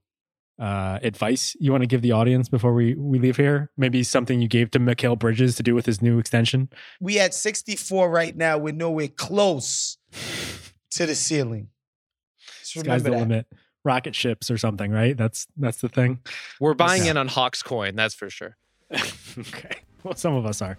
uh, 0.58 0.98
advice 1.02 1.56
you 1.58 1.70
want 1.72 1.82
to 1.82 1.86
give 1.86 2.02
the 2.02 2.12
audience 2.12 2.48
before 2.48 2.74
we 2.74 2.94
we 2.94 3.18
leave 3.18 3.36
here? 3.36 3.70
Maybe 3.76 4.02
something 4.02 4.40
you 4.42 4.48
gave 4.48 4.70
to 4.72 4.78
Mikal 4.78 5.18
Bridges 5.18 5.56
to 5.56 5.62
do 5.62 5.74
with 5.74 5.86
his 5.86 6.02
new 6.02 6.18
extension. 6.18 6.68
We 7.00 7.18
at 7.18 7.32
64 7.34 8.10
right 8.10 8.36
now. 8.36 8.58
We're 8.58 8.74
nowhere 8.74 9.08
close 9.08 9.96
to 10.92 11.06
the 11.06 11.14
ceiling. 11.14 11.68
Just 12.60 12.84
Sky's 12.84 13.02
the 13.02 13.10
that. 13.10 13.18
limit. 13.18 13.46
Rocket 13.82 14.14
ships 14.14 14.50
or 14.50 14.58
something, 14.58 14.90
right? 14.92 15.16
That's 15.16 15.46
that's 15.56 15.78
the 15.80 15.88
thing. 15.88 16.20
We're 16.60 16.74
buying 16.74 17.04
Yeah. 17.04 17.12
in 17.12 17.16
on 17.16 17.28
Hawks 17.28 17.62
coin, 17.62 17.96
that's 17.96 18.14
for 18.14 18.28
sure. 18.28 18.56
okay. 19.38 19.76
Well, 20.04 20.14
some 20.14 20.34
of 20.34 20.44
us 20.46 20.60
are. 20.60 20.76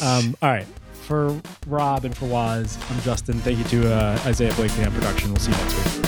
Um, 0.00 0.36
all 0.40 0.50
right. 0.50 0.66
For 1.02 1.40
Rob 1.66 2.04
and 2.04 2.16
for 2.16 2.26
Waz, 2.26 2.78
I'm 2.90 3.00
Justin. 3.02 3.38
Thank 3.40 3.58
you 3.58 3.64
to 3.82 3.92
uh, 3.92 4.18
Isaiah 4.24 4.52
Blakely 4.54 4.84
on 4.84 4.92
production. 4.92 5.30
We'll 5.30 5.40
see 5.40 5.50
you 5.50 5.56
next 5.58 5.96
week. 5.96 6.03